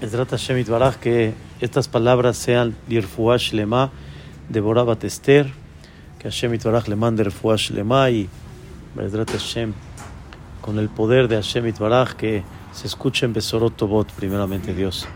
Ezrat 0.00 0.30
Hashem 0.30 0.58
Itbaraj, 0.58 0.96
que 1.00 1.34
estas 1.60 1.88
palabras 1.88 2.36
sean 2.36 2.76
Lirfuash 2.88 3.52
Lema 3.52 3.90
de 4.48 4.60
Borabat 4.60 5.02
Esther, 5.02 5.52
que 6.20 6.28
Hashem 6.28 6.54
Itbaraj 6.54 6.86
le 6.86 6.94
mande 6.94 7.24
Lirfuash 7.24 7.70
Lema 7.70 8.08
y 8.08 8.28
Ezrat 8.96 9.32
Hashem, 9.32 9.74
con 10.60 10.78
el 10.78 10.88
poder 10.88 11.26
de 11.26 11.34
Hashem 11.34 11.66
Itbaraj, 11.66 12.14
que 12.14 12.44
se 12.72 12.86
escuchen 12.86 13.32
Besorot 13.32 13.76
Tobot, 13.76 14.12
primeramente 14.12 14.72
Dios. 14.72 15.08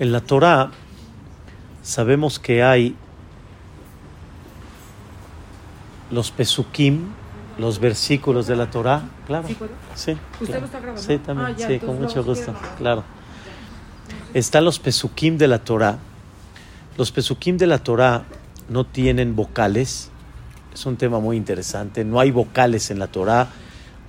En 0.00 0.10
la 0.10 0.20
Torah 0.22 0.72
sabemos 1.82 2.40
que 2.40 2.64
hay 2.64 2.96
los 6.10 6.30
pesukim, 6.30 7.12
los 7.58 7.78
versículos 7.78 8.46
de 8.46 8.56
la 8.56 8.70
Torah, 8.70 9.02
claro. 9.26 9.48
Sí, 9.94 10.16
¿Usted 10.40 10.60
lo 10.60 10.66
está 10.66 10.78
grabando? 10.78 11.02
Sí, 11.02 11.18
también, 11.18 11.48
Ah, 11.48 11.56
ya, 11.56 11.68
sí, 11.68 11.78
con 11.78 12.00
mucho 12.00 12.22
gusto, 12.22 12.54
claro. 12.78 13.04
Están 14.34 14.64
los 14.64 14.78
pesukim 14.78 15.38
de 15.38 15.48
la 15.48 15.60
Torah. 15.60 15.98
Los 16.98 17.10
pesukim 17.10 17.56
de 17.56 17.66
la 17.66 17.78
Torah 17.78 18.24
no 18.68 18.84
tienen 18.84 19.34
vocales. 19.34 20.10
Es 20.74 20.84
un 20.84 20.96
tema 20.96 21.20
muy 21.20 21.36
interesante. 21.36 22.04
No 22.04 22.20
hay 22.20 22.30
vocales 22.30 22.90
en 22.90 22.98
la 22.98 23.06
Torah. 23.06 23.48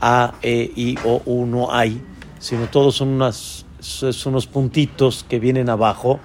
A, 0.02 0.34
E, 0.42 0.72
I, 0.76 0.98
O, 1.06 1.22
U 1.26 1.46
no 1.46 1.74
hay, 1.74 2.04
sino 2.40 2.68
todos 2.68 2.96
son, 2.96 3.08
unas, 3.08 3.66
son 3.80 4.34
unos 4.34 4.48
puntitos 4.48 5.26
que 5.28 5.40
vienen 5.40 5.70
abajo, 5.70 6.20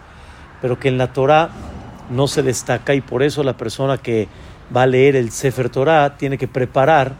pero 0.60 0.78
que 0.78 0.88
en 0.88 0.98
la 0.98 1.12
Torah 1.12 1.50
no 2.10 2.26
se 2.26 2.42
destaca 2.42 2.94
y 2.94 3.00
por 3.00 3.22
eso 3.22 3.42
la 3.42 3.56
persona 3.56 3.98
que 3.98 4.28
va 4.74 4.82
a 4.82 4.86
leer 4.86 5.16
el 5.16 5.30
Sefer 5.30 5.68
Torah 5.68 6.16
tiene 6.16 6.38
que 6.38 6.48
preparar 6.48 7.14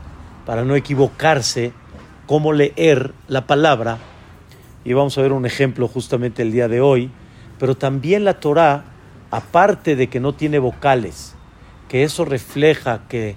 para 0.47 0.65
no 0.65 0.75
equivocarse 0.75 1.73
cómo 2.27 2.53
leer 2.53 3.13
la 3.29 3.47
palabra. 3.47 3.99
Y 4.85 4.93
vamos 4.95 5.17
a 5.17 5.23
ver 5.23 5.33
un 5.33 5.47
ejemplo 5.47 5.87
justamente 5.89 6.43
el 6.43 6.53
día 6.53 6.69
de 6.69 6.81
hoy. 6.81 7.11
Pero 7.59 7.77
también 7.77 8.25
la 8.25 8.41
Torah, 8.41 8.85
aparte 9.31 9.95
de 9.95 10.09
que 10.09 10.19
no 10.19 10.33
tiene 10.33 10.59
vocales, 10.59 11.35
que 11.89 12.03
eso 12.03 12.25
refleja 12.25 13.03
que 13.09 13.37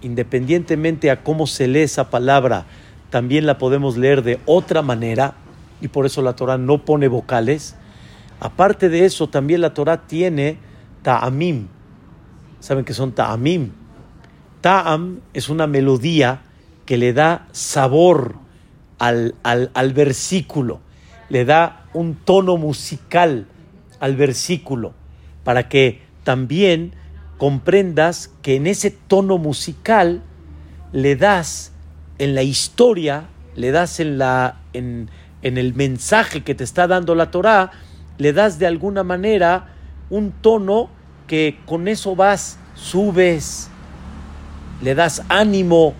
independientemente 0.00 1.10
a 1.10 1.22
cómo 1.22 1.46
se 1.46 1.68
lee 1.68 1.82
esa 1.82 2.10
palabra, 2.10 2.66
también 3.10 3.46
la 3.46 3.58
podemos 3.58 3.96
leer 3.96 4.22
de 4.22 4.40
otra 4.46 4.82
manera, 4.82 5.34
y 5.80 5.88
por 5.88 6.06
eso 6.06 6.22
la 6.22 6.34
Torah 6.34 6.58
no 6.58 6.84
pone 6.84 7.08
vocales. 7.08 7.76
Aparte 8.40 8.88
de 8.88 9.04
eso, 9.04 9.28
también 9.28 9.60
la 9.60 9.74
Torah 9.74 10.06
tiene 10.06 10.58
ta'amim. 11.02 11.68
¿Saben 12.66 12.84
qué 12.84 12.94
son 12.94 13.12
ta'amim? 13.12 13.70
Ta'am 14.60 15.20
es 15.32 15.48
una 15.50 15.68
melodía 15.68 16.42
que 16.84 16.96
le 16.96 17.12
da 17.12 17.46
sabor 17.52 18.34
al, 18.98 19.36
al, 19.44 19.70
al 19.72 19.92
versículo, 19.92 20.80
le 21.28 21.44
da 21.44 21.86
un 21.94 22.16
tono 22.16 22.56
musical 22.56 23.46
al 24.00 24.16
versículo, 24.16 24.94
para 25.44 25.68
que 25.68 26.02
también 26.24 26.92
comprendas 27.38 28.32
que 28.42 28.56
en 28.56 28.66
ese 28.66 28.90
tono 28.90 29.38
musical 29.38 30.24
le 30.90 31.14
das 31.14 31.70
en 32.18 32.34
la 32.34 32.42
historia, 32.42 33.28
le 33.54 33.70
das 33.70 34.00
en, 34.00 34.18
la, 34.18 34.58
en, 34.72 35.08
en 35.42 35.56
el 35.56 35.72
mensaje 35.74 36.42
que 36.42 36.56
te 36.56 36.64
está 36.64 36.88
dando 36.88 37.14
la 37.14 37.30
Torá, 37.30 37.70
le 38.18 38.32
das 38.32 38.58
de 38.58 38.66
alguna 38.66 39.04
manera 39.04 39.68
un 40.10 40.32
tono 40.32 40.95
que 41.26 41.58
con 41.66 41.88
eso 41.88 42.16
vas, 42.16 42.58
subes, 42.74 43.68
le 44.82 44.94
das 44.94 45.22
ánimo 45.28 45.94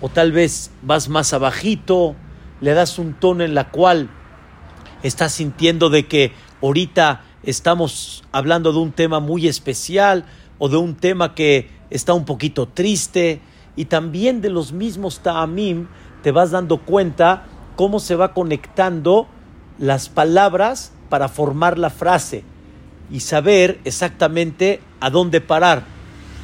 o 0.00 0.08
tal 0.08 0.32
vez 0.32 0.70
vas 0.82 1.08
más 1.08 1.32
abajito, 1.32 2.14
le 2.60 2.74
das 2.74 2.98
un 2.98 3.14
tono 3.14 3.44
en 3.44 3.54
la 3.54 3.70
cual 3.70 4.08
estás 5.02 5.32
sintiendo 5.32 5.90
de 5.90 6.06
que 6.06 6.32
ahorita 6.62 7.22
estamos 7.42 8.22
hablando 8.32 8.72
de 8.72 8.78
un 8.78 8.92
tema 8.92 9.20
muy 9.20 9.46
especial 9.46 10.24
o 10.58 10.68
de 10.68 10.76
un 10.76 10.94
tema 10.94 11.34
que 11.34 11.70
está 11.90 12.14
un 12.14 12.24
poquito 12.24 12.68
triste 12.68 13.40
y 13.76 13.86
también 13.86 14.40
de 14.40 14.50
los 14.50 14.72
mismos 14.72 15.20
ta'amim 15.20 15.86
te 16.22 16.32
vas 16.32 16.50
dando 16.50 16.78
cuenta 16.78 17.44
cómo 17.76 17.98
se 17.98 18.14
va 18.14 18.34
conectando 18.34 19.26
las 19.78 20.08
palabras 20.08 20.92
para 21.08 21.28
formar 21.28 21.78
la 21.78 21.90
frase 21.90 22.44
y 23.10 23.20
saber 23.20 23.80
exactamente 23.84 24.80
a 25.00 25.10
dónde 25.10 25.40
parar 25.40 25.84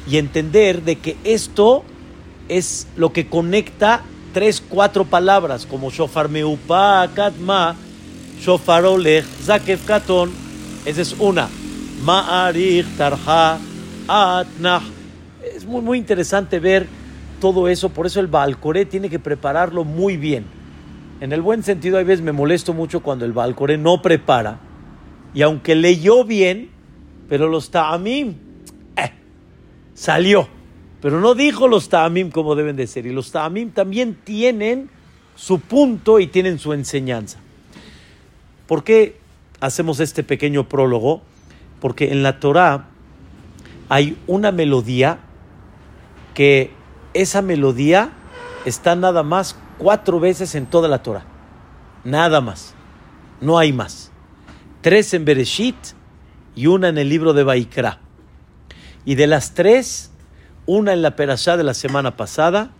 y 0.09 0.17
entender 0.17 0.83
de 0.83 0.97
que 0.97 1.17
esto 1.23 1.83
es 2.49 2.87
lo 2.95 3.11
que 3.11 3.27
conecta 3.27 4.01
tres, 4.33 4.61
cuatro 4.61 5.05
palabras 5.05 5.65
como 5.65 5.89
shofar 5.89 6.29
meupa, 6.29 7.09
katma, 7.13 7.75
shofar 8.39 8.85
olech, 8.85 9.25
zakef 9.25 9.85
katon. 9.85 10.31
Esa 10.85 11.01
es 11.01 11.15
una. 11.19 11.49
Ma'arich, 12.03 12.85
tarha, 12.97 13.57
atnah. 14.07 14.81
Es 15.55 15.65
muy, 15.65 15.81
muy 15.81 15.97
interesante 15.97 16.59
ver 16.59 16.87
todo 17.41 17.67
eso. 17.67 17.89
Por 17.89 18.05
eso 18.05 18.19
el 18.19 18.27
Balcoré 18.27 18.85
tiene 18.85 19.09
que 19.09 19.19
prepararlo 19.19 19.83
muy 19.83 20.17
bien. 20.17 20.45
En 21.19 21.33
el 21.33 21.41
buen 21.41 21.63
sentido, 21.63 21.97
hay 21.97 22.03
veces 22.03 22.23
me 22.23 22.31
molesto 22.31 22.73
mucho 22.73 23.01
cuando 23.01 23.25
el 23.25 23.33
Balcoré 23.33 23.77
no 23.77 24.01
prepara. 24.01 24.59
Y 25.37 25.43
aunque 25.43 25.75
leyó 25.75 26.23
bien, 26.23 26.71
pero 27.29 27.47
los 27.47 27.69
ta'amim, 27.69 28.33
eh, 28.95 29.11
salió. 29.93 30.47
Pero 30.99 31.21
no 31.21 31.35
dijo 31.35 31.67
los 31.67 31.89
ta'amim 31.89 32.31
como 32.31 32.55
deben 32.55 32.75
de 32.75 32.87
ser. 32.87 33.05
Y 33.05 33.13
los 33.13 33.31
ta'amim 33.31 33.69
también 33.69 34.17
tienen 34.23 34.89
su 35.35 35.59
punto 35.59 36.19
y 36.19 36.25
tienen 36.25 36.57
su 36.57 36.73
enseñanza. 36.73 37.37
¿Por 38.65 38.83
qué 38.83 39.19
hacemos 39.59 39.99
este 39.99 40.23
pequeño 40.23 40.67
prólogo? 40.67 41.21
Porque 41.81 42.11
en 42.11 42.23
la 42.23 42.39
Torah 42.39 42.87
hay 43.89 44.17
una 44.25 44.51
melodía 44.51 45.19
que 46.33 46.71
esa 47.13 47.43
melodía 47.43 48.09
está 48.65 48.95
nada 48.95 49.21
más 49.21 49.55
cuatro 49.77 50.19
veces 50.19 50.55
en 50.55 50.65
toda 50.65 50.87
la 50.87 51.03
Torah. 51.03 51.25
Nada 52.03 52.41
más. 52.41 52.73
No 53.39 53.59
hay 53.59 53.71
más. 53.71 54.06
Tres 54.87 55.13
en 55.13 55.25
Bereshit 55.25 55.75
y 56.55 56.67
una 56.67 56.87
en 56.87 56.97
el 56.97 57.09
libro 57.09 57.33
de 57.33 57.43
Baikra. 57.43 57.99
Y 59.03 59.15
de 59.15 59.27
las 59.27 59.53
tres, 59.53 60.11
una 60.65 60.93
en 60.93 61.01
la 61.01 61.17
perashá 61.17 61.57
de 61.57 61.65
la 61.65 61.73
semana 61.73 62.15
pasada, 62.15 62.71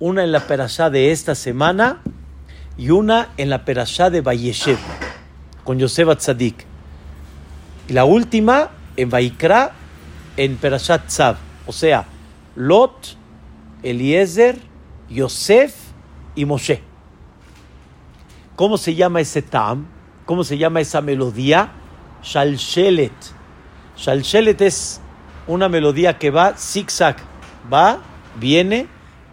una 0.00 0.24
en 0.24 0.32
la 0.32 0.48
perashá 0.48 0.90
de 0.90 1.12
esta 1.12 1.36
semana 1.36 2.02
y 2.76 2.90
una 2.90 3.28
en 3.36 3.48
la 3.48 3.64
perashá 3.64 4.10
de 4.10 4.22
Bayeshev 4.22 4.76
con 5.62 5.78
Yosef 5.78 6.16
Tzadik. 6.16 6.64
Y 7.88 7.92
la 7.92 8.04
última 8.04 8.70
en 8.96 9.08
Baikra 9.08 9.70
en 10.36 10.56
Perashat 10.56 11.06
Tzav. 11.06 11.36
O 11.68 11.72
sea, 11.72 12.06
Lot, 12.56 13.16
Eliezer, 13.84 14.58
Yosef 15.08 15.76
y 16.34 16.44
Moshe. 16.44 16.82
¿Cómo 18.56 18.76
se 18.76 18.96
llama 18.96 19.20
ese 19.20 19.42
tam? 19.42 19.94
¿Cómo 20.26 20.44
se 20.44 20.58
llama 20.58 20.80
esa 20.80 21.00
melodía? 21.00 21.70
Shalshelet. 22.22 23.12
Shalshelet 23.96 24.60
es 24.60 25.00
una 25.46 25.68
melodía 25.68 26.18
que 26.18 26.30
va 26.30 26.54
zigzag. 26.56 27.16
Va, 27.72 28.00
viene, 28.38 28.86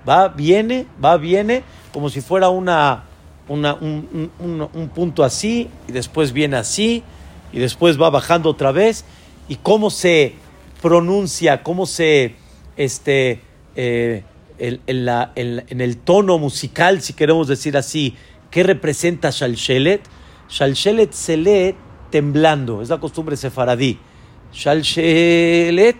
va, 0.07 0.27
viene, 0.29 0.85
va, 1.03 1.17
viene, 1.17 1.63
como 1.91 2.09
si 2.09 2.21
fuera 2.21 2.49
una, 2.49 3.03
un, 3.47 3.65
un- 3.65 4.31
un- 4.39 4.69
un 4.73 4.89
punto 4.89 5.23
así, 5.23 5.69
y 5.87 5.91
después 5.91 6.31
viene 6.31 6.57
así, 6.57 7.03
y 7.51 7.59
después 7.59 7.99
va 8.01 8.09
bajando 8.09 8.49
otra 8.49 8.71
vez. 8.71 9.03
¿Y 9.49 9.57
cómo 9.57 9.89
se 9.89 10.35
pronuncia, 10.81 11.63
cómo 11.63 11.85
se, 11.85 12.35
este, 12.77 13.41
eh, 13.75 14.23
en 14.59 15.81
el 15.81 15.97
tono 15.97 16.37
musical, 16.37 17.01
si 17.01 17.13
queremos 17.13 17.47
decir 17.47 17.75
así, 17.77 18.15
¿qué 18.51 18.61
representa 18.63 19.29
Shalshelet? 19.31 20.01
Shalshelet 20.53 21.13
se 21.13 21.35
lee 21.35 21.75
temblando, 22.11 22.83
es 22.83 22.89
la 22.89 22.99
costumbre 22.99 23.35
sefaradí. 23.35 23.97
Shalshelet, 24.53 25.97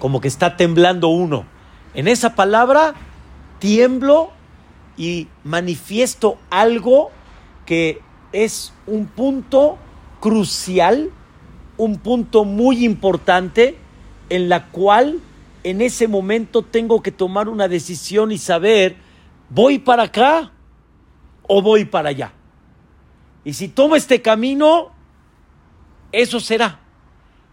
como 0.00 0.20
que 0.20 0.26
está 0.26 0.56
temblando 0.56 1.06
uno. 1.06 1.46
En 1.94 2.08
esa 2.08 2.34
palabra, 2.34 2.94
tiemblo 3.60 4.32
y 4.96 5.28
manifiesto 5.44 6.36
algo 6.50 7.12
que 7.64 8.00
es 8.32 8.72
un 8.88 9.06
punto 9.06 9.78
crucial, 10.18 11.12
un 11.76 11.98
punto 11.98 12.44
muy 12.44 12.84
importante 12.84 13.78
en 14.30 14.48
la 14.48 14.66
cual 14.66 15.20
en 15.62 15.80
ese 15.80 16.08
momento 16.08 16.62
tengo 16.62 17.04
que 17.04 17.12
tomar 17.12 17.48
una 17.48 17.68
decisión 17.68 18.32
y 18.32 18.38
saber, 18.38 18.96
¿voy 19.48 19.78
para 19.78 20.04
acá 20.04 20.50
o 21.46 21.62
voy 21.62 21.84
para 21.84 22.08
allá? 22.08 22.32
Y 23.48 23.54
si 23.54 23.68
tomo 23.68 23.96
este 23.96 24.20
camino, 24.20 24.90
eso 26.12 26.38
será. 26.38 26.80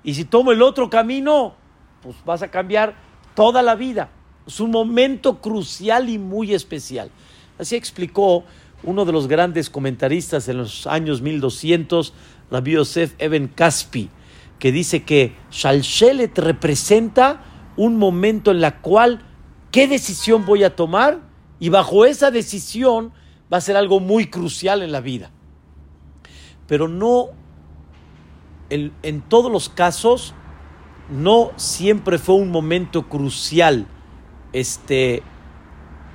Y 0.04 0.14
si 0.16 0.26
tomo 0.26 0.52
el 0.52 0.62
otro 0.62 0.90
camino, 0.90 1.56
pues 2.02 2.18
vas 2.26 2.42
a 2.42 2.52
cambiar 2.52 2.98
toda 3.34 3.62
la 3.62 3.76
vida. 3.76 4.10
Es 4.46 4.60
un 4.60 4.72
momento 4.72 5.40
crucial 5.40 6.10
y 6.10 6.20
muy 6.20 6.54
especial. 6.54 7.12
Así 7.58 7.78
explicó 7.78 8.44
uno 8.84 9.06
de 9.06 9.14
los 9.14 9.30
grandes 9.30 9.70
comentaristas 9.70 10.50
en 10.50 10.58
los 10.58 10.86
años 10.86 11.22
1200, 11.22 12.14
Rabbi 12.52 12.74
Yosef 12.74 13.14
Eben 13.18 13.48
Kaspi, 13.48 14.10
que 14.60 14.74
dice 14.74 15.04
que 15.04 15.34
Shalshelet 15.50 16.38
representa 16.40 17.42
un 17.78 17.98
momento 17.98 18.52
en 18.52 18.60
la 18.60 18.82
cual 18.82 19.22
qué 19.72 19.88
decisión 19.88 20.46
voy 20.46 20.66
a 20.66 20.76
tomar 20.76 21.22
y 21.58 21.70
bajo 21.70 22.04
esa 22.04 22.32
decisión 22.32 23.14
va 23.50 23.60
a 23.60 23.62
ser 23.62 23.78
algo 23.78 24.02
muy 24.02 24.30
crucial 24.30 24.84
en 24.84 24.92
la 24.92 25.00
vida. 25.00 25.32
Pero 26.68 26.88
no, 26.88 27.28
en 28.70 29.22
todos 29.22 29.52
los 29.52 29.70
casos, 29.70 30.34
no 31.10 31.52
siempre 31.56 32.18
fue 32.18 32.36
un 32.36 32.52
momento 32.52 33.08
crucial, 33.08 33.88
este, 34.54 35.22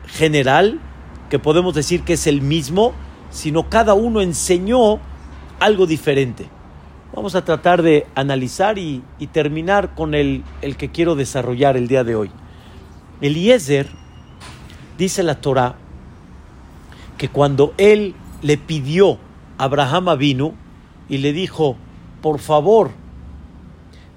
general, 0.07 0.81
que 1.29 1.39
podemos 1.39 1.75
decir 1.75 2.03
que 2.03 2.15
es 2.15 2.27
el 2.27 2.43
mismo, 2.43 2.93
sino 3.31 3.69
cada 3.69 3.95
uno 3.95 4.21
enseñó 4.21 4.99
algo 5.61 5.87
diferente. 5.87 6.49
Vamos 7.15 7.35
a 7.35 7.45
tratar 7.45 7.83
de 7.83 8.07
analizar 8.15 8.79
y, 8.79 9.03
terminar 9.33 9.95
con 9.95 10.15
el, 10.15 10.45
el, 10.63 10.77
que 10.77 10.91
quiero 10.91 11.15
desarrollar 11.15 11.77
el 11.77 11.89
día 11.89 12.05
de 12.05 12.17
hoy. 12.17 12.31
Eliezer, 13.21 13.89
dice 14.97 15.23
la 15.23 15.41
Torah, 15.41 15.77
que 17.19 17.29
cuando 17.29 17.75
él 17.79 18.15
le 18.43 18.57
pidió 18.57 19.19
Abraham 19.61 20.17
vino 20.17 20.55
y 21.07 21.19
le 21.19 21.35
dijo, 21.35 21.77
por 22.23 22.39
favor, 22.39 22.93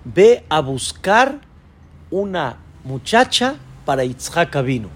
ve 0.05 0.45
a 0.47 0.61
buscar 0.61 1.41
una 2.09 2.59
muchacha 2.85 3.57
para 3.83 4.05
Yitzhak 4.05 4.63
vino. 4.63 4.87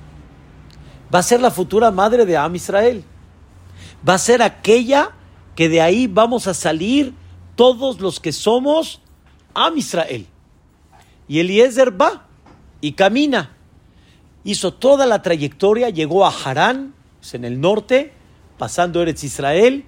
Va 1.14 1.20
a 1.20 1.24
ser 1.24 1.42
la 1.42 1.52
futura 1.52 1.92
madre 1.92 2.26
de 2.26 2.38
Am 2.38 2.56
Israel. 2.56 3.04
Va 4.08 4.14
a 4.14 4.18
ser 4.18 4.42
aquella 4.42 5.12
que 5.54 5.68
de 5.68 5.82
ahí 5.82 6.08
vamos 6.08 6.48
a 6.48 6.54
salir 6.54 7.14
todos 7.58 8.00
los 8.00 8.22
que 8.22 8.32
somos 8.32 9.02
Am 9.54 9.78
Israel. 9.78 10.28
Y 11.28 11.40
Eliezer 11.40 12.00
va 12.00 12.26
y 12.80 12.94
camina. 12.94 13.52
Hizo 14.46 14.74
toda 14.74 15.06
la 15.08 15.22
trayectoria, 15.22 15.90
llegó 15.90 16.26
a 16.26 16.30
Harán, 16.32 16.94
en 17.34 17.44
el 17.44 17.60
norte, 17.60 18.14
pasando 18.58 19.02
Eretz 19.02 19.26
Israel, 19.26 19.84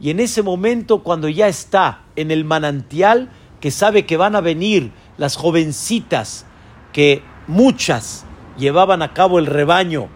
y 0.00 0.10
en 0.10 0.18
ese 0.18 0.42
momento, 0.42 1.02
cuando 1.02 1.28
ya 1.28 1.46
está 1.46 2.02
en 2.16 2.30
el 2.30 2.44
manantial, 2.44 3.30
que 3.60 3.70
sabe 3.70 4.06
que 4.06 4.16
van 4.16 4.34
a 4.34 4.40
venir 4.40 4.92
las 5.18 5.36
jovencitas 5.36 6.46
que 6.92 7.22
muchas 7.46 8.24
llevaban 8.56 9.02
a 9.02 9.12
cabo 9.12 9.38
el 9.38 9.46
rebaño, 9.46 10.08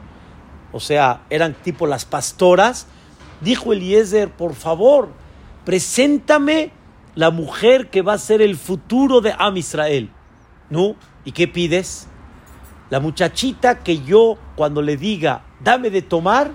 o 0.73 0.81
sea, 0.81 1.23
eran 1.29 1.55
tipo 1.55 1.87
las 1.87 2.07
pastoras, 2.07 2.87
dijo 3.43 3.75
Eliezer, 3.75 4.31
por 4.31 4.55
favor, 4.55 5.11
preséntame 5.65 6.73
la 7.15 7.31
mujer 7.31 7.91
que 7.91 8.03
va 8.03 8.15
a 8.15 8.19
ser 8.19 8.41
el 8.41 8.57
futuro 8.57 9.21
de 9.21 9.35
Am 9.39 9.57
Israel. 9.57 10.11
¿No? 10.71 10.97
¿Y 11.27 11.33
qué 11.33 11.47
pides? 11.47 12.09
La 12.89 13.01
muchachita 13.01 13.81
que 13.81 14.03
yo 14.03 14.39
cuando 14.57 14.83
le 14.83 14.97
diga, 14.97 15.43
dame 15.63 15.91
de 15.91 16.03
tomar, 16.03 16.53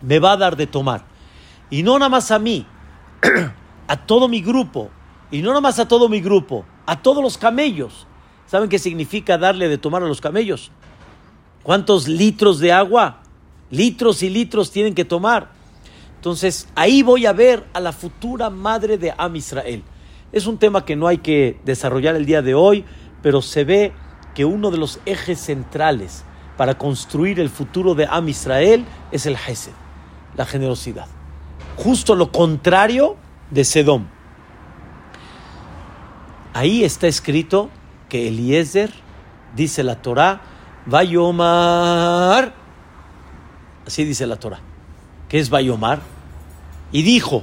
me 0.00 0.20
va 0.20 0.32
a 0.32 0.36
dar 0.36 0.56
de 0.56 0.66
tomar. 0.66 1.11
Y 1.72 1.82
no 1.82 1.98
nada 1.98 2.10
más 2.10 2.30
a 2.30 2.38
mí, 2.38 2.66
a 3.88 3.96
todo 3.96 4.28
mi 4.28 4.42
grupo, 4.42 4.90
y 5.30 5.40
no 5.40 5.48
nada 5.48 5.62
más 5.62 5.78
a 5.78 5.88
todo 5.88 6.06
mi 6.10 6.20
grupo, 6.20 6.66
a 6.84 7.00
todos 7.00 7.22
los 7.22 7.38
camellos. 7.38 8.06
¿Saben 8.46 8.68
qué 8.68 8.78
significa 8.78 9.38
darle 9.38 9.70
de 9.70 9.78
tomar 9.78 10.02
a 10.02 10.06
los 10.06 10.20
camellos? 10.20 10.70
¿Cuántos 11.62 12.08
litros 12.08 12.58
de 12.58 12.72
agua? 12.72 13.22
Litros 13.70 14.22
y 14.22 14.28
litros 14.28 14.70
tienen 14.70 14.94
que 14.94 15.06
tomar. 15.06 15.48
Entonces, 16.16 16.68
ahí 16.74 17.02
voy 17.02 17.24
a 17.24 17.32
ver 17.32 17.66
a 17.72 17.80
la 17.80 17.92
futura 17.92 18.50
madre 18.50 18.98
de 18.98 19.14
Am 19.16 19.34
Israel. 19.34 19.82
Es 20.30 20.46
un 20.46 20.58
tema 20.58 20.84
que 20.84 20.94
no 20.94 21.06
hay 21.06 21.18
que 21.18 21.58
desarrollar 21.64 22.16
el 22.16 22.26
día 22.26 22.42
de 22.42 22.52
hoy, 22.52 22.84
pero 23.22 23.40
se 23.40 23.64
ve 23.64 23.94
que 24.34 24.44
uno 24.44 24.70
de 24.70 24.76
los 24.76 25.00
ejes 25.06 25.40
centrales 25.40 26.22
para 26.58 26.76
construir 26.76 27.40
el 27.40 27.48
futuro 27.48 27.94
de 27.94 28.06
Am 28.10 28.28
Israel 28.28 28.84
es 29.10 29.24
el 29.24 29.36
Hesed, 29.36 29.72
la 30.36 30.44
generosidad. 30.44 31.06
Justo 31.76 32.14
lo 32.14 32.30
contrario 32.30 33.16
de 33.50 33.64
Sedom. 33.64 34.06
Ahí 36.54 36.84
está 36.84 37.06
escrito 37.06 37.70
que 38.08 38.28
Eliezer, 38.28 38.90
dice 39.56 39.82
la 39.82 39.96
Torah, 40.02 40.40
Vayomar, 40.84 42.52
así 43.86 44.04
dice 44.04 44.26
la 44.26 44.36
Torah, 44.36 44.60
que 45.28 45.38
es 45.38 45.48
Vayomar, 45.48 46.00
y 46.92 47.02
dijo, 47.02 47.42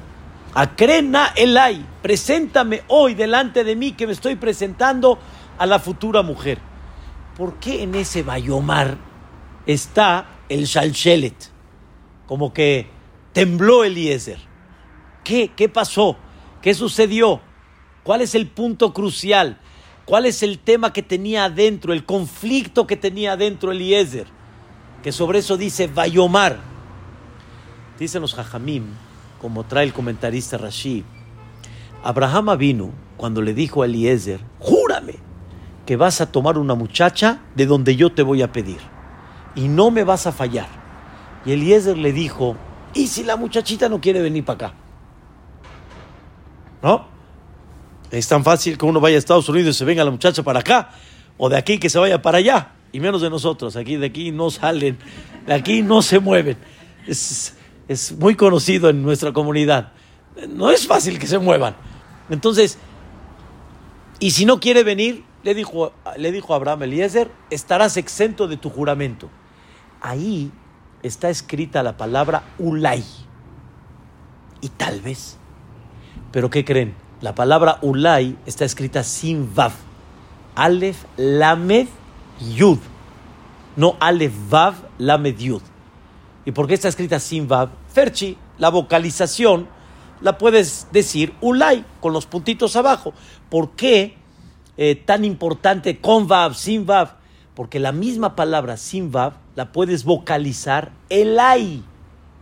Akrena 0.53 1.33
Elai, 1.35 1.83
preséntame 2.01 2.83
hoy 2.87 3.15
delante 3.15 3.63
de 3.63 3.75
mí 3.75 3.93
que 3.93 4.05
me 4.05 4.13
estoy 4.13 4.35
presentando 4.35 5.17
a 5.57 5.65
la 5.65 5.79
futura 5.79 6.21
mujer. 6.21 6.59
¿Por 7.35 7.55
qué 7.55 7.83
en 7.83 7.95
ese 7.95 8.21
Vayomar 8.23 8.97
está 9.65 10.25
el 10.49 10.65
Shalshelet? 10.65 11.51
Como 12.27 12.53
que 12.53 12.98
tembló 13.33 13.83
Eliezer. 13.83 14.39
¿Qué? 15.23 15.51
¿Qué 15.55 15.69
pasó? 15.69 16.17
¿Qué 16.61 16.73
sucedió? 16.73 17.41
¿Cuál 18.03 18.21
es 18.21 18.35
el 18.35 18.47
punto 18.47 18.93
crucial? 18.93 19.59
¿Cuál 20.05 20.25
es 20.25 20.41
el 20.41 20.57
tema 20.59 20.91
que 20.91 21.03
tenía 21.03 21.45
adentro, 21.45 21.93
el 21.93 22.05
conflicto 22.05 22.87
que 22.87 22.97
tenía 22.97 23.33
adentro 23.33 23.71
Eliezer? 23.71 24.27
Que 25.03 25.11
sobre 25.11 25.39
eso 25.39 25.55
dice 25.55 25.87
Vayomar. 25.87 26.59
Dicen 27.99 28.21
los 28.21 28.33
Jajamim, 28.33 28.85
como 29.39 29.65
trae 29.65 29.85
el 29.85 29.93
comentarista 29.93 30.57
Rashi, 30.57 31.03
Abraham 32.03 32.57
vino 32.57 32.91
cuando 33.17 33.41
le 33.41 33.53
dijo 33.53 33.83
a 33.83 33.85
Eliezer, 33.85 34.39
júrame 34.57 35.15
que 35.85 35.95
vas 35.95 36.21
a 36.21 36.31
tomar 36.31 36.57
una 36.57 36.75
muchacha 36.75 37.41
de 37.55 37.65
donde 37.65 37.95
yo 37.95 38.11
te 38.11 38.23
voy 38.23 38.41
a 38.41 38.51
pedir 38.51 38.79
y 39.55 39.67
no 39.67 39.91
me 39.91 40.03
vas 40.03 40.27
a 40.27 40.31
fallar. 40.31 40.67
Y 41.45 41.51
Eliezer 41.51 41.97
le 41.97 42.13
dijo, 42.13 42.55
¿y 42.93 43.07
si 43.07 43.23
la 43.23 43.35
muchachita 43.35 43.89
no 43.89 43.99
quiere 43.99 44.21
venir 44.21 44.45
para 44.45 44.67
acá? 44.67 44.73
¿No? 46.81 47.07
Es 48.11 48.27
tan 48.27 48.43
fácil 48.43 48.77
que 48.77 48.85
uno 48.85 48.99
vaya 48.99 49.15
a 49.15 49.19
Estados 49.19 49.47
Unidos 49.49 49.75
y 49.75 49.79
se 49.79 49.85
venga 49.85 50.03
la 50.03 50.11
muchacha 50.11 50.43
para 50.43 50.59
acá, 50.59 50.91
o 51.37 51.49
de 51.49 51.57
aquí 51.57 51.77
que 51.77 51.89
se 51.89 51.99
vaya 51.99 52.21
para 52.21 52.39
allá, 52.39 52.71
y 52.91 52.99
menos 52.99 53.21
de 53.21 53.29
nosotros. 53.29 53.75
Aquí 53.75 53.97
de 53.97 54.07
aquí 54.07 54.31
no 54.31 54.49
salen, 54.49 54.97
de 55.45 55.53
aquí 55.53 55.81
no 55.81 56.01
se 56.01 56.19
mueven. 56.19 56.57
Es, 57.07 57.55
es 57.87 58.11
muy 58.13 58.35
conocido 58.35 58.89
en 58.89 59.03
nuestra 59.03 59.31
comunidad. 59.31 59.91
No 60.47 60.71
es 60.71 60.87
fácil 60.87 61.19
que 61.19 61.27
se 61.27 61.37
muevan. 61.37 61.75
Entonces, 62.29 62.77
y 64.19 64.31
si 64.31 64.45
no 64.45 64.59
quiere 64.59 64.83
venir, 64.83 65.23
le 65.43 65.53
dijo, 65.53 65.93
le 66.17 66.31
dijo 66.31 66.53
Abraham 66.53 66.83
Eliezer, 66.83 67.31
estarás 67.49 67.97
exento 67.97 68.47
de 68.47 68.57
tu 68.57 68.69
juramento. 68.69 69.29
Ahí 70.01 70.51
está 71.03 71.29
escrita 71.29 71.83
la 71.83 71.97
palabra 71.97 72.43
Ulay. 72.57 73.03
Y 74.61 74.69
tal 74.69 75.01
vez. 75.01 75.37
Pero 76.31 76.49
¿qué 76.49 76.65
creen? 76.65 76.95
La 77.21 77.35
palabra 77.35 77.79
Ulay 77.81 78.37
está 78.45 78.65
escrita 78.65 79.03
sin 79.03 79.53
Vav. 79.53 79.71
Aleph, 80.55 81.05
Lamed, 81.17 81.87
Yud. 82.55 82.79
No 83.75 83.95
Aleph, 83.99 84.33
Vav, 84.49 84.75
Lamed, 84.97 85.37
Yud. 85.37 85.61
¿Y 86.45 86.51
por 86.51 86.67
qué 86.67 86.73
está 86.73 86.87
escrita 86.87 87.19
sin 87.19 87.47
Vav? 87.47 87.69
Ferchi, 87.93 88.37
la 88.57 88.69
vocalización 88.69 89.67
la 90.21 90.37
puedes 90.37 90.87
decir 90.91 91.33
Ulay, 91.41 91.85
con 92.01 92.13
los 92.13 92.25
puntitos 92.25 92.75
abajo. 92.75 93.13
¿Por 93.49 93.71
qué 93.71 94.17
eh, 94.77 94.95
tan 94.95 95.25
importante 95.25 95.99
con 95.99 96.27
Vav, 96.27 96.55
sin 96.55 96.85
Vav? 96.85 97.18
Porque 97.59 97.77
la 97.81 97.91
misma 97.91 98.37
palabra 98.37 98.77
sin 98.77 99.11
la 99.11 99.73
puedes 99.73 100.05
vocalizar 100.05 100.93
Elay, 101.09 101.83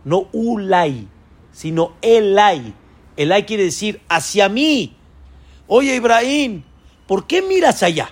no 0.04 0.28
Ulay, 0.30 1.08
sino 1.50 1.96
Elay. 2.02 2.72
Elay 3.16 3.42
quiere 3.42 3.64
decir 3.64 4.00
hacia 4.08 4.48
mí. 4.48 4.94
Oye, 5.66 5.96
Ibrahim, 5.96 6.62
¿por 7.08 7.26
qué 7.26 7.42
miras 7.42 7.82
allá? 7.82 8.10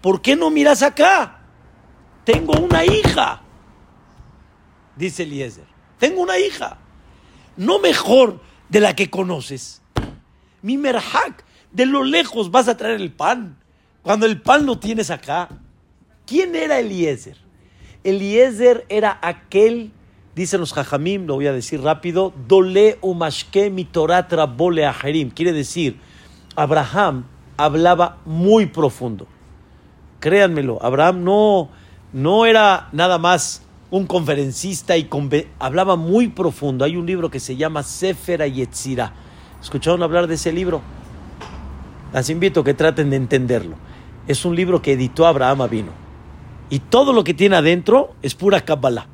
¿Por 0.00 0.20
qué 0.22 0.34
no 0.34 0.50
miras 0.50 0.82
acá? 0.82 1.38
Tengo 2.24 2.54
una 2.54 2.84
hija, 2.84 3.42
dice 4.96 5.22
Eliezer. 5.22 5.66
Tengo 6.00 6.20
una 6.20 6.36
hija. 6.36 6.78
No 7.56 7.78
mejor 7.78 8.40
de 8.68 8.80
la 8.80 8.96
que 8.96 9.08
conoces. 9.08 9.82
Mi 10.62 10.78
merhak, 10.78 11.44
de 11.70 11.86
lo 11.86 12.02
lejos 12.02 12.50
vas 12.50 12.66
a 12.66 12.76
traer 12.76 13.00
el 13.00 13.12
pan. 13.12 13.56
Cuando 14.02 14.26
el 14.26 14.42
pan 14.42 14.66
lo 14.66 14.80
tienes 14.80 15.12
acá. 15.12 15.48
¿Quién 16.26 16.54
era 16.54 16.78
Eliezer? 16.80 17.36
Eliezer 18.04 18.84
era 18.88 19.18
aquel 19.22 19.92
Dicen 20.36 20.60
los 20.60 20.74
jajamim, 20.74 21.24
lo 21.24 21.36
voy 21.36 21.46
a 21.46 21.52
decir 21.54 21.80
rápido, 21.80 22.30
dole 22.46 22.98
umashke 23.00 23.70
mi 23.70 23.86
toratra 23.86 24.44
bole 24.44 24.84
ajerim. 24.84 25.30
Quiere 25.30 25.54
decir, 25.54 25.96
Abraham 26.54 27.24
hablaba 27.56 28.18
muy 28.26 28.66
profundo. 28.66 29.26
créanmelo, 30.20 30.78
Abraham 30.82 31.24
no, 31.24 31.70
no 32.12 32.44
era 32.44 32.90
nada 32.92 33.16
más 33.16 33.62
un 33.90 34.06
conferencista 34.06 34.98
y 34.98 35.08
hablaba 35.58 35.96
muy 35.96 36.28
profundo. 36.28 36.84
Hay 36.84 36.96
un 36.96 37.06
libro 37.06 37.30
que 37.30 37.40
se 37.40 37.56
llama 37.56 37.82
Sefer 37.82 38.44
Yetzira. 38.52 39.14
¿Escucharon 39.62 40.02
hablar 40.02 40.26
de 40.26 40.34
ese 40.34 40.52
libro? 40.52 40.82
Las 42.12 42.28
invito 42.28 42.60
a 42.60 42.64
que 42.64 42.74
traten 42.74 43.08
de 43.08 43.16
entenderlo. 43.16 43.76
Es 44.28 44.44
un 44.44 44.54
libro 44.54 44.82
que 44.82 44.92
editó 44.92 45.26
Abraham 45.26 45.62
Avino. 45.62 46.05
Y 46.70 46.80
todo 46.80 47.12
lo 47.12 47.24
que 47.24 47.34
tiene 47.34 47.56
adentro 47.56 48.14
es 48.22 48.34
pura 48.34 48.64
Kabbalah. 48.64 49.06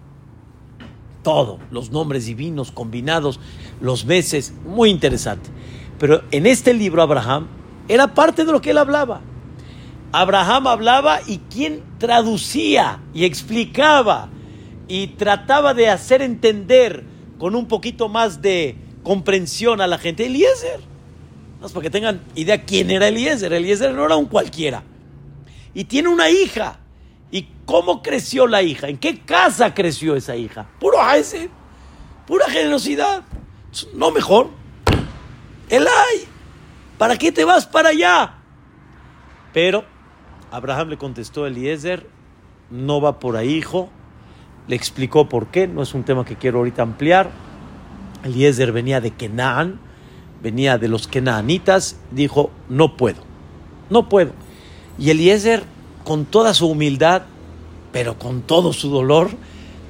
Todo, 1.22 1.58
los 1.70 1.90
nombres 1.90 2.26
divinos 2.26 2.72
combinados, 2.72 3.38
los 3.80 4.04
meses, 4.04 4.52
muy 4.64 4.90
interesante. 4.90 5.50
Pero 5.98 6.22
en 6.30 6.46
este 6.46 6.74
libro 6.74 7.02
Abraham 7.02 7.46
era 7.88 8.14
parte 8.14 8.44
de 8.44 8.52
lo 8.52 8.60
que 8.60 8.70
él 8.70 8.78
hablaba. 8.78 9.20
Abraham 10.10 10.66
hablaba 10.66 11.20
y 11.26 11.38
quien 11.38 11.82
traducía 11.98 13.00
y 13.14 13.24
explicaba 13.24 14.28
y 14.88 15.08
trataba 15.08 15.74
de 15.74 15.88
hacer 15.88 16.20
entender 16.20 17.04
con 17.38 17.54
un 17.54 17.66
poquito 17.66 18.08
más 18.08 18.42
de 18.42 18.76
comprensión 19.02 19.80
a 19.80 19.86
la 19.86 19.98
gente, 19.98 20.26
Eliezer. 20.26 20.80
No, 21.60 21.68
para 21.68 21.82
que 21.82 21.90
tengan 21.90 22.20
idea 22.34 22.64
quién 22.64 22.90
era 22.90 23.08
Eliezer. 23.08 23.52
Eliezer 23.52 23.94
no 23.94 24.04
era 24.04 24.16
un 24.16 24.26
cualquiera. 24.26 24.82
Y 25.72 25.84
tiene 25.84 26.08
una 26.08 26.28
hija. 26.28 26.78
¿Y 27.32 27.48
cómo 27.64 28.02
creció 28.02 28.46
la 28.46 28.62
hija? 28.62 28.88
¿En 28.88 28.98
qué 28.98 29.18
casa 29.18 29.74
creció 29.74 30.14
esa 30.14 30.36
hija? 30.36 30.68
Puro 30.78 30.98
ese 31.12 31.50
pura 32.26 32.46
generosidad. 32.48 33.24
No 33.94 34.10
mejor. 34.10 34.48
El. 35.68 35.86
¿Para 36.98 37.16
qué 37.16 37.32
te 37.32 37.44
vas 37.44 37.66
para 37.66 37.90
allá? 37.90 38.34
Pero 39.52 39.84
Abraham 40.50 40.90
le 40.90 40.98
contestó 40.98 41.44
a 41.44 41.48
Eliezer, 41.48 42.06
no 42.70 43.00
va 43.00 43.18
por 43.18 43.36
ahí, 43.36 43.54
hijo. 43.54 43.90
Le 44.68 44.76
explicó 44.76 45.28
por 45.28 45.48
qué, 45.48 45.66
no 45.66 45.82
es 45.82 45.94
un 45.94 46.04
tema 46.04 46.24
que 46.24 46.36
quiero 46.36 46.58
ahorita 46.58 46.82
ampliar. 46.82 47.30
Eliezer 48.22 48.70
venía 48.70 49.00
de 49.00 49.10
Kenan, 49.10 49.80
venía 50.42 50.78
de 50.78 50.88
los 50.88 51.08
Kenaanitas, 51.08 51.98
dijo, 52.12 52.50
no 52.68 52.96
puedo, 52.96 53.20
no 53.90 54.08
puedo. 54.08 54.32
Y 54.98 55.10
Eliezer, 55.10 55.64
con 56.04 56.24
toda 56.24 56.54
su 56.54 56.68
humildad, 56.68 57.22
pero 57.92 58.18
con 58.18 58.42
todo 58.42 58.72
su 58.72 58.90
dolor, 58.90 59.30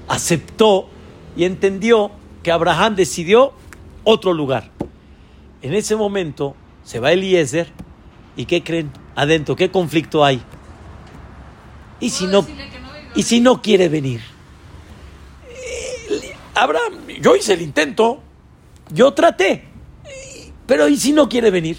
aceptó 0.09 0.89
y 1.37 1.45
entendió 1.45 2.11
que 2.43 2.53
Abraham 2.53 2.97
decidió 2.97 3.53
otro 4.05 4.33
lugar. 4.33 4.71
En 5.63 5.75
ese 5.75 5.97
momento 5.97 6.57
se 6.85 6.99
va 6.99 7.13
Eliezer 7.13 7.69
y 8.37 8.47
¿qué 8.47 8.63
creen? 8.63 8.91
Adentro, 9.15 9.57
¿qué 9.57 9.71
conflicto 9.71 10.25
hay? 10.25 10.43
¿Y 12.01 12.11
si 12.11 12.27
no, 12.27 12.45
y 13.15 13.23
si 13.23 13.41
no 13.41 13.63
quiere 13.63 13.89
venir? 13.89 14.21
Eh, 15.51 16.35
Abraham, 16.55 17.07
yo 17.21 17.37
hice 17.37 17.53
el 17.53 17.63
intento, 17.63 18.21
yo 18.93 19.13
traté, 19.15 19.65
pero 20.67 20.89
¿y 20.89 20.97
si 20.97 21.13
no 21.13 21.29
quiere 21.29 21.51
venir? 21.51 21.79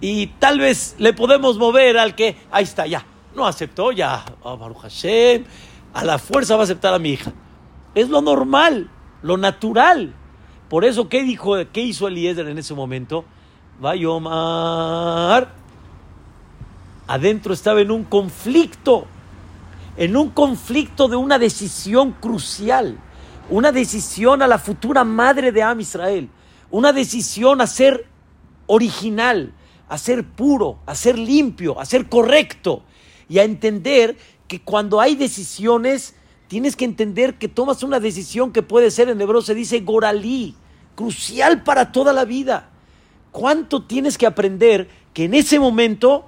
Y 0.00 0.26
tal 0.38 0.58
vez 0.58 0.96
le 0.98 1.12
podemos 1.12 1.58
mover 1.58 1.96
al 1.98 2.14
que, 2.14 2.36
ahí 2.50 2.64
está, 2.64 2.86
ya, 2.86 3.06
no 3.36 3.46
aceptó, 3.46 3.92
ya, 3.92 4.24
oh, 4.42 4.56
Baruch 4.56 4.78
Hashem, 4.78 5.44
a 5.94 6.04
la 6.04 6.18
fuerza 6.18 6.56
va 6.56 6.62
a 6.62 6.64
aceptar 6.64 6.94
a 6.94 6.98
mi 6.98 7.10
hija. 7.10 7.32
Es 7.94 8.08
lo 8.08 8.20
normal, 8.22 8.90
lo 9.22 9.36
natural. 9.36 10.14
Por 10.68 10.84
eso, 10.84 11.08
¿qué 11.08 11.22
dijo, 11.22 11.54
qué 11.72 11.82
hizo 11.82 12.08
Eliezer 12.08 12.48
en 12.48 12.58
ese 12.58 12.74
momento? 12.74 13.24
Omar. 13.80 15.54
Adentro 17.06 17.52
estaba 17.52 17.80
en 17.80 17.90
un 17.92 18.02
conflicto 18.04 19.06
en 19.96 20.16
un 20.16 20.30
conflicto 20.30 21.08
de 21.08 21.16
una 21.16 21.38
decisión 21.38 22.12
crucial, 22.12 22.98
una 23.48 23.72
decisión 23.72 24.42
a 24.42 24.46
la 24.46 24.58
futura 24.58 25.04
madre 25.04 25.52
de 25.52 25.62
Am 25.62 25.80
Israel, 25.80 26.28
una 26.70 26.92
decisión 26.92 27.60
a 27.60 27.66
ser 27.66 28.06
original, 28.66 29.54
a 29.88 29.96
ser 29.96 30.24
puro, 30.24 30.80
a 30.84 30.94
ser 30.94 31.18
limpio, 31.18 31.80
a 31.80 31.86
ser 31.86 32.08
correcto 32.08 32.82
y 33.28 33.38
a 33.38 33.44
entender 33.44 34.16
que 34.48 34.60
cuando 34.60 35.00
hay 35.00 35.14
decisiones 35.16 36.14
tienes 36.48 36.76
que 36.76 36.84
entender 36.84 37.34
que 37.34 37.48
tomas 37.48 37.82
una 37.82 37.98
decisión 37.98 38.52
que 38.52 38.62
puede 38.62 38.90
ser 38.90 39.08
en 39.08 39.20
hebreo 39.20 39.42
se 39.42 39.54
dice 39.54 39.80
goralí, 39.80 40.54
crucial 40.94 41.64
para 41.64 41.92
toda 41.92 42.12
la 42.12 42.24
vida. 42.24 42.70
¿Cuánto 43.32 43.82
tienes 43.84 44.16
que 44.16 44.26
aprender 44.26 44.88
que 45.12 45.24
en 45.24 45.34
ese 45.34 45.58
momento 45.58 46.26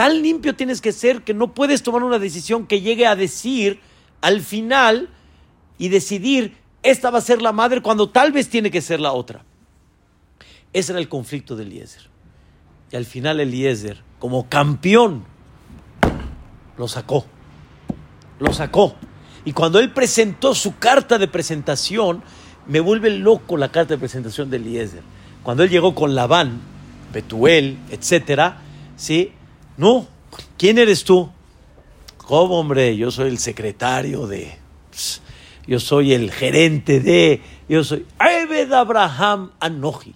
Tan 0.00 0.22
limpio 0.22 0.56
tienes 0.56 0.80
que 0.80 0.92
ser 0.92 1.22
que 1.22 1.34
no 1.34 1.52
puedes 1.52 1.82
tomar 1.82 2.02
una 2.02 2.18
decisión 2.18 2.66
que 2.66 2.80
llegue 2.80 3.06
a 3.06 3.16
decir 3.16 3.80
al 4.22 4.40
final 4.40 5.10
y 5.76 5.90
decidir, 5.90 6.56
esta 6.82 7.10
va 7.10 7.18
a 7.18 7.20
ser 7.20 7.42
la 7.42 7.52
madre 7.52 7.82
cuando 7.82 8.08
tal 8.08 8.32
vez 8.32 8.48
tiene 8.48 8.70
que 8.70 8.80
ser 8.80 8.98
la 8.98 9.12
otra. 9.12 9.44
Ese 10.72 10.92
era 10.92 11.00
el 11.00 11.08
conflicto 11.10 11.54
de 11.54 11.64
Eliezer. 11.64 12.08
Y 12.90 12.96
al 12.96 13.04
final 13.04 13.40
Eliezer, 13.40 14.02
como 14.18 14.48
campeón, 14.48 15.24
lo 16.80 16.88
sacó. 16.88 17.26
Lo 18.38 18.54
sacó. 18.54 18.94
Y 19.44 19.52
cuando 19.52 19.78
él 19.78 19.92
presentó 19.92 20.54
su 20.54 20.78
carta 20.78 21.18
de 21.18 21.28
presentación, 21.28 22.22
me 22.66 22.80
vuelve 22.80 23.10
loco 23.10 23.58
la 23.58 23.70
carta 23.70 23.94
de 23.94 23.98
presentación 23.98 24.48
de 24.48 24.56
Eliezer. 24.56 25.02
Cuando 25.42 25.62
él 25.62 25.68
llegó 25.68 25.94
con 25.94 26.14
Labán, 26.14 26.58
Betuel, 27.12 27.78
etcétera, 27.90 28.62
¿sí? 28.96 29.32
No, 29.76 30.06
¿quién 30.56 30.78
eres 30.78 31.04
tú? 31.04 31.30
¿Cómo, 32.16 32.58
hombre? 32.58 32.96
Yo 32.96 33.10
soy 33.10 33.28
el 33.28 33.38
secretario 33.38 34.26
de... 34.26 34.56
Yo 35.66 35.80
soy 35.80 36.14
el 36.14 36.32
gerente 36.32 37.00
de... 37.00 37.42
Yo 37.68 37.84
soy... 37.84 38.06
Ebed 38.18 38.72
Abraham 38.72 39.50
Anoji. 39.60 40.14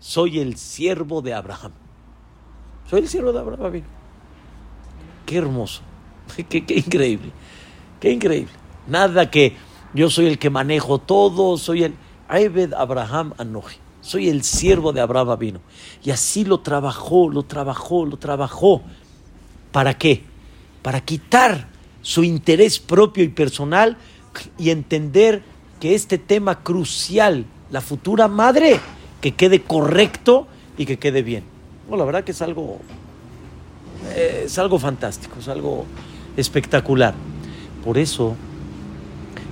Soy 0.00 0.40
el 0.40 0.56
siervo 0.56 1.22
de 1.22 1.34
Abraham. 1.34 1.72
Soy 2.90 3.02
el 3.02 3.08
siervo 3.08 3.32
de 3.32 3.38
Abraham. 3.38 3.82
Qué 5.26 5.38
hermoso. 5.38 5.82
Qué, 6.48 6.64
increíble. 6.68 7.30
Qué 8.00 8.10
increíble. 8.10 8.52
Nada 8.86 9.30
que 9.30 9.56
yo 9.94 10.10
soy 10.10 10.26
el 10.26 10.38
que 10.38 10.50
manejo 10.50 10.98
todo. 10.98 11.56
Soy 11.58 11.84
el... 11.84 11.94
Ebed 12.30 12.72
Abraham 12.72 13.34
Anoji 13.36 13.76
soy 14.04 14.28
el 14.28 14.44
siervo 14.44 14.92
de 14.92 15.00
Abraham 15.00 15.38
vino. 15.38 15.60
Y 16.04 16.10
así 16.10 16.44
lo 16.44 16.60
trabajó, 16.60 17.30
lo 17.30 17.42
trabajó, 17.44 18.04
lo 18.04 18.18
trabajó. 18.18 18.82
¿Para 19.72 19.96
qué? 19.96 20.22
Para 20.82 21.00
quitar 21.00 21.68
su 22.02 22.22
interés 22.22 22.78
propio 22.78 23.24
y 23.24 23.28
personal 23.28 23.96
y 24.58 24.68
entender 24.68 25.42
que 25.80 25.94
este 25.94 26.18
tema 26.18 26.62
crucial, 26.62 27.46
la 27.70 27.80
futura 27.80 28.28
madre, 28.28 28.78
que 29.22 29.32
quede 29.32 29.62
correcto 29.62 30.46
y 30.76 30.84
que 30.84 30.98
quede 30.98 31.22
bien. 31.22 31.44
No, 31.88 31.96
la 31.96 32.04
verdad 32.04 32.24
que 32.24 32.32
es 32.32 32.42
algo, 32.42 32.80
es 34.14 34.58
algo 34.58 34.78
fantástico, 34.78 35.36
es 35.38 35.48
algo 35.48 35.86
espectacular. 36.36 37.14
Por 37.84 37.98
eso, 37.98 38.36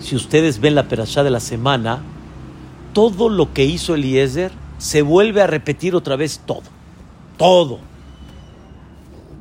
si 0.00 0.16
ustedes 0.16 0.60
ven 0.60 0.74
la 0.74 0.88
perashá 0.88 1.22
de 1.22 1.30
la 1.30 1.40
semana, 1.40 2.02
todo 2.92 3.28
lo 3.28 3.52
que 3.52 3.64
hizo 3.64 3.94
Eliezer 3.94 4.52
se 4.78 5.02
vuelve 5.02 5.42
a 5.42 5.46
repetir 5.46 5.94
otra 5.94 6.16
vez 6.16 6.40
todo. 6.44 6.62
Todo. 7.36 7.78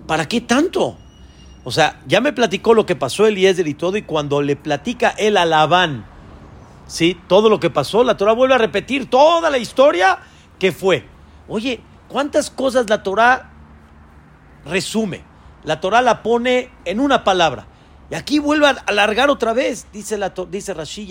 ¿Para 0.08 0.28
qué 0.28 0.42
tanto? 0.42 0.98
O 1.64 1.72
sea, 1.72 2.02
ya 2.08 2.22
me 2.22 2.34
platicó 2.34 2.74
lo 2.74 2.86
que 2.86 2.96
pasó 2.96 3.28
Eliezer 3.28 3.68
y 3.68 3.74
todo, 3.74 3.98
y 3.98 4.02
cuando 4.02 4.42
le 4.42 4.56
platica 4.56 5.10
él 5.10 5.38
a 5.38 5.46
Labán, 5.46 6.06
¿sí? 6.88 7.18
Todo 7.28 7.50
lo 7.50 7.60
que 7.60 7.70
pasó, 7.70 8.04
la 8.04 8.18
Torah 8.18 8.34
vuelve 8.34 8.56
a 8.56 8.58
repetir 8.58 9.10
toda 9.10 9.50
la 9.50 9.58
historia 9.58 10.20
que 10.60 10.72
fue. 10.72 11.06
Oye, 11.48 11.82
¿cuántas 12.08 12.50
cosas 12.50 12.90
la 12.90 13.04
Torah 13.04 13.51
resume? 14.66 15.24
La 15.64 15.80
Torah 15.80 16.02
la 16.02 16.24
pone 16.24 16.72
en 16.86 17.00
una 17.00 17.24
palabra. 17.24 17.68
Y 18.10 18.16
aquí 18.16 18.40
vuelve 18.40 18.68
a 18.68 18.72
alargar 18.88 19.30
otra 19.30 19.54
vez, 19.54 19.88
dice, 19.94 20.18
la, 20.18 20.34
dice 20.50 20.74
Rashi, 20.74 21.10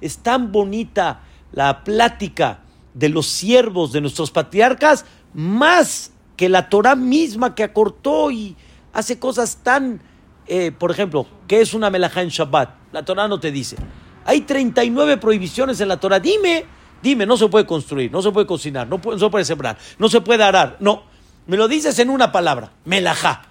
es 0.00 0.18
tan 0.18 0.50
bonita 0.50 1.20
la 1.52 1.84
plática 1.84 2.60
de 2.94 3.10
los 3.10 3.26
siervos 3.26 3.92
de 3.92 4.00
nuestros 4.00 4.30
patriarcas, 4.30 5.04
más 5.34 6.12
que 6.36 6.48
la 6.48 6.70
Torah 6.70 6.96
misma 6.96 7.54
que 7.54 7.64
acortó 7.64 8.30
y 8.30 8.56
hace 8.94 9.18
cosas 9.18 9.58
tan, 9.62 10.00
eh, 10.46 10.72
por 10.72 10.90
ejemplo, 10.90 11.26
¿qué 11.48 11.60
es 11.60 11.74
una 11.74 11.90
melajá 11.90 12.22
en 12.22 12.28
Shabbat? 12.30 12.70
La 12.92 13.04
Torah 13.04 13.28
no 13.28 13.38
te 13.38 13.52
dice. 13.52 13.76
Hay 14.24 14.42
39 14.42 15.18
prohibiciones 15.18 15.80
en 15.82 15.88
la 15.88 15.98
Torah. 15.98 16.18
Dime, 16.18 16.64
dime, 17.02 17.26
no 17.26 17.36
se 17.36 17.48
puede 17.48 17.66
construir, 17.66 18.10
no 18.10 18.22
se 18.22 18.30
puede 18.30 18.46
cocinar, 18.46 18.88
no, 18.88 19.00
no 19.04 19.18
se 19.18 19.28
puede 19.28 19.44
sembrar, 19.44 19.76
no 19.98 20.08
se 20.08 20.22
puede 20.22 20.42
arar. 20.42 20.78
No, 20.80 21.02
me 21.46 21.56
lo 21.56 21.68
dices 21.68 21.98
en 21.98 22.10
una 22.10 22.32
palabra, 22.32 22.72
melajá. 22.84 23.42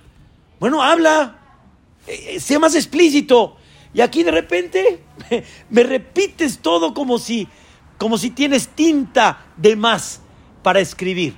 Bueno, 0.59 0.81
habla, 0.81 1.37
eh, 2.07 2.39
sea 2.39 2.59
más 2.59 2.75
explícito. 2.75 3.57
Y 3.93 4.01
aquí 4.01 4.23
de 4.23 4.31
repente 4.31 5.03
me, 5.69 5.83
repites 5.83 6.59
todo 6.59 6.93
como 6.93 7.19
si, 7.19 7.47
como 7.97 8.17
si 8.17 8.31
tienes 8.31 8.69
tinta 8.69 9.45
de 9.57 9.75
más 9.75 10.21
para 10.63 10.79
escribir. 10.79 11.35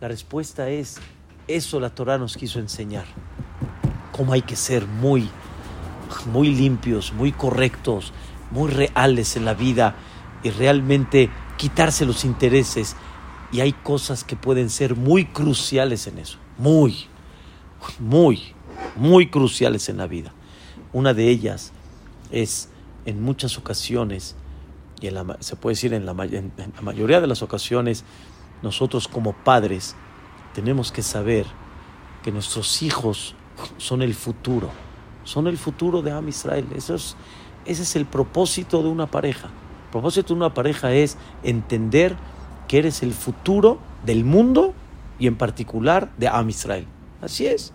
La 0.00 0.08
respuesta 0.08 0.68
es, 0.68 0.98
Eso 1.46 1.78
la 1.78 1.90
Torah 1.90 2.18
nos 2.18 2.36
quiso 2.36 2.58
enseñar. 2.58 3.04
Cómo 4.12 4.32
hay 4.32 4.42
que 4.42 4.56
ser 4.56 4.86
muy, 4.86 5.28
muy 6.32 6.48
limpios, 6.48 7.12
muy 7.12 7.32
correctos, 7.32 8.12
muy 8.50 8.70
reales 8.70 9.36
en 9.36 9.44
la 9.44 9.54
vida 9.54 9.94
y 10.42 10.50
realmente 10.50 11.30
quitarse 11.56 12.04
los 12.06 12.24
intereses. 12.24 12.96
Y 13.52 13.60
hay 13.60 13.72
cosas 13.72 14.24
que 14.24 14.36
pueden 14.36 14.70
ser 14.70 14.96
muy 14.96 15.24
cruciales 15.24 16.06
en 16.06 16.18
eso. 16.18 16.38
Muy, 16.58 17.06
muy, 17.98 18.54
muy 18.96 19.28
cruciales 19.28 19.88
en 19.88 19.96
la 19.96 20.06
vida. 20.06 20.32
Una 20.92 21.14
de 21.14 21.28
ellas 21.28 21.72
es 22.30 22.68
en 23.06 23.22
muchas 23.22 23.58
ocasiones, 23.58 24.36
y 25.00 25.08
se 25.40 25.56
puede 25.56 25.72
decir 25.74 25.94
en 25.94 26.06
la, 26.06 26.12
en 26.12 26.52
la 26.76 26.82
mayoría 26.82 27.20
de 27.20 27.26
las 27.26 27.42
ocasiones, 27.42 28.04
nosotros 28.62 29.08
como 29.08 29.32
padres 29.32 29.96
tenemos 30.54 30.92
que 30.92 31.02
saber 31.02 31.46
que 32.22 32.30
nuestros 32.30 32.82
hijos 32.82 33.34
son 33.78 34.02
el 34.02 34.14
futuro, 34.14 34.70
son 35.24 35.46
el 35.46 35.56
futuro 35.56 36.02
de 36.02 36.12
Am 36.12 36.28
Israel. 36.28 36.66
Eso 36.74 36.94
es, 36.94 37.16
ese 37.64 37.82
es 37.82 37.96
el 37.96 38.06
propósito 38.06 38.82
de 38.82 38.88
una 38.88 39.06
pareja. 39.06 39.46
El 39.46 39.90
propósito 39.92 40.28
de 40.28 40.34
una 40.34 40.54
pareja 40.54 40.92
es 40.92 41.16
entender 41.42 42.16
que 42.70 42.78
eres 42.78 43.02
el 43.02 43.14
futuro 43.14 43.80
del 44.06 44.24
mundo 44.24 44.74
y 45.18 45.26
en 45.26 45.34
particular 45.34 46.12
de 46.18 46.28
Am 46.28 46.48
Israel. 46.50 46.86
Así 47.20 47.44
es. 47.44 47.72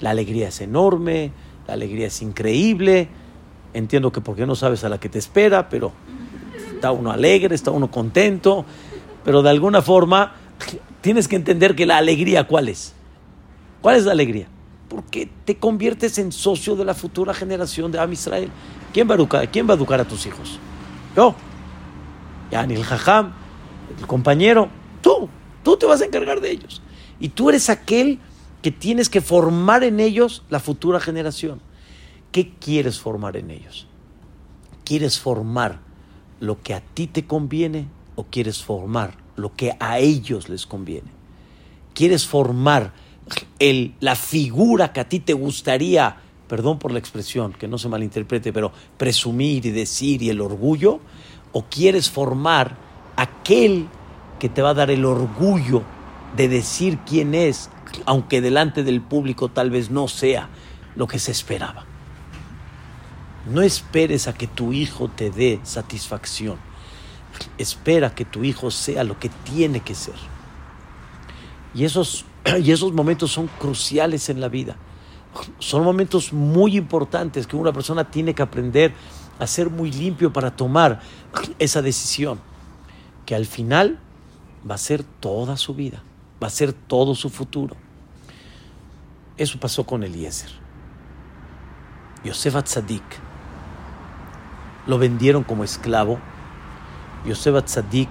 La 0.00 0.10
alegría 0.10 0.48
es 0.48 0.60
enorme, 0.60 1.30
la 1.68 1.74
alegría 1.74 2.08
es 2.08 2.20
increíble. 2.20 3.08
Entiendo 3.72 4.10
que 4.10 4.20
porque 4.20 4.46
no 4.46 4.56
sabes 4.56 4.82
a 4.82 4.88
la 4.88 4.98
que 4.98 5.08
te 5.08 5.20
espera, 5.20 5.68
pero 5.68 5.92
está 6.74 6.90
uno 6.90 7.12
alegre, 7.12 7.54
está 7.54 7.70
uno 7.70 7.88
contento, 7.88 8.64
pero 9.24 9.42
de 9.42 9.50
alguna 9.50 9.80
forma 9.80 10.32
tienes 11.02 11.28
que 11.28 11.36
entender 11.36 11.76
que 11.76 11.86
la 11.86 11.98
alegría, 11.98 12.48
¿cuál 12.48 12.68
es? 12.68 12.94
¿Cuál 13.80 13.94
es 13.94 14.06
la 14.06 14.10
alegría? 14.10 14.48
Porque 14.88 15.30
te 15.44 15.58
conviertes 15.58 16.18
en 16.18 16.32
socio 16.32 16.74
de 16.74 16.84
la 16.84 16.94
futura 16.94 17.32
generación 17.32 17.92
de 17.92 18.00
Am 18.00 18.12
Israel. 18.12 18.50
¿Quién 18.92 19.08
va 19.08 19.14
a 19.14 19.76
educar, 19.76 20.00
a 20.00 20.04
tus 20.04 20.26
hijos? 20.26 20.58
Yo. 21.14 21.36
Ya, 22.50 22.66
ni 22.66 22.74
el 22.74 22.82
jajam, 22.82 23.34
el 24.00 24.06
compañero. 24.06 24.68
Tú, 25.02 25.28
tú 25.62 25.76
te 25.76 25.86
vas 25.86 26.00
a 26.00 26.06
encargar 26.06 26.40
de 26.40 26.50
ellos. 26.50 26.82
Y 27.20 27.28
tú 27.30 27.48
eres 27.50 27.70
aquel 27.70 28.18
que 28.62 28.70
tienes 28.70 29.08
que 29.08 29.20
formar 29.20 29.84
en 29.84 30.00
ellos 30.00 30.42
la 30.50 30.60
futura 30.60 31.00
generación. 31.00 31.60
¿Qué 32.32 32.52
quieres 32.58 32.98
formar 32.98 33.36
en 33.36 33.50
ellos? 33.50 33.86
¿Quieres 34.84 35.18
formar 35.18 35.80
lo 36.40 36.62
que 36.62 36.74
a 36.74 36.80
ti 36.80 37.06
te 37.06 37.26
conviene 37.26 37.86
o 38.16 38.24
quieres 38.24 38.62
formar 38.62 39.16
lo 39.36 39.54
que 39.54 39.76
a 39.78 39.98
ellos 39.98 40.48
les 40.48 40.66
conviene. 40.66 41.08
Quieres 41.94 42.26
formar 42.26 42.92
el, 43.58 43.94
la 44.00 44.16
figura 44.16 44.92
que 44.92 45.00
a 45.00 45.08
ti 45.08 45.20
te 45.20 45.32
gustaría, 45.32 46.16
perdón 46.48 46.78
por 46.78 46.92
la 46.92 46.98
expresión, 46.98 47.52
que 47.52 47.68
no 47.68 47.78
se 47.78 47.88
malinterprete, 47.88 48.52
pero 48.52 48.72
presumir 48.96 49.64
y 49.66 49.70
decir 49.70 50.22
y 50.22 50.30
el 50.30 50.40
orgullo, 50.40 51.00
o 51.52 51.64
quieres 51.64 52.10
formar 52.10 52.76
aquel 53.22 53.88
que 54.38 54.48
te 54.48 54.62
va 54.62 54.70
a 54.70 54.74
dar 54.74 54.90
el 54.90 55.04
orgullo 55.04 55.82
de 56.36 56.48
decir 56.48 56.98
quién 57.06 57.34
es, 57.34 57.70
aunque 58.06 58.40
delante 58.40 58.82
del 58.82 59.00
público 59.00 59.48
tal 59.48 59.70
vez 59.70 59.90
no 59.90 60.08
sea 60.08 60.48
lo 60.96 61.06
que 61.06 61.18
se 61.18 61.32
esperaba. 61.32 61.84
No 63.50 63.62
esperes 63.62 64.28
a 64.28 64.34
que 64.34 64.46
tu 64.46 64.72
hijo 64.72 65.08
te 65.08 65.30
dé 65.30 65.60
satisfacción 65.62 66.58
espera 67.58 68.14
que 68.14 68.24
tu 68.24 68.44
hijo 68.44 68.70
sea 68.70 69.04
lo 69.04 69.18
que 69.18 69.28
tiene 69.28 69.80
que 69.80 69.94
ser. 69.94 70.14
Y 71.74 71.84
esos, 71.84 72.24
y 72.62 72.70
esos 72.72 72.92
momentos 72.92 73.32
son 73.32 73.48
cruciales 73.58 74.28
en 74.28 74.40
la 74.40 74.48
vida. 74.48 74.76
Son 75.58 75.84
momentos 75.84 76.32
muy 76.32 76.76
importantes 76.76 77.46
que 77.46 77.56
una 77.56 77.72
persona 77.72 78.10
tiene 78.10 78.34
que 78.34 78.42
aprender 78.42 78.92
a 79.38 79.46
ser 79.46 79.70
muy 79.70 79.92
limpio 79.92 80.32
para 80.32 80.54
tomar 80.54 81.00
esa 81.58 81.80
decisión, 81.80 82.40
que 83.30 83.36
al 83.36 83.46
final 83.46 84.00
va 84.68 84.74
a 84.74 84.78
ser 84.78 85.04
toda 85.04 85.56
su 85.56 85.72
vida, 85.72 86.02
va 86.42 86.48
a 86.48 86.50
ser 86.50 86.72
todo 86.72 87.14
su 87.14 87.30
futuro. 87.30 87.76
Eso 89.36 89.60
pasó 89.60 89.86
con 89.86 90.02
Eliezer. 90.02 90.50
Yosef 92.24 92.56
Atzadik 92.56 93.04
lo 94.88 94.98
vendieron 94.98 95.44
como 95.44 95.62
esclavo 95.62 96.18
Yosef 97.24 97.64
Tzadik 97.66 98.08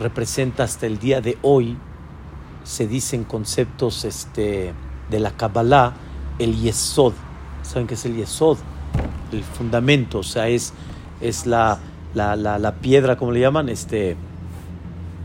representa 0.00 0.64
hasta 0.64 0.86
el 0.86 0.98
día 0.98 1.20
de 1.20 1.36
hoy, 1.42 1.76
se 2.64 2.86
dicen 2.86 3.24
conceptos 3.24 4.06
este, 4.06 4.72
de 5.10 5.20
la 5.20 5.32
Kabbalah, 5.32 5.92
el 6.38 6.58
Yesod. 6.58 7.12
¿Saben 7.60 7.86
qué 7.86 7.92
es 7.92 8.04
el 8.06 8.16
Yesod? 8.16 8.56
El 9.30 9.44
fundamento, 9.44 10.20
o 10.20 10.22
sea, 10.22 10.48
es, 10.48 10.72
es 11.20 11.44
la, 11.44 11.78
la, 12.14 12.74
piedra, 12.80 13.16
como 13.16 13.32
le 13.32 13.40
llaman? 13.40 13.68
Este, 13.68 14.16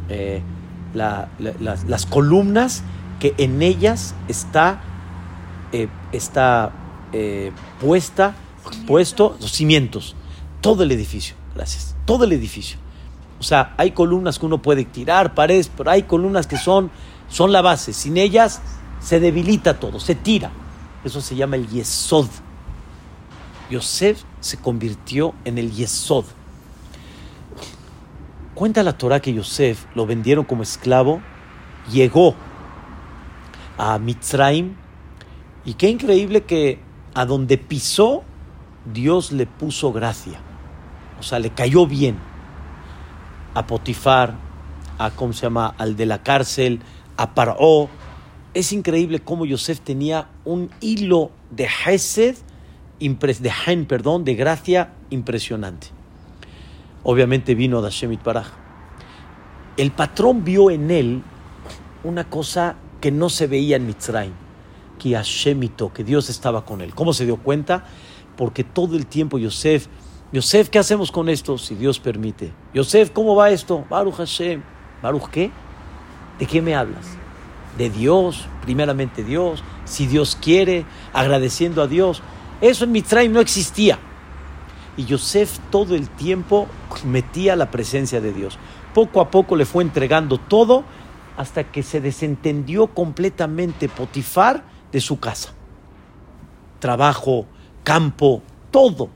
eh, 0.10 0.41
las, 0.93 2.06
columnas 2.06 2.84
que 3.19 3.34
en 3.38 3.62
ellas 3.62 4.15
está, 4.28 4.82
eh, 5.71 5.88
está 6.12 6.71
eh, 7.13 7.52
puesta, 7.82 8.36
puesto 8.86 9.38
los 9.39 9.52
cimientos, 9.52 10.15
todo 10.62 10.84
el 10.84 10.91
edificio, 10.91 11.36
gracias, 11.56 11.95
todo 12.06 12.26
el 12.26 12.32
edificio. 12.32 12.78
O 13.39 13.43
sea, 13.43 13.76
hay 13.78 13.91
columnas 13.91 14.39
que 14.39 14.45
uno 14.45 14.62
puede 14.62 14.84
tirar, 14.86 15.36
paredes, 15.36 15.69
pero 15.76 15.91
hay 15.91 16.04
columnas 16.04 16.47
que 16.47 16.58
son, 16.58 16.89
son 17.30 17.52
la 17.52 17.62
base. 17.62 17.93
Sin 17.93 18.17
ellas 18.17 18.62
se 19.00 19.19
debilita 19.19 19.80
todo, 19.80 20.00
se 20.00 20.15
tira. 20.15 20.52
Eso 21.04 21.21
se 21.21 21.36
llama 21.36 21.56
el 21.56 21.67
Yesod. 21.67 22.28
Yosef 23.69 24.23
se 24.39 24.58
convirtió 24.58 25.36
en 25.45 25.58
el 25.58 25.71
Yesod. 25.71 26.26
Cuenta 28.58 28.82
la 28.82 28.98
Torah 28.98 29.20
que 29.20 29.32
Yosef 29.36 29.86
lo 29.93 30.08
vendieron 30.08 30.43
como 30.43 30.63
esclavo, 30.63 31.22
llegó 31.91 32.34
a 33.78 34.00
Mitzrayim 34.00 34.74
y 35.63 35.76
qué 35.76 35.91
increíble 35.91 36.41
que 36.41 36.80
a 37.13 37.26
donde 37.28 37.60
pisó 37.60 38.24
Dios 38.91 39.32
le 39.32 39.46
puso 39.46 39.93
gracia. 39.93 40.39
O 41.20 41.24
sea, 41.24 41.38
le 41.38 41.52
cayó 41.52 41.86
bien 41.86 42.17
a 43.54 43.67
Potifar, 43.67 44.34
a 44.98 45.12
cómo 45.12 45.34
se 45.34 45.43
llama, 45.43 45.76
al 45.78 45.96
de 45.96 46.08
la 46.08 46.24
cárcel, 46.24 46.80
a 47.15 47.36
Paró. 47.36 47.89
Es 48.56 48.74
increíble 48.74 49.20
cómo 49.20 49.46
Yosef 49.46 49.82
tenía 49.82 50.30
un 50.46 50.72
hilo 50.82 51.30
de 51.52 51.67
Hesed, 51.86 52.38
de 53.00 53.52
Hain, 53.67 53.86
perdón, 53.86 54.26
de 54.26 54.34
gracia 54.34 54.93
impresionante. 55.12 55.96
Obviamente 57.10 57.56
vino 57.56 57.82
de 57.82 57.89
Shemit 57.89 58.22
Baraj. 58.22 58.48
El 59.78 59.91
patrón 59.91 60.43
vio 60.43 60.70
en 60.70 60.91
él 60.91 61.24
una 62.04 62.30
cosa 62.30 62.76
que 63.00 63.12
no 63.12 63.30
se 63.30 63.48
veía 63.48 63.78
en 63.78 63.88
Mitzrayim, 63.88 64.34
que 65.00 65.15
Hashemito, 65.15 65.93
que 65.93 66.04
Dios 66.04 66.30
estaba 66.30 66.65
con 66.65 66.82
él. 66.82 66.93
¿Cómo 66.93 67.13
se 67.13 67.24
dio 67.24 67.38
cuenta? 67.38 67.86
Porque 68.36 68.65
todo 68.65 68.98
el 68.98 69.06
tiempo 69.06 69.38
Yosef 69.38 69.88
Yosef, 70.34 70.67
¿qué 70.67 70.80
hacemos 70.80 71.10
con 71.10 71.30
esto? 71.30 71.58
Si 71.58 71.76
Dios 71.76 71.98
permite. 71.98 72.52
Yosef, 72.74 73.12
¿cómo 73.12 73.36
va 73.36 73.52
esto? 73.52 73.86
Baruch 73.89 74.15
Hashem. 74.15 74.62
¿Baruch 75.02 75.30
qué? 75.30 75.50
¿De 76.38 76.46
qué 76.46 76.62
me 76.62 76.76
hablas? 76.76 77.06
De 77.78 77.89
Dios, 77.89 78.50
primeramente 78.63 79.24
Dios, 79.24 79.63
si 79.86 80.08
Dios 80.08 80.36
quiere, 80.36 80.84
agradeciendo 81.13 81.82
a 81.82 81.88
Dios. 81.88 82.22
Eso 82.60 82.84
en 82.84 82.91
Mitzrayim 82.91 83.32
no 83.32 83.39
existía. 83.39 83.98
Y 84.97 85.05
Yosef 85.05 85.60
todo 85.69 85.95
el 85.95 86.10
tiempo 86.10 86.67
metía 87.05 87.55
la 87.55 87.71
presencia 87.71 88.19
de 88.19 88.33
Dios. 88.33 88.57
Poco 88.93 89.21
a 89.21 89.29
poco 89.31 89.55
le 89.55 89.65
fue 89.65 89.83
entregando 89.83 90.39
todo 90.39 90.83
hasta 91.38 91.71
que 91.71 91.83
se 91.83 92.01
desentendió 92.01 92.88
completamente 92.88 93.88
Potifar 93.88 94.63
de 94.91 94.99
su 94.99 95.19
casa. 95.19 95.53
Trabajo, 96.79 97.45
campo, 97.83 98.41
todo 98.71 99.10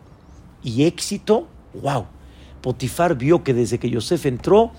y 0.63 0.83
éxito, 0.83 1.47
wow. 1.81 2.05
Potifar 2.61 3.15
vio 3.15 3.43
que 3.43 3.55
desde 3.55 3.79
que 3.79 3.89
Yosef 3.89 4.27
entró, 4.27 4.71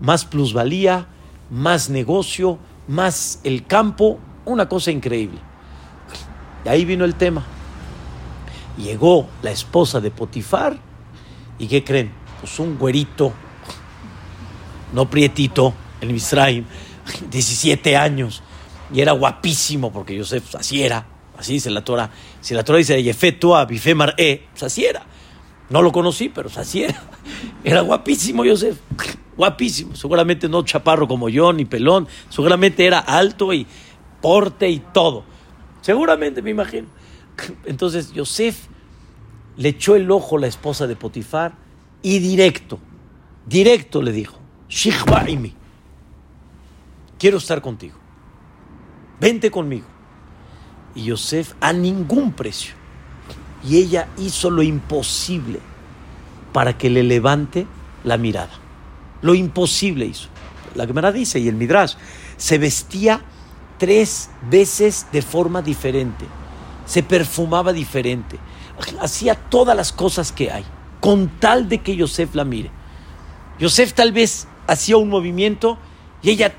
más 0.00 0.24
plusvalía, 0.24 1.06
más 1.50 1.90
negocio, 1.90 2.58
más 2.88 3.40
el 3.44 3.66
campo, 3.66 4.18
una 4.46 4.68
cosa 4.68 4.90
increíble. 4.90 5.38
Y 6.64 6.68
ahí 6.68 6.84
vino 6.84 7.04
el 7.04 7.14
tema. 7.14 7.44
Llegó 8.76 9.28
la 9.42 9.50
esposa 9.50 10.00
de 10.00 10.10
Potifar 10.10 10.78
y 11.58 11.66
¿qué 11.66 11.82
creen? 11.82 12.12
Pues 12.40 12.58
un 12.58 12.78
güerito, 12.78 13.32
no 14.92 15.08
prietito, 15.08 15.72
en 16.00 16.12
Misraim, 16.12 16.64
17 17.30 17.96
años, 17.96 18.42
y 18.92 19.00
era 19.00 19.12
guapísimo 19.12 19.92
porque 19.92 20.14
Yosef 20.16 20.54
así 20.54 20.82
era 20.82 21.06
Así 21.38 21.54
dice 21.54 21.70
la 21.70 21.84
Torah. 21.84 22.10
Si 22.40 22.54
la 22.54 22.64
Torah 22.64 22.78
dice 22.78 23.02
Yefetua, 23.02 23.64
Bifemar 23.66 24.14
E, 24.16 24.46
pues 24.50 24.62
así 24.62 24.84
era. 24.84 25.02
No 25.68 25.82
lo 25.82 25.92
conocí, 25.92 26.28
pero 26.28 26.48
así 26.54 26.84
era. 26.84 27.02
Era 27.64 27.80
guapísimo 27.80 28.44
Yosef. 28.44 28.78
guapísimo, 29.36 29.96
seguramente 29.96 30.48
no 30.48 30.64
chaparro 30.64 31.08
como 31.08 31.28
yo, 31.28 31.52
ni 31.52 31.64
pelón, 31.64 32.08
seguramente 32.30 32.86
era 32.86 33.00
alto 33.00 33.52
y 33.52 33.66
porte 34.22 34.70
y 34.70 34.78
todo. 34.78 35.24
Seguramente, 35.82 36.40
me 36.40 36.50
imagino. 36.50 36.86
Entonces 37.64 38.12
Yosef 38.12 38.66
le 39.56 39.70
echó 39.70 39.96
el 39.96 40.10
ojo 40.10 40.36
a 40.36 40.40
la 40.40 40.46
esposa 40.46 40.86
de 40.86 40.96
Potifar 40.96 41.54
y 42.02 42.18
directo, 42.18 42.78
directo 43.46 44.02
le 44.02 44.12
dijo, 44.12 44.38
Shikhbaimi, 44.68 45.54
quiero 47.18 47.38
estar 47.38 47.60
contigo, 47.60 47.96
vente 49.20 49.50
conmigo. 49.50 49.86
Y 50.94 51.04
Yosef 51.04 51.54
a 51.60 51.72
ningún 51.72 52.32
precio. 52.32 52.74
Y 53.62 53.76
ella 53.76 54.08
hizo 54.16 54.50
lo 54.50 54.62
imposible 54.62 55.60
para 56.52 56.78
que 56.78 56.88
le 56.88 57.02
levante 57.02 57.66
la 58.02 58.16
mirada. 58.16 58.52
Lo 59.20 59.34
imposible 59.34 60.06
hizo. 60.06 60.28
La 60.74 60.86
Gemara 60.86 61.12
dice, 61.12 61.38
y 61.38 61.48
el 61.48 61.56
Midrash, 61.56 61.94
se 62.36 62.58
vestía 62.58 63.20
tres 63.78 64.30
veces 64.50 65.06
de 65.12 65.22
forma 65.22 65.62
diferente, 65.62 66.24
se 66.86 67.02
perfumaba 67.02 67.72
diferente, 67.72 68.38
hacía 69.00 69.34
todas 69.34 69.76
las 69.76 69.92
cosas 69.92 70.32
que 70.32 70.50
hay, 70.50 70.64
con 71.00 71.28
tal 71.38 71.68
de 71.68 71.78
que 71.78 71.96
Yosef 71.96 72.34
la 72.34 72.44
mire. 72.44 72.70
Yosef 73.58 73.92
tal 73.92 74.12
vez 74.12 74.48
hacía 74.66 74.96
un 74.96 75.08
movimiento 75.08 75.78
y 76.22 76.30
ella 76.30 76.54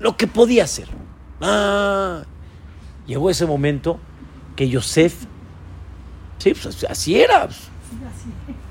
lo 0.00 0.16
que 0.16 0.26
podía 0.26 0.64
hacer. 0.64 0.88
Ah, 1.40 2.22
llegó 3.06 3.30
ese 3.30 3.46
momento 3.46 3.98
que 4.56 4.68
Yosef, 4.68 5.24
sí, 6.38 6.54
pues 6.54 6.84
así 6.84 7.20
era, 7.20 7.48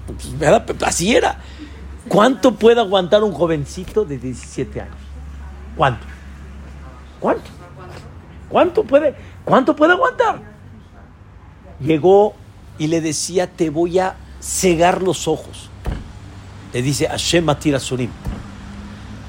pues, 0.05 0.83
así 0.83 1.15
era. 1.15 1.39
¿Cuánto 2.07 2.55
puede 2.55 2.79
aguantar 2.79 3.23
un 3.23 3.33
jovencito 3.33 4.05
de 4.05 4.17
17 4.17 4.81
años? 4.81 4.95
¿Cuánto? 5.75 6.05
¿Cuánto? 7.19 7.49
¿Cuánto 8.49 8.83
puede, 8.83 9.15
cuánto 9.47 9.75
puede 9.75 9.93
aguantar? 9.93 10.41
Llegó 11.79 12.35
y 12.77 12.87
le 12.87 13.01
decía, 13.01 13.47
te 13.47 13.69
voy 13.69 13.99
a 13.99 14.15
cegar 14.41 15.01
los 15.01 15.27
ojos. 15.27 15.69
Le 16.73 16.81
dice 16.81 17.07
Hashem 17.07 17.45
Matira 17.45 17.79
Surim. 17.79 18.09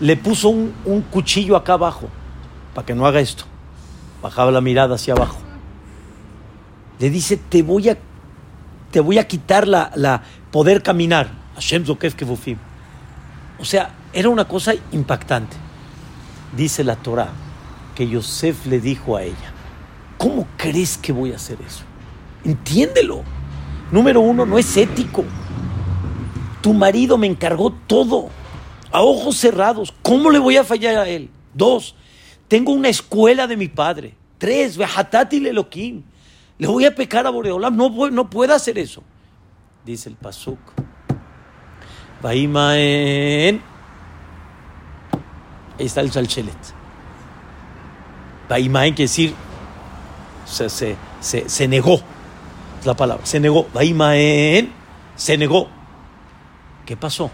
Le 0.01 0.17
puso 0.17 0.49
un, 0.49 1.05
cuchillo 1.11 1.57
acá 1.57 1.75
abajo 1.75 2.09
para 2.75 2.85
que 2.85 2.95
no 2.95 3.07
haga 3.07 3.21
esto. 3.21 3.45
Bajaba 4.21 4.51
la 4.51 4.61
mirada 4.61 4.97
hacia 4.97 5.15
abajo. 5.15 5.39
Le 6.99 7.11
dice, 7.11 7.37
te 7.37 7.63
voy 7.63 7.89
a, 7.89 7.99
te 8.91 9.01
voy 9.01 9.19
a 9.19 9.29
quitar 9.29 9.69
la, 9.69 9.93
la 9.95 10.23
poder 10.51 10.83
caminar. 10.83 11.31
Hashem 11.55 11.85
Zokef 11.85 12.15
Kevufim. 12.15 12.59
O 13.61 13.65
sea, 13.65 13.95
era 14.13 14.29
una 14.29 14.47
cosa 14.47 14.73
impactante. 14.93 15.57
Dice 16.57 16.83
la 16.83 16.97
Torah 16.97 17.31
que 17.95 18.09
Yosef 18.09 18.67
le 18.67 18.81
dijo 18.81 19.17
a 19.17 19.23
ella, 19.23 19.53
¿cómo 20.19 20.47
crees 20.57 20.99
que 20.99 21.13
voy 21.13 21.33
a 21.33 21.37
hacer 21.37 21.59
eso? 21.67 21.85
Entiéndelo. 22.45 23.23
Número 23.91 24.21
uno, 24.21 24.45
no 24.45 24.59
es 24.59 24.77
ético. 24.77 25.25
Tu 26.61 26.75
marido 26.75 27.17
me 27.17 27.27
encargó 27.27 27.73
todo, 27.73 28.29
a 28.93 29.01
ojos 29.01 29.37
cerrados. 29.37 29.95
¿Cómo 30.03 30.31
le 30.31 30.39
voy 30.39 30.57
a 30.57 30.65
fallar 30.65 30.99
a 30.99 31.09
él? 31.09 31.31
Dos, 31.55 31.95
tengo 32.49 32.73
una 32.73 32.89
escuela 32.89 33.47
de 33.47 33.57
mi 33.57 33.69
padre. 33.69 34.15
Tres, 34.37 34.77
Behatati 34.77 35.41
Leloquim. 35.41 36.03
Le 36.59 36.67
voy 36.67 36.85
a 36.85 36.95
pecar 36.95 37.27
a 37.27 37.31
Boreolam. 37.31 37.77
No, 37.77 38.11
no 38.11 38.29
puedo 38.29 38.55
hacer 38.55 38.79
eso. 38.79 39.03
Dice 39.85 40.09
el 40.09 40.17
Pasuk. 40.17 40.59
Vaimaen. 42.21 43.63
Ahí 45.79 45.87
está 45.87 46.01
el 46.01 46.11
Salchelet. 46.11 46.57
Vaimaen 48.49 48.95
quiere 48.95 49.09
decir, 49.09 49.35
se, 50.49 50.69
se, 50.69 50.97
se, 51.21 51.49
se, 51.49 51.69
negó. 51.69 52.01
Es 52.81 52.87
la 52.87 52.95
palabra. 52.95 53.25
Se 53.27 53.41
negó. 53.41 53.67
Vaimaen 53.73 54.73
se 55.19 55.37
negó. 55.37 55.69
¿Qué 56.87 56.97
pasó? 56.97 57.31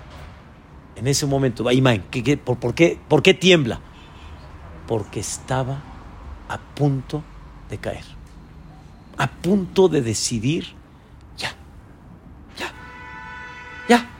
En 0.97 1.07
ese 1.07 1.27
momento, 1.27 1.63
Vaimaen, 1.63 2.05
¿qué, 2.11 2.23
qué, 2.25 2.37
por, 2.37 2.59
por, 2.59 2.75
qué, 2.75 2.99
¿por 3.09 3.23
qué 3.23 3.35
tiembla? 3.35 3.79
Porque 4.89 5.21
estaba 5.21 5.83
a 6.49 6.59
punto 6.59 7.23
de 7.69 7.79
caer. 7.79 8.05
A 9.17 9.29
punto 9.29 9.89
de 9.89 10.03
decidir, 10.03 10.67
ya, 11.37 11.53
ya, 12.59 12.73
ya 13.89 14.11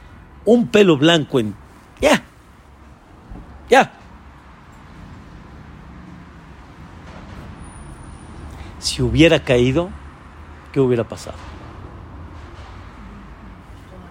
un 0.45 0.67
pelo 0.67 0.97
blanco 0.97 1.39
en... 1.39 1.55
Ya, 1.99 2.23
ya. 3.69 3.91
Si 8.85 9.01
hubiera 9.01 9.39
caído, 9.39 9.89
¿qué 10.71 10.79
hubiera 10.79 11.09
pasado? 11.09 11.37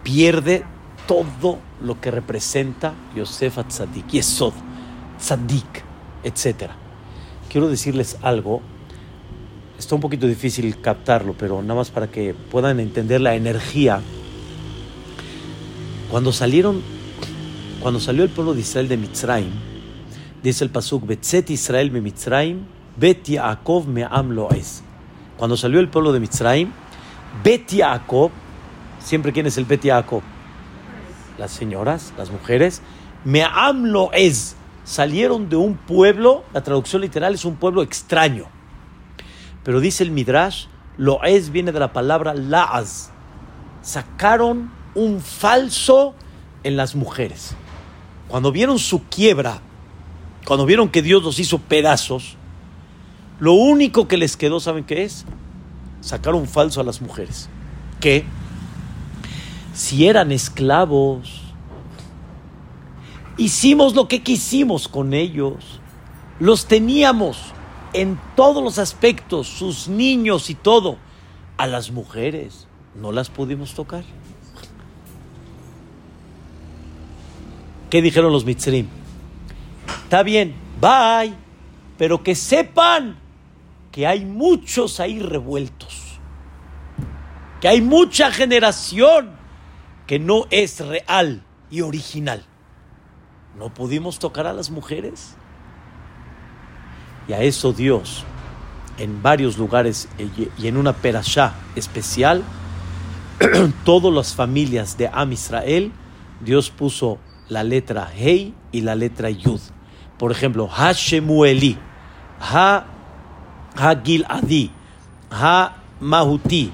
Pierde 0.02 0.64
todo 1.06 1.60
lo 1.80 2.00
que 2.00 2.10
representa 2.10 2.92
Yosef 3.14 3.56
Tzadik, 3.68 4.08
Yesod, 4.08 4.52
Tzadik, 5.16 5.84
etc. 6.24 6.72
Quiero 7.48 7.68
decirles 7.68 8.18
algo, 8.20 8.62
está 9.78 9.94
un 9.94 10.00
poquito 10.00 10.26
difícil 10.26 10.80
captarlo, 10.80 11.36
pero 11.38 11.62
nada 11.62 11.76
más 11.76 11.92
para 11.92 12.08
que 12.08 12.34
puedan 12.34 12.80
entender 12.80 13.20
la 13.20 13.36
energía 13.36 14.00
cuando 16.10 16.32
salieron, 16.32 16.82
cuando 17.78 18.00
salió 18.00 18.24
el 18.24 18.30
pueblo 18.30 18.54
de 18.54 18.62
Israel 18.62 18.88
de 18.88 18.96
Mitzrayim, 18.96 19.52
dice 20.42 20.64
el 20.64 20.70
pasuk, 20.70 21.06
Betzet 21.06 21.48
Israel 21.50 21.92
me 21.92 22.00
Mitzrayim, 22.00 22.74
Bet 22.96 23.24
Yaakov 23.24 23.86
me 23.88 24.04
am 24.04 24.36
es. 24.54 24.82
Cuando 25.36 25.56
salió 25.56 25.80
el 25.80 25.88
pueblo 25.88 26.12
de 26.12 26.20
Mitzrayim, 26.20 26.70
Bet 27.42 27.68
Yaakov, 27.68 28.30
siempre 29.00 29.32
quién 29.32 29.46
es 29.46 29.58
el 29.58 29.64
Bet 29.64 29.82
Yaakov, 29.82 30.22
las 31.38 31.50
señoras, 31.50 32.12
las 32.16 32.30
mujeres, 32.30 32.82
me 33.24 33.42
am 33.42 33.84
es. 34.12 34.56
Salieron 34.84 35.48
de 35.48 35.56
un 35.56 35.76
pueblo, 35.76 36.44
la 36.52 36.62
traducción 36.62 37.02
literal 37.02 37.34
es 37.34 37.44
un 37.44 37.56
pueblo 37.56 37.82
extraño. 37.82 38.46
Pero 39.64 39.80
dice 39.80 40.04
el 40.04 40.10
Midrash, 40.10 40.66
lo 40.98 41.22
es 41.24 41.50
viene 41.50 41.72
de 41.72 41.80
la 41.80 41.92
palabra 41.92 42.34
laaz. 42.34 43.10
Sacaron 43.82 44.70
un 44.94 45.20
falso 45.20 46.14
en 46.62 46.76
las 46.76 46.94
mujeres. 46.94 47.56
Cuando 48.28 48.52
vieron 48.52 48.78
su 48.78 49.04
quiebra, 49.08 49.60
cuando 50.46 50.66
vieron 50.66 50.90
que 50.90 51.02
Dios 51.02 51.22
los 51.22 51.38
hizo 51.38 51.58
pedazos, 51.58 52.36
lo 53.40 53.52
único 53.54 54.08
que 54.08 54.16
les 54.16 54.36
quedó, 54.36 54.60
¿saben 54.60 54.84
qué 54.84 55.04
es? 55.04 55.24
Sacar 56.00 56.34
un 56.34 56.46
falso 56.46 56.80
a 56.80 56.84
las 56.84 57.00
mujeres. 57.00 57.48
Que 58.00 58.24
si 59.72 60.06
eran 60.06 60.30
esclavos, 60.30 61.42
hicimos 63.36 63.94
lo 63.94 64.06
que 64.06 64.22
quisimos 64.22 64.86
con 64.88 65.14
ellos, 65.14 65.80
los 66.38 66.66
teníamos 66.66 67.52
en 67.92 68.20
todos 68.36 68.62
los 68.62 68.78
aspectos, 68.78 69.48
sus 69.48 69.88
niños 69.88 70.50
y 70.50 70.54
todo. 70.54 70.98
A 71.56 71.66
las 71.66 71.90
mujeres 71.90 72.66
no 72.94 73.12
las 73.12 73.30
pudimos 73.30 73.74
tocar. 73.74 74.04
¿Qué 77.90 78.02
dijeron 78.02 78.32
los 78.32 78.44
mitzrim? 78.44 78.88
Está 80.04 80.22
bien, 80.22 80.54
bye, 80.80 81.32
pero 81.96 82.22
que 82.24 82.34
sepan 82.34 83.23
que 83.94 84.08
hay 84.08 84.24
muchos 84.24 84.98
ahí 84.98 85.20
revueltos, 85.20 86.18
que 87.60 87.68
hay 87.68 87.80
mucha 87.80 88.32
generación 88.32 89.30
que 90.08 90.18
no 90.18 90.46
es 90.50 90.80
real 90.80 91.44
y 91.70 91.80
original. 91.80 92.44
¿No 93.56 93.72
pudimos 93.72 94.18
tocar 94.18 94.48
a 94.48 94.52
las 94.52 94.68
mujeres? 94.68 95.36
Y 97.28 97.34
a 97.34 97.42
eso 97.42 97.72
Dios, 97.72 98.24
en 98.98 99.22
varios 99.22 99.58
lugares 99.58 100.08
y 100.58 100.66
en 100.66 100.76
una 100.76 100.94
perashá 100.94 101.54
especial, 101.76 102.42
todas 103.84 104.12
las 104.12 104.34
familias 104.34 104.98
de 104.98 105.08
Am 105.12 105.30
Israel, 105.30 105.92
Dios 106.40 106.68
puso 106.68 107.20
la 107.48 107.62
letra 107.62 108.10
Hei 108.12 108.54
y 108.72 108.80
la 108.80 108.96
letra 108.96 109.30
Yud. 109.30 109.60
Por 110.18 110.32
ejemplo, 110.32 110.68
Ha 110.76 110.90
Shemueli, 110.90 111.78
Ha, 112.40 112.86
ha 113.76 113.90
Adi, 113.90 114.70
Ha 115.30 115.76
Mahuti. 116.00 116.72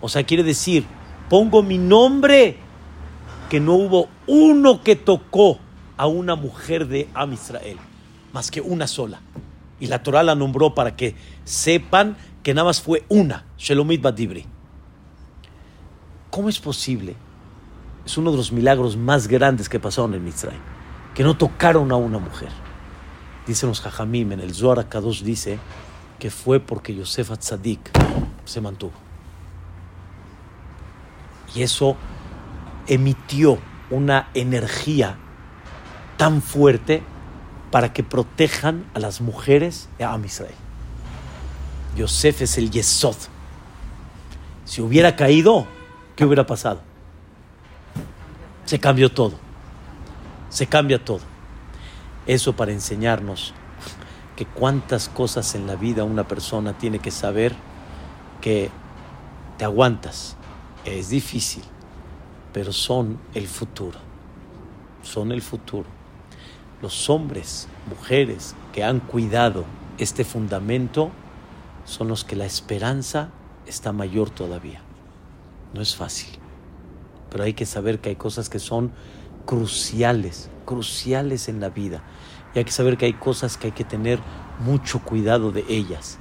O 0.00 0.08
sea, 0.08 0.24
quiere 0.24 0.42
decir, 0.42 0.84
pongo 1.28 1.62
mi 1.62 1.78
nombre 1.78 2.56
que 3.50 3.60
no 3.60 3.74
hubo 3.74 4.08
uno 4.26 4.82
que 4.82 4.96
tocó 4.96 5.58
a 5.96 6.06
una 6.06 6.36
mujer 6.36 6.86
de 6.86 7.08
Am 7.14 7.32
Israel, 7.32 7.78
más 8.32 8.50
que 8.50 8.60
una 8.60 8.86
sola. 8.86 9.20
Y 9.80 9.86
la 9.86 10.02
Torah 10.02 10.22
la 10.22 10.34
nombró 10.34 10.74
para 10.74 10.96
que 10.96 11.14
sepan 11.44 12.16
que 12.42 12.54
nada 12.54 12.66
más 12.66 12.80
fue 12.80 13.04
una, 13.08 13.44
Shelomit 13.58 14.00
Badibri. 14.00 14.44
¿Cómo 16.30 16.48
es 16.48 16.58
posible? 16.60 17.16
es 18.08 18.16
uno 18.16 18.30
de 18.30 18.38
los 18.38 18.52
milagros 18.52 18.96
más 18.96 19.28
grandes 19.28 19.68
que 19.68 19.78
pasaron 19.78 20.14
en 20.14 20.24
Mitzrayim, 20.24 20.60
que 21.14 21.22
no 21.22 21.36
tocaron 21.36 21.92
a 21.92 21.96
una 21.96 22.18
mujer. 22.18 22.48
Dicen 23.46 23.68
los 23.68 23.82
Jajamim, 23.82 24.32
en 24.32 24.40
el 24.40 24.54
Zohar 24.54 24.88
Kadosh 24.88 25.22
dice 25.22 25.58
que 26.18 26.30
fue 26.30 26.60
porque 26.60 26.94
Yosef 26.94 27.30
Atzadik 27.30 27.90
se 28.44 28.60
mantuvo. 28.60 28.92
Y 31.54 31.62
eso 31.62 31.96
emitió 32.86 33.58
una 33.90 34.28
energía 34.34 35.16
tan 36.16 36.42
fuerte 36.42 37.02
para 37.70 37.92
que 37.92 38.02
protejan 38.02 38.84
a 38.94 38.98
las 38.98 39.20
mujeres 39.20 39.88
de 39.98 40.04
Am 40.04 40.24
Israel. 40.24 40.54
Yosef 41.96 42.42
es 42.42 42.58
el 42.58 42.70
Yesod. 42.70 43.16
Si 44.64 44.82
hubiera 44.82 45.16
caído, 45.16 45.66
¿qué 46.16 46.24
hubiera 46.24 46.46
pasado? 46.46 46.80
Se 48.64 48.78
cambió 48.78 49.10
todo. 49.10 49.34
Se 50.50 50.66
cambia 50.66 51.02
todo. 51.02 51.20
Eso 52.26 52.54
para 52.54 52.72
enseñarnos 52.72 53.54
que 54.38 54.46
cuántas 54.46 55.08
cosas 55.08 55.56
en 55.56 55.66
la 55.66 55.74
vida 55.74 56.04
una 56.04 56.28
persona 56.28 56.78
tiene 56.78 57.00
que 57.00 57.10
saber 57.10 57.56
que 58.40 58.70
te 59.56 59.64
aguantas. 59.64 60.36
Es 60.84 61.08
difícil, 61.08 61.64
pero 62.52 62.72
son 62.72 63.18
el 63.34 63.48
futuro. 63.48 63.98
Son 65.02 65.32
el 65.32 65.42
futuro. 65.42 65.88
Los 66.80 67.10
hombres, 67.10 67.66
mujeres 67.88 68.54
que 68.72 68.84
han 68.84 69.00
cuidado 69.00 69.64
este 69.98 70.24
fundamento 70.24 71.10
son 71.84 72.06
los 72.06 72.22
que 72.22 72.36
la 72.36 72.46
esperanza 72.46 73.30
está 73.66 73.90
mayor 73.90 74.30
todavía. 74.30 74.82
No 75.74 75.80
es 75.80 75.96
fácil, 75.96 76.38
pero 77.28 77.42
hay 77.42 77.54
que 77.54 77.66
saber 77.66 77.98
que 77.98 78.10
hay 78.10 78.16
cosas 78.16 78.48
que 78.48 78.60
son 78.60 78.92
cruciales, 79.46 80.48
cruciales 80.64 81.48
en 81.48 81.58
la 81.58 81.70
vida. 81.70 82.04
Y 82.54 82.58
hay 82.58 82.64
que 82.64 82.72
saber 82.72 82.96
que 82.96 83.06
hay 83.06 83.12
cosas 83.12 83.56
que 83.56 83.68
hay 83.68 83.72
que 83.72 83.84
tener 83.84 84.18
mucho 84.60 85.00
cuidado 85.00 85.52
de 85.52 85.64
ellas. 85.68 86.18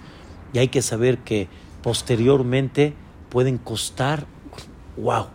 Y 0.54 0.60
hay 0.60 0.68
que 0.68 0.82
saber 0.82 1.20
que 1.20 1.48
posteriormente 1.82 2.94
pueden 3.30 3.58
costar, 3.58 4.26
wow, 4.98 5.28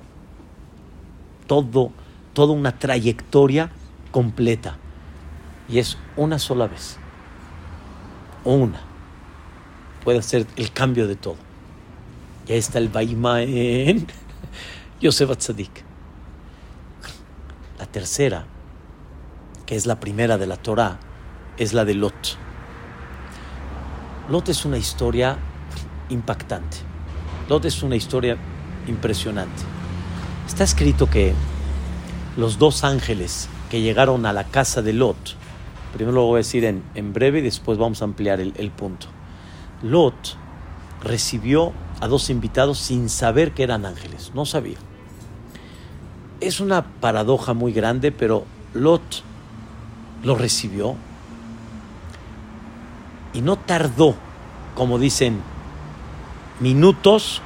todo, 1.46 1.92
toda 2.32 2.52
una 2.52 2.78
trayectoria 2.78 3.70
completa. 4.10 4.76
Y 5.68 5.78
es 5.78 5.96
una 6.16 6.38
sola 6.38 6.66
vez. 6.66 6.98
Una. 8.44 8.80
Puede 10.04 10.22
ser 10.22 10.46
el 10.56 10.72
cambio 10.72 11.06
de 11.06 11.16
todo. 11.16 11.36
Ya 12.46 12.56
está 12.56 12.78
el 12.78 12.88
Baima 12.88 13.42
en 13.42 14.06
Yosef 15.00 15.30
Atzadik. 15.30 15.84
La 17.78 17.86
tercera, 17.86 18.46
es 19.76 19.86
la 19.86 19.98
primera 19.98 20.36
de 20.36 20.46
la 20.46 20.58
Torah, 20.58 20.98
es 21.56 21.72
la 21.72 21.86
de 21.86 21.94
Lot. 21.94 22.36
Lot 24.28 24.50
es 24.50 24.66
una 24.66 24.76
historia 24.76 25.38
impactante. 26.10 26.76
Lot 27.48 27.64
es 27.64 27.82
una 27.82 27.96
historia 27.96 28.36
impresionante. 28.86 29.62
Está 30.46 30.64
escrito 30.64 31.08
que 31.08 31.32
los 32.36 32.58
dos 32.58 32.84
ángeles 32.84 33.48
que 33.70 33.80
llegaron 33.80 34.26
a 34.26 34.34
la 34.34 34.44
casa 34.44 34.82
de 34.82 34.92
Lot, 34.92 35.36
primero 35.94 36.16
lo 36.16 36.26
voy 36.26 36.34
a 36.34 36.38
decir 36.38 36.66
en, 36.66 36.82
en 36.94 37.14
breve 37.14 37.38
y 37.38 37.42
después 37.42 37.78
vamos 37.78 38.02
a 38.02 38.04
ampliar 38.04 38.40
el, 38.40 38.52
el 38.58 38.70
punto. 38.70 39.06
Lot 39.82 40.36
recibió 41.02 41.72
a 42.00 42.08
dos 42.08 42.28
invitados 42.28 42.78
sin 42.78 43.08
saber 43.08 43.52
que 43.52 43.62
eran 43.62 43.86
ángeles, 43.86 44.32
no 44.34 44.44
sabía. 44.44 44.76
Es 46.40 46.60
una 46.60 46.84
paradoja 47.00 47.54
muy 47.54 47.72
grande, 47.72 48.12
pero 48.12 48.44
Lot 48.74 49.31
lo 50.22 50.34
recibió 50.34 50.96
y 53.32 53.40
no 53.40 53.56
tardó, 53.56 54.14
como 54.74 54.98
dicen, 54.98 55.40
minutos, 56.60 57.40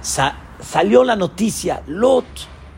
salió 0.00 1.04
la 1.04 1.16
noticia, 1.16 1.82
Lot 1.86 2.26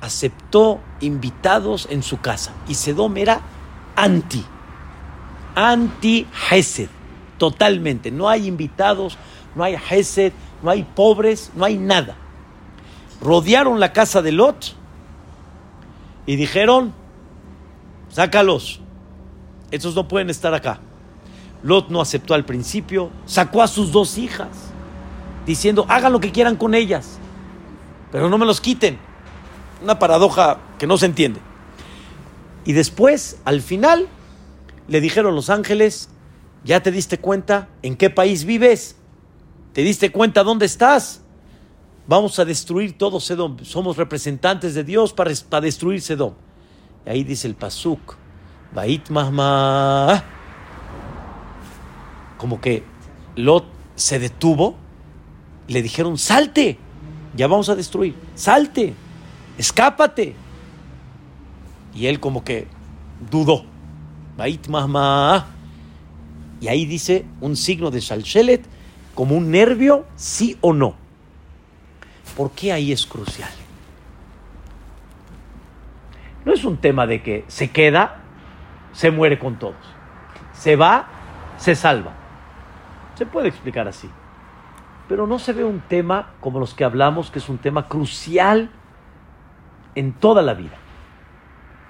aceptó 0.00 0.80
invitados 1.00 1.88
en 1.90 2.02
su 2.02 2.20
casa 2.20 2.52
y 2.68 2.74
Sedom 2.74 3.16
era 3.16 3.40
anti, 3.96 4.44
anti-Hesed, 5.54 6.88
totalmente. 7.36 8.10
No 8.10 8.28
hay 8.28 8.46
invitados, 8.46 9.18
no 9.54 9.64
hay 9.64 9.76
Hesed, 9.76 10.32
no 10.62 10.70
hay 10.70 10.84
pobres, 10.84 11.50
no 11.54 11.64
hay 11.64 11.78
nada. 11.78 12.16
Rodearon 13.20 13.80
la 13.80 13.92
casa 13.92 14.22
de 14.22 14.32
Lot 14.32 14.74
y 16.26 16.36
dijeron, 16.36 16.92
sácalos, 18.18 18.80
estos 19.70 19.94
no 19.94 20.08
pueden 20.08 20.28
estar 20.28 20.52
acá. 20.52 20.80
Lot 21.62 21.88
no 21.88 22.00
aceptó 22.00 22.34
al 22.34 22.44
principio, 22.44 23.12
sacó 23.26 23.62
a 23.62 23.68
sus 23.68 23.92
dos 23.92 24.18
hijas, 24.18 24.48
diciendo, 25.46 25.86
hagan 25.88 26.12
lo 26.12 26.18
que 26.18 26.32
quieran 26.32 26.56
con 26.56 26.74
ellas, 26.74 27.20
pero 28.10 28.28
no 28.28 28.36
me 28.36 28.44
los 28.44 28.60
quiten. 28.60 28.98
Una 29.84 30.00
paradoja 30.00 30.58
que 30.80 30.88
no 30.88 30.98
se 30.98 31.06
entiende. 31.06 31.38
Y 32.64 32.72
después, 32.72 33.38
al 33.44 33.62
final, 33.62 34.08
le 34.88 35.00
dijeron 35.00 35.36
los 35.36 35.48
ángeles, 35.48 36.08
¿ya 36.64 36.82
te 36.82 36.90
diste 36.90 37.18
cuenta 37.18 37.68
en 37.82 37.94
qué 37.94 38.10
país 38.10 38.42
vives? 38.42 38.96
¿Te 39.72 39.82
diste 39.82 40.10
cuenta 40.10 40.42
dónde 40.42 40.66
estás? 40.66 41.20
Vamos 42.08 42.36
a 42.40 42.44
destruir 42.44 42.98
todo 42.98 43.20
Sedom. 43.20 43.58
Somos 43.62 43.96
representantes 43.96 44.74
de 44.74 44.82
Dios 44.82 45.12
para, 45.12 45.30
para 45.48 45.60
destruir 45.60 46.02
Sedom. 46.02 46.34
Ahí 47.08 47.24
dice 47.24 47.48
el 47.48 47.54
Pasuk, 47.54 48.16
Bait 48.72 49.08
Mahma 49.10 50.24
como 52.38 52.60
que 52.60 52.84
Lot 53.36 53.66
se 53.96 54.18
detuvo, 54.18 54.76
le 55.66 55.82
dijeron, 55.82 56.16
salte, 56.16 56.78
ya 57.36 57.46
vamos 57.46 57.68
a 57.68 57.74
destruir, 57.74 58.14
salte, 58.34 58.94
escápate. 59.58 60.34
Y 61.94 62.06
él 62.06 62.20
como 62.20 62.44
que 62.44 62.68
dudó. 63.30 63.64
Y 66.60 66.68
ahí 66.68 66.86
dice 66.86 67.26
un 67.40 67.56
signo 67.56 67.90
de 67.90 68.00
Shalshelet 68.00 68.64
como 69.14 69.36
un 69.36 69.50
nervio, 69.50 70.06
sí 70.16 70.56
o 70.60 70.72
no. 70.72 70.94
¿Por 72.36 72.52
qué 72.52 72.72
ahí 72.72 72.92
es 72.92 73.04
crucial? 73.04 73.50
No 76.48 76.54
es 76.54 76.64
un 76.64 76.78
tema 76.78 77.06
de 77.06 77.22
que 77.22 77.44
se 77.48 77.70
queda, 77.72 78.22
se 78.92 79.10
muere 79.10 79.38
con 79.38 79.56
todos. 79.58 79.76
Se 80.54 80.76
va, 80.76 81.04
se 81.58 81.74
salva. 81.74 82.12
Se 83.16 83.26
puede 83.26 83.48
explicar 83.48 83.86
así. 83.86 84.08
Pero 85.10 85.26
no 85.26 85.38
se 85.38 85.52
ve 85.52 85.64
un 85.64 85.80
tema 85.80 86.30
como 86.40 86.58
los 86.58 86.72
que 86.72 86.84
hablamos, 86.84 87.30
que 87.30 87.38
es 87.38 87.50
un 87.50 87.58
tema 87.58 87.86
crucial 87.86 88.70
en 89.94 90.14
toda 90.14 90.40
la 90.40 90.54
vida. 90.54 90.78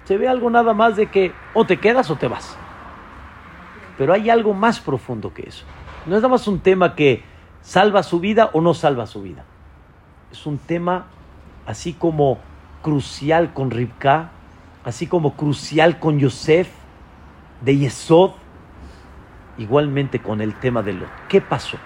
Se 0.06 0.18
ve 0.18 0.26
algo 0.26 0.50
nada 0.50 0.74
más 0.74 0.96
de 0.96 1.06
que 1.06 1.32
o 1.54 1.64
te 1.64 1.78
quedas 1.78 2.10
o 2.10 2.16
te 2.16 2.26
vas. 2.26 2.58
Pero 3.96 4.12
hay 4.12 4.28
algo 4.28 4.54
más 4.54 4.80
profundo 4.80 5.32
que 5.32 5.48
eso. 5.48 5.64
No 6.04 6.16
es 6.16 6.20
nada 6.20 6.32
más 6.32 6.48
un 6.48 6.58
tema 6.58 6.96
que 6.96 7.22
salva 7.60 8.02
su 8.02 8.18
vida 8.18 8.50
o 8.52 8.60
no 8.60 8.74
salva 8.74 9.06
su 9.06 9.22
vida. 9.22 9.44
Es 10.32 10.46
un 10.46 10.58
tema 10.58 11.06
así 11.64 11.92
como 11.92 12.38
crucial 12.82 13.54
con 13.54 13.70
Ribka, 13.70 14.32
así 14.88 15.06
como 15.06 15.34
crucial 15.34 15.98
con 15.98 16.18
Yosef, 16.18 16.70
de 17.60 17.76
Yesod, 17.76 18.30
igualmente 19.58 20.18
con 20.18 20.40
el 20.40 20.54
tema 20.54 20.82
de 20.82 20.94
Lot. 20.94 21.10
¿Qué 21.28 21.42
pasó? 21.42 21.76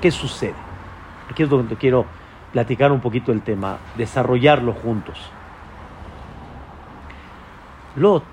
¿Qué 0.00 0.10
sucede? 0.10 0.54
Aquí 1.30 1.42
es 1.42 1.50
donde 1.50 1.76
quiero 1.76 2.06
platicar 2.50 2.90
un 2.90 3.00
poquito 3.00 3.32
el 3.32 3.42
tema, 3.42 3.76
desarrollarlo 3.98 4.72
juntos. 4.72 5.18
Lot, 7.96 8.24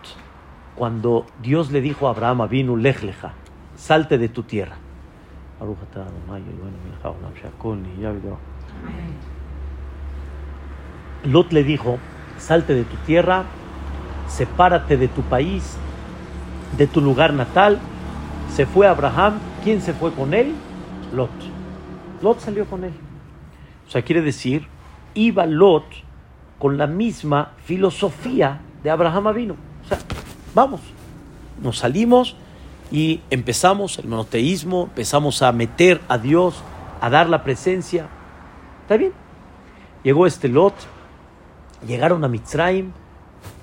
cuando 0.75 1.25
Dios 1.41 1.71
le 1.71 1.81
dijo 1.81 2.07
a 2.07 2.11
Abraham, 2.11 2.47
vino 2.47 2.77
lejleja, 2.77 3.33
salte 3.75 4.17
de 4.17 4.29
tu 4.29 4.43
tierra. 4.43 4.77
Lot 11.25 11.51
le 11.51 11.65
dijo, 11.65 11.97
salte 12.37 12.73
de 12.73 12.85
tu 12.85 12.95
tierra, 13.05 13.43
sepárate 14.27 14.97
de 14.97 15.07
tu 15.07 15.21
país, 15.21 15.77
de 16.77 16.87
tu 16.87 17.01
lugar 17.01 17.33
natal 17.33 17.79
se 18.53 18.65
fue 18.65 18.87
Abraham. 18.87 19.39
¿Quién 19.63 19.81
se 19.81 19.93
fue 19.93 20.11
con 20.11 20.33
él? 20.33 20.53
Lot. 21.13 21.29
Lot 22.21 22.39
salió 22.39 22.65
con 22.65 22.83
él. 22.83 22.93
O 23.87 23.91
sea, 23.91 24.01
quiere 24.01 24.21
decir, 24.21 24.67
iba 25.13 25.45
Lot 25.45 25.85
con 26.59 26.77
la 26.77 26.87
misma 26.87 27.51
filosofía 27.65 28.61
de 28.83 28.89
Abraham 28.89 29.33
vino. 29.33 29.55
O 29.83 29.87
sea, 29.87 29.97
vamos, 30.53 30.81
nos 31.61 31.79
salimos 31.79 32.35
y 32.91 33.21
empezamos 33.29 33.99
el 33.99 34.07
monoteísmo, 34.07 34.83
empezamos 34.83 35.41
a 35.41 35.51
meter 35.51 36.01
a 36.07 36.17
Dios, 36.17 36.63
a 37.01 37.09
dar 37.09 37.29
la 37.29 37.43
presencia. 37.43 38.07
¿Está 38.83 38.97
bien? 38.97 39.11
Llegó 40.03 40.27
este 40.27 40.47
Lot 40.47 40.75
Llegaron 41.85 42.23
a 42.23 42.27
Mitzrayim, 42.27 42.93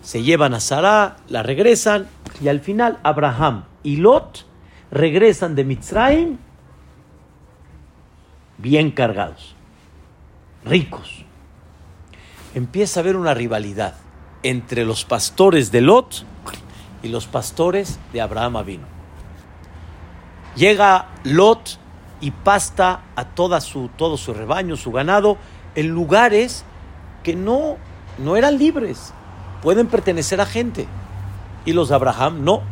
se 0.03 0.23
llevan 0.23 0.53
a 0.53 0.61
Sarah, 0.61 1.17
la 1.29 1.43
regresan 1.43 2.09
y 2.41 2.49
al 2.49 2.61
final 2.61 2.99
Abraham 3.03 3.65
y 3.83 3.97
Lot 3.97 4.47
regresan 4.91 5.55
de 5.55 5.65
Mitzrayim 5.65 6.39
bien 8.59 8.91
cargados, 8.91 9.55
ricos. 10.65 11.25
Empieza 12.55 13.01
a 13.01 13.03
haber 13.03 13.17
una 13.17 13.33
rivalidad 13.33 13.95
entre 14.43 14.85
los 14.85 15.05
pastores 15.05 15.73
de 15.73 15.81
Lot 15.81 16.25
y 17.03 17.09
los 17.09 17.27
pastores 17.27 17.99
de 18.13 18.21
Abraham 18.21 18.57
Avino. 18.57 18.87
Llega 20.57 21.09
Lot 21.25 21.79
y 22.21 22.31
pasta 22.31 23.03
a 23.17 23.25
toda 23.25 23.61
su, 23.61 23.89
todo 23.97 24.17
su 24.17 24.35
rebaño, 24.35 24.77
su 24.77 24.93
ganado, 24.93 25.39
en 25.75 25.89
lugares 25.89 26.65
que 27.23 27.35
no, 27.35 27.77
no 28.19 28.37
eran 28.37 28.59
libres, 28.59 29.15
pueden 29.63 29.87
pertenecer 29.87 30.41
a 30.41 30.47
gente. 30.47 30.87
Y 31.65 31.73
los 31.73 31.89
de 31.89 31.95
Abraham 31.95 32.45
no. 32.45 32.63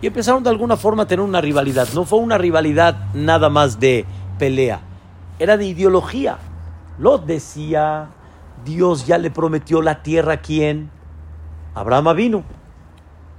Y 0.00 0.06
empezaron 0.06 0.42
de 0.42 0.50
alguna 0.50 0.76
forma 0.76 1.04
a 1.04 1.06
tener 1.06 1.24
una 1.24 1.40
rivalidad. 1.40 1.88
No 1.94 2.04
fue 2.04 2.18
una 2.18 2.38
rivalidad 2.38 3.12
nada 3.14 3.48
más 3.50 3.78
de 3.78 4.06
pelea, 4.38 4.80
era 5.38 5.56
de 5.56 5.66
ideología. 5.66 6.38
Lot 6.98 7.26
decía, 7.26 8.08
Dios 8.64 9.06
ya 9.06 9.18
le 9.18 9.30
prometió 9.30 9.82
la 9.82 10.02
tierra 10.02 10.34
a 10.34 10.40
quién? 10.40 10.90
Abraham 11.74 12.16
vino. 12.16 12.44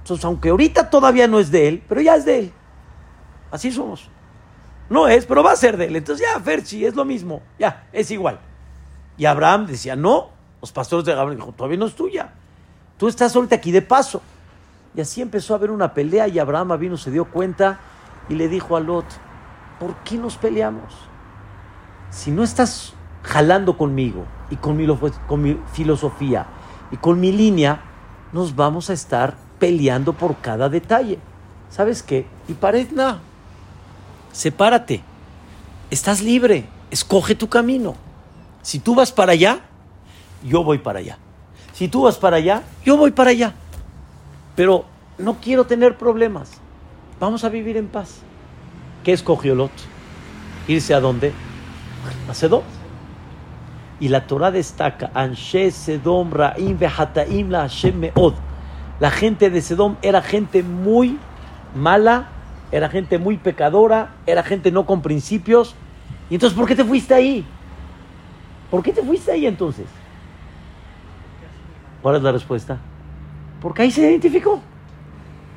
Entonces, 0.02 0.24
aunque 0.24 0.50
ahorita 0.50 0.90
todavía 0.90 1.26
no 1.26 1.38
es 1.38 1.50
de 1.50 1.68
él, 1.68 1.82
pero 1.88 2.00
ya 2.00 2.16
es 2.16 2.24
de 2.24 2.38
él. 2.38 2.52
Así 3.50 3.70
somos. 3.70 4.08
No 4.90 5.08
es, 5.08 5.24
pero 5.24 5.42
va 5.42 5.52
a 5.52 5.56
ser 5.56 5.76
de 5.76 5.86
él. 5.86 5.96
Entonces 5.96 6.26
ya, 6.26 6.40
Ferchi, 6.40 6.84
es 6.84 6.94
lo 6.94 7.04
mismo. 7.04 7.40
Ya, 7.58 7.86
es 7.92 8.10
igual. 8.10 8.38
Y 9.16 9.24
Abraham 9.24 9.66
decía, 9.66 9.96
no. 9.96 10.30
Los 10.60 10.72
pastores 10.72 11.04
de 11.04 11.12
Abraham 11.12 11.36
dijo, 11.36 11.52
todavía 11.52 11.78
no 11.78 11.86
es 11.86 11.94
tuya. 11.94 12.32
Tú 13.04 13.08
estás 13.08 13.36
ahorita 13.36 13.56
aquí 13.56 13.70
de 13.70 13.82
paso. 13.82 14.22
Y 14.96 15.02
así 15.02 15.20
empezó 15.20 15.52
a 15.52 15.58
haber 15.58 15.70
una 15.70 15.92
pelea 15.92 16.26
y 16.26 16.38
Abraham 16.38 16.78
vino, 16.78 16.96
se 16.96 17.10
dio 17.10 17.26
cuenta 17.26 17.78
y 18.30 18.34
le 18.34 18.48
dijo 18.48 18.78
a 18.78 18.80
Lot, 18.80 19.04
¿por 19.78 19.94
qué 19.96 20.16
nos 20.16 20.38
peleamos? 20.38 20.94
Si 22.08 22.30
no 22.30 22.42
estás 22.42 22.94
jalando 23.22 23.76
conmigo 23.76 24.24
y 24.48 24.56
con 24.56 24.78
mi, 24.78 24.86
con 25.26 25.42
mi 25.42 25.60
filosofía 25.74 26.46
y 26.90 26.96
con 26.96 27.20
mi 27.20 27.30
línea, 27.30 27.82
nos 28.32 28.56
vamos 28.56 28.88
a 28.88 28.94
estar 28.94 29.36
peleando 29.58 30.14
por 30.14 30.38
cada 30.38 30.70
detalle. 30.70 31.18
¿Sabes 31.68 32.02
qué? 32.02 32.26
Y 32.48 32.56
nada 32.94 33.20
sepárate. 34.32 35.02
Estás 35.90 36.22
libre, 36.22 36.64
escoge 36.90 37.34
tu 37.34 37.50
camino. 37.50 37.96
Si 38.62 38.78
tú 38.78 38.94
vas 38.94 39.12
para 39.12 39.32
allá, 39.32 39.60
yo 40.42 40.64
voy 40.64 40.78
para 40.78 41.00
allá. 41.00 41.18
Si 41.74 41.88
tú 41.88 42.04
vas 42.04 42.16
para 42.16 42.38
allá, 42.38 42.62
yo 42.82 42.96
voy 42.96 43.10
para 43.10 43.30
allá. 43.30 43.52
Pero 44.56 44.86
no 45.18 45.34
quiero 45.42 45.66
tener 45.66 45.98
problemas. 45.98 46.52
Vamos 47.20 47.44
a 47.44 47.50
vivir 47.50 47.76
en 47.76 47.88
paz. 47.88 48.20
¿Qué 49.02 49.12
escogió 49.12 49.54
Lot? 49.54 49.72
¿Irse 50.66 50.94
a 50.94 51.00
dónde? 51.00 51.32
A 52.30 52.32
Sedom. 52.32 52.62
Y 54.00 54.08
la 54.08 54.26
Torah 54.26 54.50
destaca, 54.50 55.10
Anshe 55.12 55.70
Sedom 55.70 56.30
Ra'im 56.32 56.78
Vehataim 56.78 57.50
la 57.50 57.60
Hashem 57.60 57.98
Meod. 57.98 58.32
La 59.00 59.10
gente 59.10 59.50
de 59.50 59.60
Sedom 59.60 59.96
era 60.00 60.22
gente 60.22 60.62
muy 60.62 61.18
mala 61.74 62.30
era 62.74 62.88
gente 62.88 63.18
muy 63.18 63.36
pecadora, 63.36 64.16
era 64.26 64.42
gente 64.42 64.72
no 64.72 64.84
con 64.84 65.00
principios. 65.00 65.76
¿Y 66.28 66.34
entonces 66.34 66.58
por 66.58 66.66
qué 66.66 66.74
te 66.74 66.84
fuiste 66.84 67.14
ahí? 67.14 67.44
¿Por 68.68 68.82
qué 68.82 68.92
te 68.92 69.00
fuiste 69.00 69.30
ahí 69.30 69.46
entonces? 69.46 69.86
¿Cuál 72.04 72.16
es 72.16 72.22
la 72.22 72.32
respuesta? 72.32 72.76
Porque 73.62 73.80
ahí 73.80 73.90
se 73.90 74.02
identificó. 74.02 74.60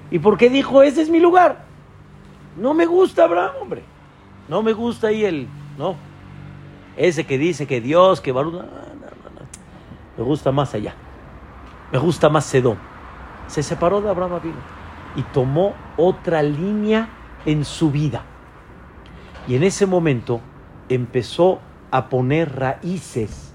¿Y 0.10 0.20
por 0.20 0.38
qué 0.38 0.50
dijo, 0.50 0.82
ese 0.82 1.02
es 1.02 1.10
mi 1.10 1.20
lugar? 1.20 1.66
No 2.56 2.74
me 2.74 2.86
gusta 2.86 3.26
Abraham, 3.26 3.52
hombre. 3.62 3.84
No 4.48 4.64
me 4.64 4.72
gusta 4.72 5.08
ahí 5.08 5.26
el... 5.26 5.50
No. 5.78 5.98
Ese 6.96 7.26
que 7.26 7.38
dice 7.38 7.68
que 7.68 7.82
Dios, 7.82 8.22
que 8.22 8.32
no, 8.32 8.64
Me 10.18 10.24
gusta 10.24 10.54
más 10.54 10.74
allá. 10.74 10.94
Me 11.92 12.00
gusta 12.00 12.30
más 12.30 12.46
Sedón. 12.46 12.78
Se 13.48 13.62
separó 13.62 14.00
de 14.00 14.10
Abraham 14.10 14.36
Avino 14.36 14.56
y 15.18 15.24
tomó 15.24 15.74
otra 15.98 16.42
línea 16.44 17.10
en 17.46 17.66
su 17.66 17.92
vida. 17.92 18.24
Y 19.50 19.56
en 19.56 19.64
ese 19.64 19.86
momento 19.86 20.40
empezó 20.88 21.60
a 21.92 22.08
poner 22.08 22.58
raíces 22.58 23.54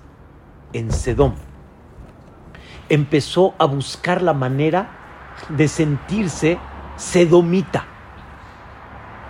en 0.75 0.93
Sedón. 0.93 1.52
Empezó 2.93 3.55
a 3.57 3.65
buscar 3.65 4.21
la 4.21 4.35
manera 4.35 4.91
de 5.49 5.67
sentirse 5.67 6.59
sedomita, 6.97 7.87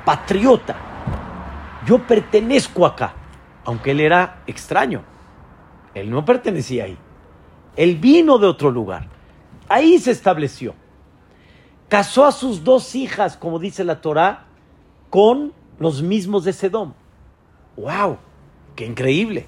patriota. 0.04 0.76
Yo 1.86 2.06
pertenezco 2.06 2.84
acá, 2.84 3.14
aunque 3.64 3.92
él 3.92 4.00
era 4.00 4.42
extraño. 4.46 5.02
Él 5.94 6.10
no 6.10 6.24
pertenecía 6.24 6.84
ahí. 6.84 6.98
Él 7.76 7.96
vino 7.98 8.38
de 8.38 8.48
otro 8.48 8.70
lugar. 8.70 9.06
Ahí 9.68 9.98
se 9.98 10.10
estableció 10.10 10.74
casó 11.92 12.24
a 12.24 12.32
sus 12.32 12.64
dos 12.64 12.94
hijas, 12.94 13.36
como 13.36 13.58
dice 13.58 13.84
la 13.84 14.00
Torá, 14.00 14.46
con 15.10 15.52
los 15.78 16.00
mismos 16.00 16.42
de 16.42 16.54
Sedom. 16.54 16.94
¡Wow! 17.76 18.16
¡Qué 18.74 18.86
increíble! 18.86 19.44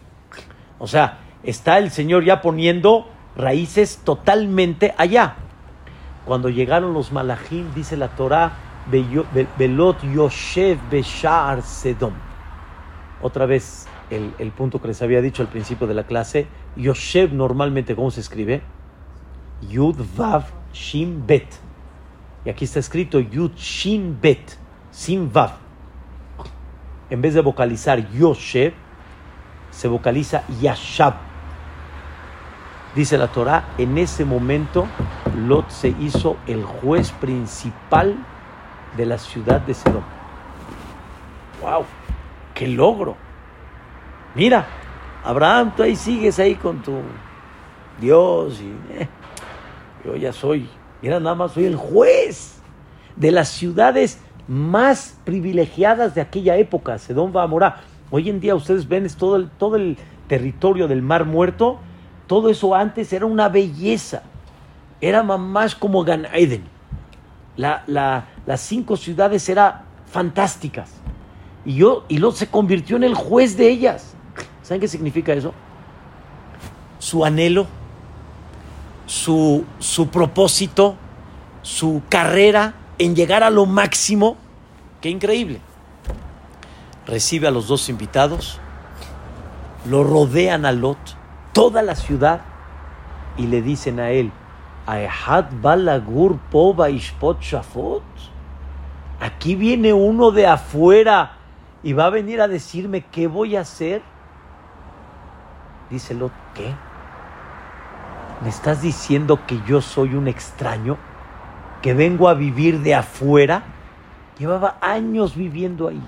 O 0.78 0.86
sea, 0.86 1.20
está 1.42 1.78
el 1.78 1.90
Señor 1.90 2.22
ya 2.22 2.42
poniendo 2.42 3.08
raíces 3.36 4.00
totalmente 4.04 4.94
allá. 4.96 5.36
Cuando 6.24 6.48
llegaron 6.48 6.94
los 6.94 7.12
malachim, 7.12 7.72
dice 7.74 7.96
la 7.96 8.08
Torá, 8.08 8.52
Belot 9.58 10.02
Yoshev 10.02 10.78
Beshar 10.90 11.62
Sedom. 11.62 12.14
Otra 13.22 13.46
vez 13.46 13.86
el, 14.10 14.32
el, 14.38 14.50
punto 14.50 14.80
que 14.80 14.88
les 14.88 15.00
había 15.02 15.20
dicho 15.20 15.42
al 15.42 15.48
principio 15.48 15.86
de 15.86 15.94
la 15.94 16.04
clase. 16.04 16.46
Yoshev 16.76 17.32
normalmente, 17.32 17.94
¿cómo 17.94 18.10
se 18.10 18.20
escribe? 18.20 18.62
Yud 19.68 19.96
Vav 20.16 20.44
Shim 20.72 21.26
Bet. 21.26 21.48
Y 22.44 22.50
aquí 22.50 22.64
está 22.64 22.78
escrito 22.78 23.20
Yud 23.20 23.52
Shin 23.56 24.18
Bet, 24.20 24.56
Sin 24.90 25.32
Vav. 25.32 25.52
En 27.10 27.22
vez 27.22 27.34
de 27.34 27.40
vocalizar 27.40 28.10
Yoshev, 28.12 28.74
se 29.70 29.88
vocaliza 29.88 30.44
Yashab. 30.60 31.33
Dice 32.94 33.18
la 33.18 33.28
Torah, 33.28 33.64
en 33.78 33.98
ese 33.98 34.24
momento 34.24 34.86
Lot 35.36 35.68
se 35.70 35.88
hizo 35.88 36.36
el 36.46 36.64
juez 36.64 37.10
principal 37.12 38.16
de 38.96 39.06
la 39.06 39.18
ciudad 39.18 39.60
de 39.60 39.74
Sedom. 39.74 40.04
¡Wow! 41.60 41.84
¡Qué 42.54 42.68
logro! 42.68 43.16
Mira, 44.34 44.66
Abraham, 45.24 45.72
tú 45.76 45.82
ahí 45.82 45.96
sigues 45.96 46.38
ahí 46.38 46.54
con 46.54 46.82
tu 46.82 47.00
Dios 48.00 48.60
y 48.60 48.72
eh, 48.94 49.08
yo 50.04 50.16
ya 50.16 50.32
soy 50.32 50.68
Mira, 51.04 51.20
nada 51.20 51.34
más 51.34 51.52
soy 51.52 51.66
el 51.66 51.76
juez 51.76 52.62
de 53.14 53.30
las 53.30 53.48
ciudades 53.48 54.18
más 54.48 55.20
privilegiadas 55.24 56.14
de 56.14 56.22
aquella 56.22 56.56
época, 56.56 56.96
Sedón 56.96 57.30
Bamorá. 57.30 57.82
Hoy 58.10 58.30
en 58.30 58.40
día 58.40 58.54
ustedes 58.54 58.88
ven 58.88 59.06
todo 59.18 59.36
el, 59.36 59.50
todo 59.50 59.76
el 59.76 59.98
territorio 60.28 60.88
del 60.88 61.02
Mar 61.02 61.26
Muerto, 61.26 61.78
todo 62.26 62.50
eso 62.50 62.74
antes 62.74 63.12
era 63.12 63.26
una 63.26 63.48
belleza, 63.48 64.22
era 65.00 65.22
más 65.22 65.74
como 65.74 66.04
Gan 66.04 66.26
Eden. 66.32 66.64
las 67.56 68.60
cinco 68.60 68.96
ciudades 68.96 69.48
eran 69.48 69.82
fantásticas. 70.06 70.90
Y, 71.64 71.76
yo, 71.76 72.04
y 72.08 72.18
Lot 72.18 72.36
se 72.36 72.48
convirtió 72.48 72.96
en 72.96 73.04
el 73.04 73.14
juez 73.14 73.56
de 73.56 73.68
ellas. 73.68 74.14
¿Saben 74.62 74.80
qué 74.80 74.88
significa 74.88 75.32
eso? 75.32 75.52
Su 76.98 77.24
anhelo 77.24 77.66
su, 79.06 79.64
su 79.78 80.08
propósito, 80.08 80.96
su 81.62 82.02
carrera 82.08 82.74
en 82.98 83.14
llegar 83.14 83.42
a 83.42 83.50
lo 83.50 83.66
máximo. 83.66 84.36
Qué 85.00 85.10
increíble. 85.10 85.60
Recibe 87.06 87.48
a 87.48 87.50
los 87.50 87.68
dos 87.68 87.88
invitados, 87.88 88.58
lo 89.88 90.04
rodean 90.04 90.64
a 90.64 90.72
Lot, 90.72 90.98
toda 91.54 91.80
la 91.80 91.94
ciudad, 91.94 92.42
y 93.38 93.46
le 93.46 93.62
dicen 93.62 93.98
a 93.98 94.10
él, 94.10 94.30
balagur 95.62 96.38
pova 96.50 96.88
shafot. 96.90 98.02
Aquí 99.20 99.54
viene 99.54 99.92
uno 99.92 100.30
de 100.30 100.46
afuera 100.46 101.32
y 101.82 101.94
va 101.94 102.06
a 102.06 102.10
venir 102.10 102.40
a 102.40 102.48
decirme 102.48 103.02
qué 103.06 103.26
voy 103.26 103.56
a 103.56 103.60
hacer. 103.60 104.02
Dice 105.88 106.14
Lot, 106.14 106.32
¿qué? 106.54 106.74
¿Me 108.42 108.48
estás 108.48 108.82
diciendo 108.82 109.40
que 109.46 109.60
yo 109.66 109.80
soy 109.80 110.14
un 110.14 110.28
extraño? 110.28 110.98
¿Que 111.80 111.94
vengo 111.94 112.28
a 112.28 112.34
vivir 112.34 112.80
de 112.80 112.94
afuera? 112.94 113.62
Llevaba 114.38 114.76
años 114.80 115.36
viviendo 115.36 115.88
ahí. 115.88 116.02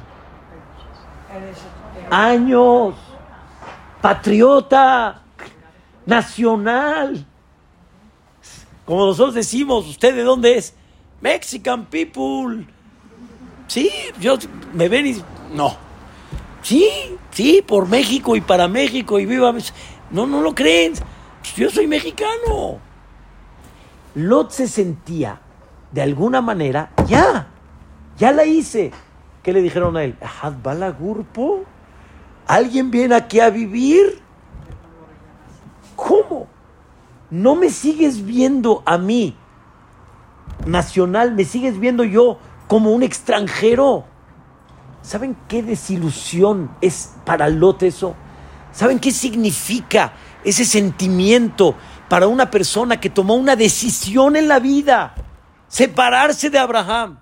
Años. 2.11 2.95
Patriota. 4.01 5.23
Nacional. 6.07 7.27
Como 8.85 9.07
nosotros 9.07 9.35
decimos, 9.35 9.87
¿usted 9.87 10.15
de 10.15 10.23
dónde 10.23 10.57
es? 10.57 10.75
Mexican 11.21 11.87
people. 11.87 12.67
Sí, 13.67 13.91
yo 14.21 14.39
me 14.73 14.89
ven 14.89 15.07
y 15.07 15.23
no. 15.55 15.77
Sí, 16.63 16.89
sí, 17.33 17.63
por 17.67 17.89
México 17.89 18.37
y 18.37 18.41
para 18.41 18.69
México 18.69 19.19
y 19.19 19.27
viva. 19.27 19.53
No, 20.11 20.27
no 20.27 20.41
lo 20.41 20.55
creen. 20.55 20.95
Yo 21.57 21.71
soy 21.71 21.87
mexicano. 21.87 22.79
Lot 24.15 24.51
se 24.51 24.67
sentía 24.69 25.41
de 25.93 26.03
alguna 26.03 26.41
manera, 26.41 26.91
ya, 27.07 27.49
ya 28.19 28.33
la 28.33 28.45
hice. 28.45 28.93
¿Qué 29.43 29.53
le 29.53 29.63
dijeron 29.63 29.97
a 29.97 30.05
él? 30.05 30.17
¿Alguien 32.47 32.91
viene 32.91 33.15
aquí 33.15 33.41
a 33.41 33.51
vivir? 33.51 34.21
¿Cómo? 35.97 36.47
¿No 37.31 37.57
me 37.57 37.71
sigues 37.71 38.25
viendo 38.25 38.83
a 38.87 38.99
mí, 38.99 39.35
nacional, 40.65 41.35
me 41.35 41.45
sigues 41.45 41.81
viendo 41.81 42.05
yo 42.05 42.39
como 42.69 42.93
un 42.93 43.03
extranjero? 43.03 44.05
¿Saben 45.03 45.37
qué 45.49 45.63
desilusión 45.63 46.71
es 46.81 47.15
para 47.25 47.49
Lot 47.49 47.83
eso? 47.83 48.15
¿Saben 48.73 49.01
qué 49.01 49.11
significa 49.11 50.13
ese 50.45 50.65
sentimiento 50.65 51.75
para 52.09 52.29
una 52.29 52.51
persona 52.51 53.01
que 53.01 53.11
tomó 53.11 53.35
una 53.35 53.57
decisión 53.57 54.37
en 54.37 54.49
la 54.49 54.61
vida? 54.61 55.15
Separarse 55.69 56.51
de 56.51 56.59
Abraham, 56.59 57.19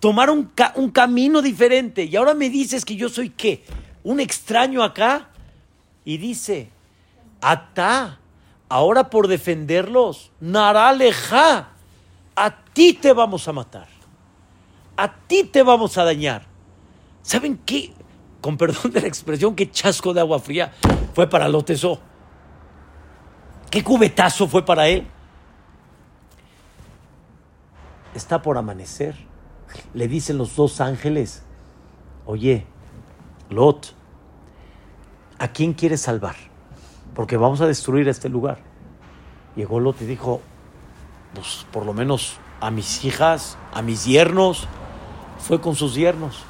tomar 0.00 0.30
un, 0.30 0.50
un 0.76 0.90
camino 0.90 1.42
diferente. 1.42 2.04
Y 2.04 2.16
ahora 2.16 2.32
me 2.32 2.48
dices 2.48 2.84
que 2.84 2.96
yo 2.96 3.08
soy 3.10 3.30
qué? 3.30 3.64
Un 4.02 4.20
extraño 4.20 4.82
acá. 4.82 5.28
Y 6.04 6.18
dice, 6.18 6.71
Ata, 7.42 8.20
ahora 8.68 9.10
por 9.10 9.26
defenderlos, 9.26 10.30
Naraleja, 10.40 11.70
a 12.36 12.64
ti 12.72 12.94
te 12.94 13.12
vamos 13.12 13.48
a 13.48 13.52
matar. 13.52 13.88
A 14.96 15.12
ti 15.12 15.44
te 15.44 15.62
vamos 15.64 15.98
a 15.98 16.04
dañar. 16.04 16.46
¿Saben 17.22 17.58
qué? 17.66 17.92
Con 18.40 18.56
perdón 18.56 18.92
de 18.92 19.00
la 19.00 19.08
expresión, 19.08 19.56
qué 19.56 19.70
chasco 19.70 20.14
de 20.14 20.20
agua 20.20 20.38
fría 20.38 20.72
fue 21.14 21.28
para 21.28 21.48
Loteso. 21.48 21.98
Qué 23.70 23.82
cubetazo 23.82 24.46
fue 24.46 24.64
para 24.64 24.86
él. 24.86 25.06
Está 28.14 28.40
por 28.40 28.56
amanecer. 28.56 29.16
Le 29.94 30.06
dicen 30.06 30.38
los 30.38 30.54
dos 30.54 30.80
ángeles, 30.80 31.42
oye, 32.26 32.66
Lot, 33.50 33.94
¿a 35.38 35.48
quién 35.48 35.72
quieres 35.72 36.02
salvar? 36.02 36.51
Porque 37.14 37.36
vamos 37.36 37.60
a 37.60 37.66
destruir 37.66 38.08
este 38.08 38.28
lugar. 38.28 38.58
Llegó 39.56 39.80
Lot 39.80 40.00
y 40.02 40.06
dijo, 40.06 40.40
pues 41.34 41.66
por 41.70 41.84
lo 41.84 41.92
menos 41.92 42.38
a 42.60 42.70
mis 42.70 43.04
hijas, 43.04 43.58
a 43.72 43.82
mis 43.82 44.04
yernos. 44.04 44.66
Fue 45.38 45.60
con 45.60 45.74
sus 45.74 45.94
yernos. 45.94 46.44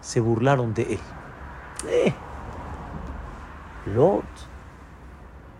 Se 0.00 0.20
burlaron 0.20 0.72
de 0.72 0.82
él. 0.94 1.00
Eh. 1.88 2.14
Lot. 3.86 4.24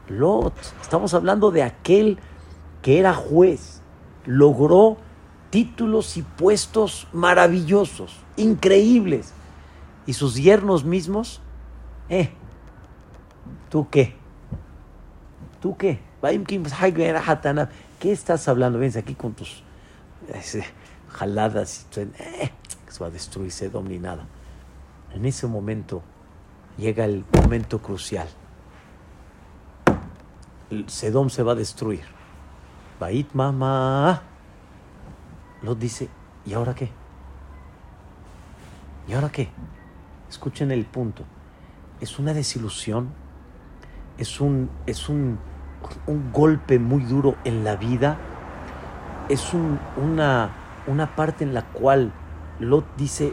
Lot. 0.09 0.55
Estamos 0.81 1.15
hablando 1.15 1.51
de 1.51 1.63
aquel 1.63 2.19
que 2.83 2.99
era 2.99 3.13
juez. 3.13 3.83
Logró 4.25 4.97
títulos 5.51 6.17
y 6.17 6.23
puestos 6.23 7.09
maravillosos, 7.13 8.17
increíbles. 8.37 9.33
Y 10.07 10.13
sus 10.13 10.37
yernos 10.37 10.85
mismos, 10.85 11.41
eh, 12.09 12.31
¿tú 13.69 13.89
qué? 13.91 14.15
¿Tú 15.61 15.77
qué? 15.77 16.01
¿Qué 17.99 18.13
estás 18.13 18.49
hablando? 18.49 18.79
Ven 18.79 18.97
aquí 18.97 19.15
con 19.15 19.35
tus 19.35 19.63
jaladas. 21.09 21.87
Eh, 21.97 22.51
se 22.89 23.01
va 23.01 23.07
a 23.07 23.11
destruir 23.11 23.51
Sedom 23.51 23.87
ni 23.87 23.99
nada. 23.99 24.27
En 25.13 25.25
ese 25.25 25.47
momento 25.47 26.03
llega 26.77 27.05
el 27.05 27.25
momento 27.33 27.81
crucial. 27.81 28.29
Sedom 30.87 31.31
se 31.31 31.43
va 31.43 31.53
a 31.53 31.55
destruir. 31.55 32.05
Bait 33.01 33.33
mamá. 33.33 34.23
Lot 35.63 35.79
dice, 35.79 36.09
¿y 36.45 36.55
ahora 36.55 36.75
qué? 36.75 36.91
¿Y 39.09 39.13
ahora 39.13 39.31
qué? 39.31 39.49
Escuchen 40.29 40.71
el 40.71 40.85
punto. 40.85 41.25
Es 42.01 42.19
una 42.19 42.35
desilusión, 42.35 43.11
es 44.19 44.41
un, 44.41 44.71
es 44.87 45.09
un, 45.09 45.39
un 46.07 46.33
golpe 46.33 46.79
muy 46.79 47.05
duro 47.05 47.37
en 47.45 47.65
la 47.65 47.77
vida, 47.77 48.19
es 49.29 49.55
un, 49.55 49.79
una, 49.97 50.51
una 50.87 51.15
parte 51.17 51.45
en 51.45 51.55
la 51.55 51.63
cual 51.63 52.13
Lot 52.61 52.85
dice, 52.97 53.33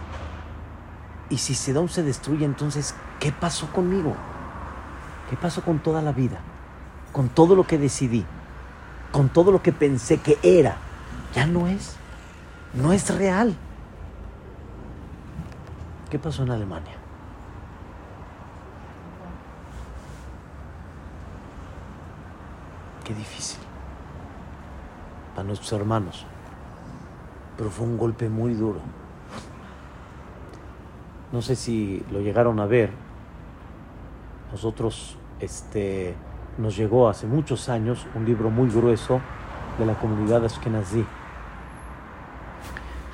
y 1.30 1.38
si 1.38 1.56
Sedón 1.56 1.90
se 1.90 2.04
destruye, 2.04 2.46
entonces, 2.46 2.96
¿qué 3.20 3.32
pasó 3.32 3.68
conmigo? 3.72 4.16
¿Qué 5.30 5.38
pasó 5.38 5.62
con 5.64 5.80
toda 5.80 6.02
la 6.02 6.12
vida? 6.12 6.40
Con 7.12 7.30
todo 7.30 7.56
lo 7.56 7.66
que 7.66 7.78
decidí, 7.78 8.26
con 9.12 9.30
todo 9.30 9.52
lo 9.52 9.62
que 9.62 9.72
pensé 9.72 10.18
que 10.18 10.38
era, 10.44 10.78
ya 11.34 11.46
no 11.46 11.68
es, 11.68 11.96
no 12.74 12.94
es 12.94 13.16
real. 13.16 13.56
¿Qué 16.14 16.20
pasó 16.20 16.44
en 16.44 16.52
Alemania? 16.52 16.94
Qué 23.04 23.16
difícil 23.16 23.60
para 25.34 25.48
nuestros 25.48 25.74
hermanos 25.74 26.28
pero 27.58 27.72
fue 27.72 27.88
un 27.88 27.98
golpe 27.98 28.30
muy 28.30 28.54
duro. 28.54 28.80
No 31.32 31.42
sé 31.42 31.56
si 31.56 32.06
lo 32.12 32.20
llegaron 32.20 32.60
a 32.60 32.68
ver. 32.68 32.92
Nosotros, 34.52 35.18
este, 35.40 36.14
nos 36.60 36.78
llegó 36.78 37.10
hace 37.10 37.26
muchos 37.26 37.70
años 37.70 38.06
un 38.14 38.24
libro 38.26 38.52
muy 38.52 38.70
grueso 38.70 39.20
de 39.80 39.88
la 39.88 39.96
comunidad 39.96 40.46
Ashkenazi, 40.46 41.04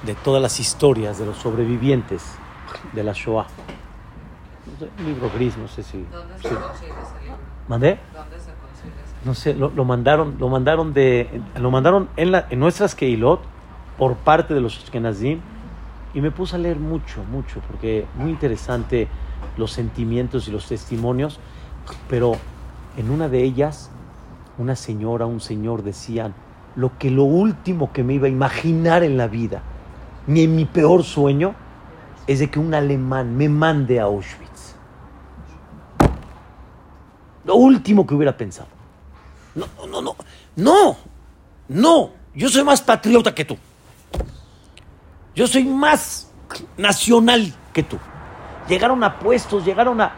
de 0.06 0.16
todas 0.16 0.41
las 0.41 0.60
historias 0.60 1.18
de 1.18 1.28
los 1.28 1.38
sobrevivientes 1.38 2.38
de 2.93 3.03
la 3.03 3.13
Shoah. 3.13 3.47
Un 4.99 5.05
libro 5.05 5.30
gris, 5.34 5.57
no 5.57 5.67
sé 5.67 5.84
si. 5.84 6.05
¿Dónde 6.11 6.36
se 6.38 6.49
consigue 6.49 6.91
ese 6.91 7.24
libro? 7.24 7.38
¿Mandé? 7.67 7.99
¿Dónde 8.13 8.39
se 8.39 8.51
consigue 8.53 8.93
ese 9.03 9.26
No 9.26 9.34
sé, 9.34 9.53
lo, 9.53 9.86
mandaron, 9.86 10.36
lo 10.39 10.49
mandaron 10.49 10.93
de, 10.93 11.41
lo 11.59 11.72
mandaron 11.72 12.09
en, 12.15 12.32
la, 12.32 12.47
en 12.49 12.59
nuestras 12.59 12.95
Keilot 12.95 13.41
por 13.97 14.15
parte 14.15 14.53
de 14.53 14.61
los 14.61 14.78
Ashkenazim 14.78 15.41
y 16.13 16.22
me 16.22 16.32
puse 16.32 16.55
a 16.55 16.59
leer 16.59 16.78
mucho, 16.78 17.24
mucho, 17.32 17.61
porque 17.67 18.05
muy 18.15 18.32
interesante 18.32 19.07
los 19.57 19.72
sentimientos 19.72 20.47
y 20.47 20.51
los 20.51 20.67
testimonios, 20.67 21.39
pero 22.07 22.34
en 22.97 23.09
una 23.09 23.28
de 23.28 23.43
ellas 23.43 23.91
una 24.59 24.76
señora, 24.76 25.26
un 25.26 25.39
señor 25.39 25.84
decían 25.84 26.34
lo 26.76 26.97
que 26.99 27.09
lo 27.09 27.24
último 27.24 27.91
que 27.91 28.03
me 28.03 28.13
iba 28.13 28.28
a 28.28 28.30
imaginar 28.30 29.03
en 29.03 29.17
la 29.17 29.28
vida, 29.28 29.63
ni 30.28 30.43
en 30.43 30.55
mi 30.55 30.65
peor 30.65 31.03
sueño, 31.03 31.55
es 32.30 32.38
de 32.38 32.52
que 32.52 32.60
un 32.60 32.76
alemán 32.76 33.36
me 33.36 33.50
mande 33.50 34.00
a 34.00 34.04
Auschwitz. 34.04 34.76
Lo 37.44 37.56
último 37.56 38.06
que 38.06 38.14
hubiera 38.14 38.38
pensado. 38.38 38.68
No, 39.56 39.66
no, 39.88 40.00
no, 40.00 40.16
no, 40.56 40.98
no, 41.68 42.12
yo 42.36 42.48
soy 42.50 42.64
más 42.64 42.84
patriota 42.84 43.34
que 43.34 43.46
tú. 43.46 43.58
Yo 45.34 45.48
soy 45.48 45.64
más 45.64 46.30
nacional 46.78 47.52
que 47.74 47.82
tú. 47.82 47.98
Llegaron 48.68 49.04
a 49.04 49.18
puestos, 49.18 49.66
llegaron 49.66 50.00
a... 50.00 50.14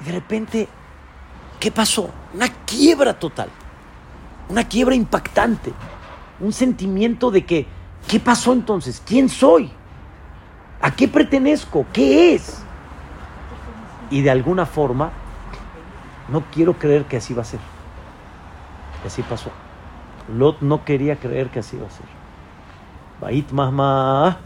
Y 0.00 0.04
de 0.04 0.12
repente, 0.12 0.68
¿qué 1.58 1.72
pasó? 1.72 2.10
Una 2.32 2.48
quiebra 2.64 3.18
total. 3.18 3.48
Una 4.48 4.68
quiebra 4.68 4.94
impactante. 4.94 5.72
Un 6.38 6.52
sentimiento 6.52 7.32
de 7.32 7.44
que, 7.44 7.66
¿qué 8.06 8.20
pasó 8.20 8.52
entonces? 8.52 9.02
¿Quién 9.04 9.28
soy? 9.28 9.79
¿A 10.82 10.90
qué 10.90 11.08
pertenezco? 11.08 11.86
¿Qué 11.92 12.34
es? 12.34 12.62
Y 14.10 14.22
de 14.22 14.30
alguna 14.30 14.66
forma, 14.66 15.10
no 16.28 16.42
quiero 16.52 16.74
creer 16.74 17.04
que 17.04 17.18
así 17.18 17.34
va 17.34 17.42
a 17.42 17.44
ser. 17.44 17.60
Que 19.02 19.08
así 19.08 19.22
pasó. 19.22 19.50
Lot 20.36 20.60
no 20.60 20.84
quería 20.84 21.16
creer 21.16 21.50
que 21.50 21.58
así 21.58 21.76
iba 21.76 21.86
a 21.86 21.90
ser. 21.90 22.06
Bait 23.20 23.50
Mahma 23.52 24.38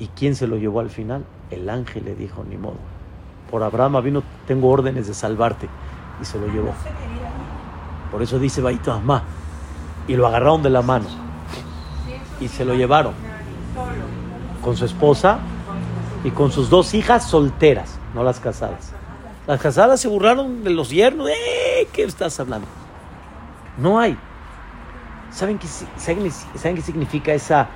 ¿Y 0.00 0.08
quién 0.08 0.34
se 0.34 0.46
lo 0.46 0.56
llevó 0.56 0.80
al 0.80 0.90
final? 0.90 1.24
El 1.50 1.68
ángel 1.68 2.04
le 2.04 2.14
dijo, 2.14 2.44
ni 2.48 2.56
modo. 2.56 2.76
Por 3.50 3.62
Abraham 3.62 4.02
vino, 4.02 4.22
tengo 4.46 4.68
órdenes 4.68 5.06
de 5.08 5.14
salvarte. 5.14 5.68
Y 6.20 6.24
se 6.24 6.38
lo 6.38 6.46
llevó. 6.46 6.72
Por 8.10 8.22
eso 8.22 8.38
dice 8.38 8.60
Baito 8.60 8.92
Amá. 8.92 9.22
Y 10.06 10.14
lo 10.14 10.26
agarraron 10.26 10.62
de 10.62 10.70
la 10.70 10.82
mano. 10.82 11.06
Y 12.40 12.48
se 12.48 12.64
lo 12.64 12.74
llevaron. 12.74 13.14
Con 14.68 14.76
su 14.76 14.84
esposa 14.84 15.38
y 16.24 16.30
con 16.30 16.52
sus 16.52 16.68
dos 16.68 16.92
hijas 16.92 17.26
solteras, 17.26 17.98
no 18.12 18.22
las 18.22 18.38
casadas. 18.38 18.92
Las 19.46 19.62
casadas 19.62 19.98
se 19.98 20.08
burlaron 20.08 20.62
de 20.62 20.68
los 20.68 20.90
yernos. 20.90 21.30
¡Eh! 21.30 21.88
¿Qué 21.90 22.02
estás 22.02 22.38
hablando? 22.38 22.68
No 23.78 23.98
hay. 23.98 24.14
¿Saben 25.30 25.56
qué, 25.58 25.66
saben, 25.66 26.30
saben 26.30 26.76
qué 26.76 26.82
significa 26.82 27.32
esa, 27.32 27.66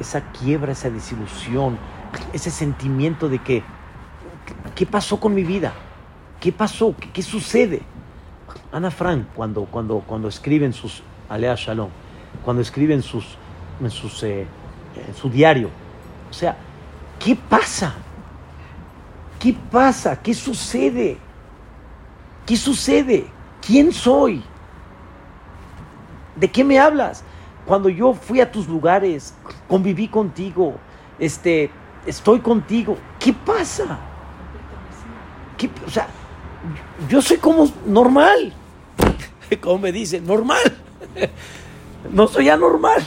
esa 0.00 0.22
quiebra, 0.32 0.72
esa 0.72 0.90
desilusión, 0.90 1.78
ese 2.32 2.50
sentimiento 2.50 3.28
de 3.28 3.38
que, 3.38 3.62
¿qué 4.74 4.86
pasó 4.86 5.20
con 5.20 5.32
mi 5.32 5.44
vida? 5.44 5.72
¿Qué 6.40 6.50
pasó? 6.50 6.96
¿Qué, 7.12 7.22
sucede? 7.22 7.82
Ana 8.72 8.90
Frank, 8.90 9.26
cuando, 9.36 9.66
cuando, 9.66 10.00
cuando 10.00 10.26
escriben 10.26 10.72
sus, 10.72 11.04
Alea 11.28 11.54
Shalom, 11.56 11.90
cuando 12.44 12.60
escriben 12.60 13.02
sus, 13.02 13.36
en, 13.80 13.90
sus, 13.92 14.20
eh, 14.24 14.48
en 15.06 15.14
su 15.14 15.30
diario, 15.30 15.70
o 16.30 16.32
sea, 16.32 16.56
¿qué 17.18 17.36
pasa? 17.36 17.94
¿Qué 19.38 19.54
pasa? 19.70 20.20
¿Qué 20.20 20.34
sucede? 20.34 21.16
¿Qué 22.46 22.56
sucede? 22.56 23.26
¿Quién 23.66 23.92
soy? 23.92 24.42
¿De 26.36 26.50
qué 26.50 26.64
me 26.64 26.78
hablas? 26.78 27.24
Cuando 27.66 27.88
yo 27.88 28.14
fui 28.14 28.40
a 28.40 28.50
tus 28.50 28.68
lugares, 28.68 29.34
conviví 29.68 30.08
contigo, 30.08 30.76
este, 31.18 31.70
estoy 32.06 32.40
contigo, 32.40 32.96
¿qué 33.18 33.32
pasa? 33.32 33.98
¿Qué, 35.56 35.70
o 35.86 35.90
sea, 35.90 36.08
yo 37.08 37.20
soy 37.20 37.36
como 37.36 37.70
normal, 37.86 38.52
como 39.60 39.78
me 39.78 39.92
dicen, 39.92 40.26
normal, 40.26 40.76
no 42.10 42.26
soy 42.26 42.48
anormal. 42.48 43.02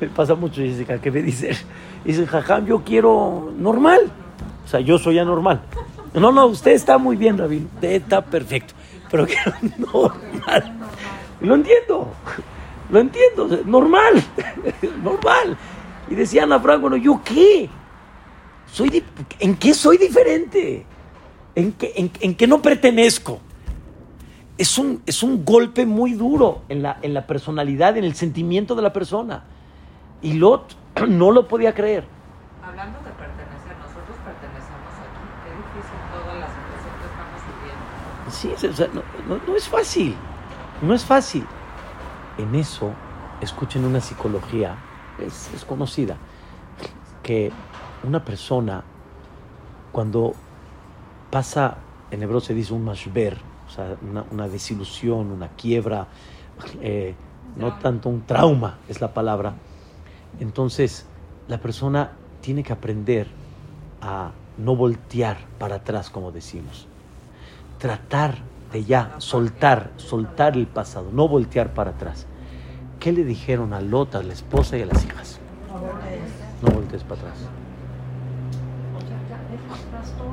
Me 0.00 0.08
pasa 0.08 0.34
mucho, 0.34 0.60
Jessica, 0.60 1.00
que 1.00 1.10
me 1.10 1.22
dicen, 1.22 1.56
dicen, 2.06 2.26
jajam, 2.26 2.66
yo 2.66 2.82
quiero 2.84 3.52
normal. 3.58 4.10
O 4.64 4.68
sea, 4.68 4.80
yo 4.80 4.98
soy 4.98 5.18
anormal. 5.18 5.62
No, 6.14 6.32
no, 6.32 6.46
usted 6.46 6.72
está 6.72 6.98
muy 6.98 7.16
bien, 7.16 7.36
Rabino. 7.36 7.66
Usted 7.74 7.92
está 7.92 8.24
perfecto. 8.24 8.74
Pero 9.10 9.26
que 9.26 9.36
normal. 9.78 10.78
Lo 11.40 11.54
entiendo. 11.54 12.08
Lo 12.90 13.00
entiendo. 13.00 13.48
Normal. 13.64 14.22
Normal. 15.02 15.56
Y 16.08 16.14
decía 16.14 16.44
Ana 16.44 16.60
Frank, 16.60 16.80
bueno, 16.80 16.96
¿yo 16.96 17.20
qué? 17.24 17.68
Soy 18.72 19.02
¿En 19.38 19.56
qué 19.56 19.74
soy 19.74 19.98
diferente? 19.98 20.86
¿En 21.54 21.72
qué, 21.72 21.92
en, 21.96 22.34
qué 22.34 22.46
no 22.46 22.62
pertenezco? 22.62 23.40
Es 24.58 24.78
un, 24.78 25.02
es 25.06 25.22
un 25.22 25.44
golpe 25.44 25.84
muy 25.86 26.12
duro 26.12 26.62
en 26.68 26.82
la, 26.82 26.98
en 27.02 27.12
la 27.12 27.26
personalidad, 27.26 27.96
en 27.96 28.04
el 28.04 28.14
sentimiento 28.14 28.74
de 28.74 28.82
la 28.82 28.92
persona. 28.92 29.44
Y 30.22 30.34
Lot 30.34 30.76
no 31.08 31.30
lo 31.30 31.46
podía 31.46 31.74
creer. 31.74 32.04
Hablando 32.62 32.98
de 33.00 33.16
Sí, 38.30 38.52
no, 39.46 39.56
es 39.56 39.68
fácil, 39.68 40.14
no 40.82 40.94
es 40.94 41.04
fácil. 41.04 41.46
En 42.38 42.54
eso, 42.54 42.92
escuchen 43.40 43.84
una 43.84 44.00
psicología, 44.00 44.76
es, 45.18 45.64
conocida, 45.64 46.16
que 47.22 47.52
una 48.02 48.24
persona, 48.24 48.82
cuando 49.92 50.34
pasa, 51.30 51.78
en 52.10 52.22
hebreo 52.22 52.40
se 52.40 52.52
dice 52.52 52.74
un 52.74 52.84
mashber, 52.84 53.38
o 53.68 53.70
sea, 53.70 53.96
una, 54.30 54.48
desilusión, 54.48 55.30
una 55.30 55.48
quiebra, 55.48 56.08
eh, 56.80 57.14
no 57.56 57.78
tanto 57.78 58.08
un 58.08 58.26
trauma 58.26 58.78
es 58.88 59.00
la 59.00 59.14
palabra, 59.14 59.54
entonces 60.40 61.06
la 61.48 61.58
persona 61.58 62.12
tiene 62.40 62.62
que 62.62 62.72
aprender 62.72 63.28
a 64.00 64.32
no 64.58 64.76
voltear 64.76 65.38
para 65.58 65.76
atrás, 65.76 66.10
como 66.10 66.32
decimos 66.32 66.86
tratar 67.78 68.36
de 68.72 68.84
ya 68.84 69.14
soltar, 69.18 69.90
soltar 69.96 70.56
el 70.56 70.66
pasado, 70.66 71.10
no 71.12 71.28
voltear 71.28 71.72
para 71.72 71.90
atrás. 71.90 72.26
¿Qué 73.00 73.12
le 73.12 73.24
dijeron 73.24 73.72
a 73.72 73.80
Lota, 73.80 74.18
a 74.18 74.22
la 74.22 74.32
esposa 74.32 74.76
y 74.76 74.82
a 74.82 74.86
las 74.86 75.04
hijas? 75.04 75.38
No 76.62 76.70
voltees 76.70 77.04
para 77.04 77.20
atrás. 77.20 77.38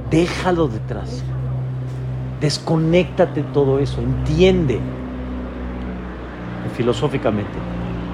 Déjalo 0.09 0.67
detrás. 0.67 1.23
Desconéctate 2.39 3.43
todo 3.43 3.79
eso. 3.79 4.01
Entiende. 4.01 4.79
Filosóficamente, 6.75 7.59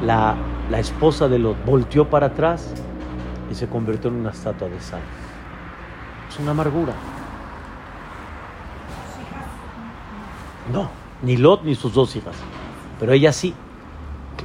la, 0.03 0.35
la 0.69 0.79
esposa 0.79 1.27
de 1.27 1.39
Lot 1.39 1.63
volteó 1.65 2.09
para 2.09 2.27
atrás 2.27 2.67
y 3.51 3.55
se 3.55 3.67
convirtió 3.67 4.09
en 4.09 4.17
una 4.17 4.29
estatua 4.29 4.69
de 4.69 4.79
sal. 4.79 5.01
Es 6.29 6.39
una 6.39 6.51
amargura. 6.51 6.93
No, 10.71 10.89
ni 11.23 11.37
Lot 11.37 11.63
ni 11.63 11.75
sus 11.75 11.93
dos 11.93 12.15
hijas. 12.15 12.35
Pero 12.99 13.13
ella 13.13 13.33
sí. 13.33 13.53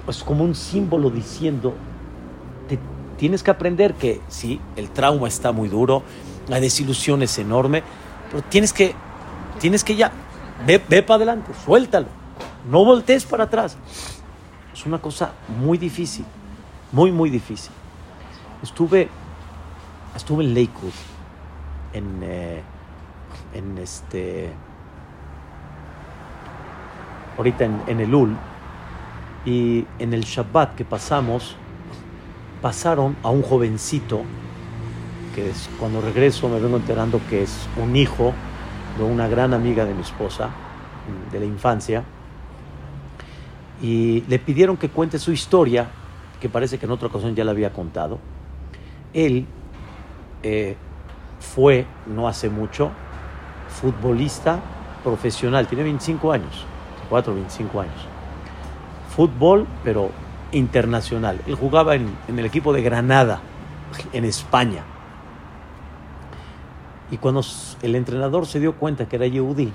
Es 0.08 0.24
como 0.24 0.44
un 0.44 0.54
símbolo 0.54 1.10
diciendo, 1.10 1.74
tienes 3.16 3.42
que 3.42 3.50
aprender 3.50 3.94
que 3.94 4.20
sí, 4.28 4.60
el 4.76 4.90
trauma 4.90 5.28
está 5.28 5.52
muy 5.52 5.68
duro, 5.68 6.02
la 6.48 6.60
desilusión 6.60 7.22
es 7.22 7.38
enorme, 7.38 7.82
pero 8.30 8.42
tienes 8.42 8.72
que, 8.72 8.94
tienes 9.60 9.84
que 9.84 9.96
ya, 9.96 10.10
ve, 10.66 10.82
ve 10.88 11.02
para 11.02 11.16
adelante, 11.16 11.52
suéltalo, 11.64 12.08
no 12.68 12.84
voltees 12.84 13.24
para 13.24 13.44
atrás. 13.44 13.76
Es 14.74 14.84
una 14.86 14.98
cosa 14.98 15.32
muy 15.60 15.78
difícil, 15.78 16.26
muy, 16.92 17.12
muy 17.12 17.30
difícil. 17.30 17.72
Estuve, 18.62 19.08
estuve 20.16 20.44
en 20.44 20.54
Lakewood, 20.54 20.92
en, 21.92 22.20
eh, 22.22 22.62
en 23.54 23.78
este 23.78 24.52
ahorita 27.36 27.64
en, 27.64 28.00
el 28.00 28.14
Ul, 28.14 28.36
y 29.44 29.86
en 29.98 30.14
el 30.14 30.22
Shabbat 30.22 30.74
que 30.74 30.84
pasamos, 30.84 31.56
pasaron 32.62 33.16
a 33.22 33.30
un 33.30 33.42
jovencito, 33.42 34.22
que 35.34 35.52
cuando 35.78 36.00
regreso 36.00 36.48
me 36.48 36.60
vengo 36.60 36.76
enterando 36.76 37.20
que 37.28 37.42
es 37.42 37.68
un 37.82 37.96
hijo 37.96 38.32
de 38.98 39.04
una 39.04 39.26
gran 39.26 39.52
amiga 39.52 39.84
de 39.84 39.94
mi 39.94 40.02
esposa, 40.02 40.50
de 41.32 41.40
la 41.40 41.46
infancia, 41.46 42.04
y 43.82 44.22
le 44.28 44.38
pidieron 44.38 44.76
que 44.76 44.88
cuente 44.88 45.18
su 45.18 45.32
historia, 45.32 45.88
que 46.40 46.48
parece 46.48 46.78
que 46.78 46.86
en 46.86 46.92
otra 46.92 47.08
ocasión 47.08 47.34
ya 47.34 47.44
la 47.44 47.50
había 47.50 47.72
contado. 47.72 48.18
Él 49.12 49.46
eh, 50.42 50.76
fue, 51.40 51.86
no 52.06 52.28
hace 52.28 52.48
mucho, 52.48 52.90
futbolista 53.68 54.60
profesional, 55.02 55.66
tiene 55.66 55.84
25 55.84 56.32
años 56.32 56.66
24, 57.04 57.34
25 57.34 57.80
años. 57.80 57.94
Fútbol, 59.14 59.66
pero 59.82 60.10
internacional. 60.52 61.40
Él 61.46 61.54
jugaba 61.54 61.94
en, 61.94 62.08
el 62.28 62.44
equipo 62.44 62.72
de 62.72 62.82
Granada, 62.82 63.40
en 64.12 64.24
España. 64.24 64.82
Y 67.10 67.18
cuando 67.18 67.42
el 67.82 67.94
entrenador 67.94 68.46
se 68.46 68.60
dio 68.60 68.74
cuenta 68.74 69.06
que 69.06 69.16
era 69.16 69.26
Yehudi, 69.26 69.72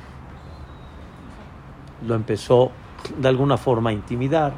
lo 2.05 2.15
empezó 2.15 2.71
de 3.17 3.27
alguna 3.27 3.57
forma 3.57 3.91
intimidar, 3.91 4.53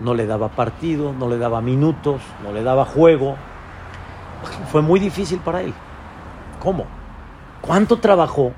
no 0.00 0.14
le 0.14 0.26
daba 0.26 0.48
partido, 0.48 1.12
no 1.12 1.28
le 1.28 1.38
daba 1.38 1.60
minutos, 1.60 2.22
no 2.42 2.52
le 2.52 2.62
daba 2.62 2.84
juego. 2.84 3.36
Fue 4.70 4.82
muy 4.82 4.98
difícil 4.98 5.38
para 5.40 5.62
él. 5.62 5.74
¿Cómo? 6.60 6.86
¿Cuánto 7.60 7.98
trabajó 7.98 8.52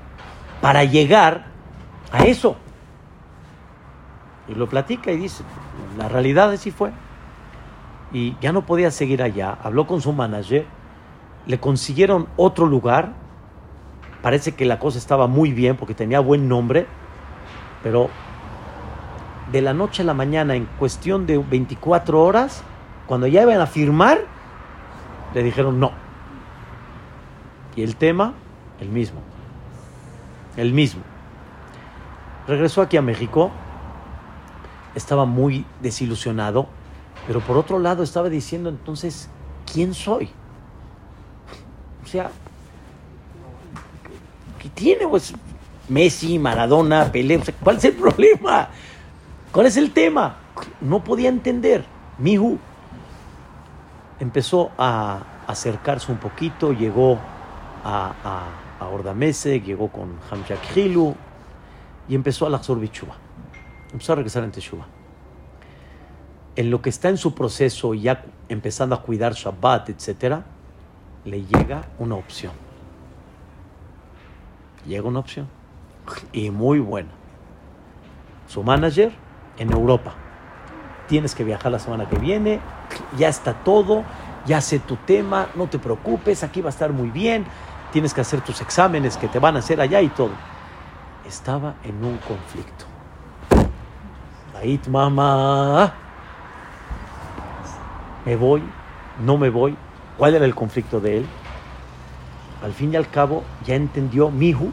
para 0.61 0.83
llegar 0.85 1.45
a 2.11 2.23
eso? 2.25 2.55
Y 4.47 4.55
lo 4.55 4.67
platica 4.67 5.11
y 5.11 5.17
dice, 5.17 5.43
la 5.97 6.07
realidad 6.07 6.51
así 6.51 6.71
fue. 6.71 6.91
Y 8.11 8.37
ya 8.39 8.51
no 8.51 8.65
podía 8.65 8.91
seguir 8.91 9.21
allá. 9.21 9.57
Habló 9.63 9.87
con 9.87 10.01
su 10.01 10.13
manager, 10.13 10.65
le 11.45 11.59
consiguieron 11.59 12.27
otro 12.37 12.65
lugar. 12.65 13.13
Parece 14.21 14.53
que 14.53 14.65
la 14.65 14.79
cosa 14.79 14.97
estaba 14.97 15.27
muy 15.27 15.51
bien 15.51 15.75
porque 15.75 15.93
tenía 15.93 16.21
buen 16.21 16.47
nombre, 16.47 16.87
pero 17.81 18.09
de 19.53 19.61
la 19.61 19.75
noche 19.75 20.01
a 20.01 20.05
la 20.05 20.15
mañana, 20.15 20.55
en 20.55 20.65
cuestión 20.65 21.27
de 21.27 21.37
24 21.37 22.21
horas, 22.21 22.63
cuando 23.05 23.27
ya 23.27 23.43
iban 23.43 23.61
a 23.61 23.67
firmar, 23.67 24.21
le 25.35 25.43
dijeron 25.43 25.79
no. 25.79 25.91
Y 27.75 27.83
el 27.83 27.95
tema, 27.95 28.33
el 28.79 28.89
mismo. 28.89 29.21
El 30.57 30.73
mismo. 30.73 31.03
Regresó 32.47 32.81
aquí 32.81 32.97
a 32.97 33.03
México 33.03 33.51
estaba 34.95 35.25
muy 35.25 35.65
desilusionado, 35.81 36.67
pero 37.27 37.39
por 37.39 37.55
otro 37.55 37.77
lado 37.77 38.01
estaba 38.01 38.29
diciendo 38.29 38.69
entonces, 38.69 39.29
¿quién 39.71 39.93
soy? 39.93 40.29
O 42.03 42.07
sea, 42.07 42.31
¿qué 44.59 44.69
tiene? 44.69 45.07
Pues 45.07 45.31
Messi, 45.89 46.39
Maradona, 46.39 47.11
Pelé, 47.11 47.39
¿cuál 47.63 47.77
es 47.77 47.85
el 47.85 47.93
problema? 47.93 48.69
¿Cuál 49.53 49.67
es 49.67 49.77
el 49.77 49.91
tema? 49.91 50.37
No 50.81 51.03
podía 51.03 51.29
entender. 51.29 51.85
Mihu 52.17 52.57
empezó 54.19 54.71
a 54.79 55.23
acercarse 55.45 56.11
un 56.11 56.17
poquito, 56.17 56.73
llegó 56.73 57.19
a, 57.83 58.13
a 58.79 58.87
Ordamese, 58.87 59.61
llegó 59.61 59.89
con 59.89 60.17
Hamjak 60.31 60.75
Hilu 60.75 61.15
y 62.09 62.15
empezó 62.15 62.47
a 62.47 62.49
la 62.49 62.57
Bichuba. 62.57 63.15
Empezó 63.91 64.13
a 64.13 64.15
regresar 64.15 64.43
en 64.43 64.51
Teshuva. 64.51 64.87
En 66.55 66.71
lo 66.71 66.81
que 66.81 66.89
está 66.89 67.09
en 67.09 67.17
su 67.17 67.35
proceso, 67.35 67.93
ya 67.93 68.25
empezando 68.49 68.95
a 68.95 69.03
cuidar 69.03 69.33
Shabbat, 69.33 69.89
etc., 69.89 70.41
le 71.25 71.45
llega 71.45 71.89
una 71.99 72.15
opción. 72.15 72.53
Llega 74.87 75.07
una 75.07 75.19
opción. 75.19 75.47
Y 76.31 76.49
muy 76.49 76.79
buena. 76.79 77.09
Su 78.47 78.63
manager 78.63 79.13
en 79.57 79.71
Europa. 79.71 80.13
Tienes 81.07 81.35
que 81.35 81.43
viajar 81.43 81.71
la 81.71 81.79
semana 81.79 82.07
que 82.07 82.17
viene. 82.17 82.59
Ya 83.17 83.27
está 83.27 83.53
todo. 83.53 84.03
Ya 84.45 84.61
sé 84.61 84.79
tu 84.79 84.95
tema. 84.95 85.47
No 85.55 85.67
te 85.67 85.79
preocupes. 85.79 86.43
Aquí 86.43 86.61
va 86.61 86.69
a 86.69 86.71
estar 86.71 86.91
muy 86.91 87.09
bien. 87.09 87.45
Tienes 87.91 88.13
que 88.13 88.21
hacer 88.21 88.41
tus 88.41 88.61
exámenes 88.61 89.17
que 89.17 89.27
te 89.27 89.39
van 89.39 89.55
a 89.55 89.59
hacer 89.59 89.79
allá 89.79 90.01
y 90.01 90.09
todo. 90.09 90.31
Estaba 91.25 91.75
en 91.83 92.03
un 92.03 92.17
conflicto. 92.17 92.85
Ahí, 94.59 94.79
mamá. 94.89 95.93
¿Me 98.25 98.35
voy? 98.35 98.63
¿No 99.19 99.37
me 99.37 99.49
voy? 99.49 99.75
¿Cuál 100.17 100.35
era 100.35 100.45
el 100.45 100.55
conflicto 100.55 100.99
de 100.99 101.19
él? 101.19 101.25
Al 102.63 102.71
fin 102.71 102.93
y 102.93 102.95
al 102.95 103.09
cabo, 103.09 103.43
ya 103.65 103.75
entendió 103.75 104.31
Mihu. 104.31 104.71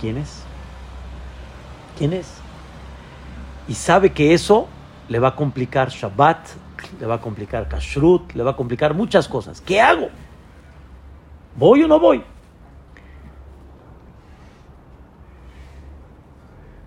¿Quién 0.00 0.18
es? 0.18 0.42
¿Quién 1.96 2.12
es? 2.12 2.37
Y 3.68 3.74
sabe 3.74 4.12
que 4.12 4.32
eso 4.34 4.66
le 5.08 5.18
va 5.18 5.28
a 5.28 5.36
complicar 5.36 5.90
Shabbat, 5.90 6.48
le 6.98 7.06
va 7.06 7.16
a 7.16 7.20
complicar 7.20 7.68
Kashrut, 7.68 8.32
le 8.32 8.42
va 8.42 8.52
a 8.52 8.56
complicar 8.56 8.94
muchas 8.94 9.28
cosas. 9.28 9.60
¿Qué 9.60 9.80
hago? 9.80 10.08
¿Voy 11.56 11.82
o 11.82 11.88
no 11.88 12.00
voy? 12.00 12.24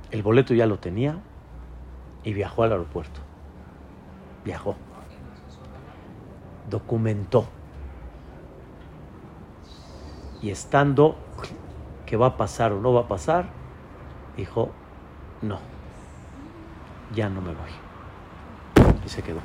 El 0.09 0.23
boleto 0.23 0.53
ya 0.53 0.65
lo 0.65 0.79
tenía 0.79 1.19
y 2.23 2.33
viajó 2.33 2.63
al 2.63 2.71
aeropuerto. 2.71 3.21
Viajó 4.43 4.75
documentó. 6.71 7.45
Y 10.41 10.49
estando 10.49 11.15
que 12.07 12.17
va 12.17 12.27
a 12.27 12.37
pasar 12.37 12.71
o 12.71 12.81
no 12.81 12.93
va 12.93 13.01
a 13.01 13.07
pasar, 13.07 13.49
dijo, 14.35 14.71
no, 15.43 15.59
ya 17.13 17.29
no 17.29 17.41
me 17.41 17.53
voy. 17.53 17.71
Y 19.05 19.09
se 19.09 19.21
quedó. 19.21 19.39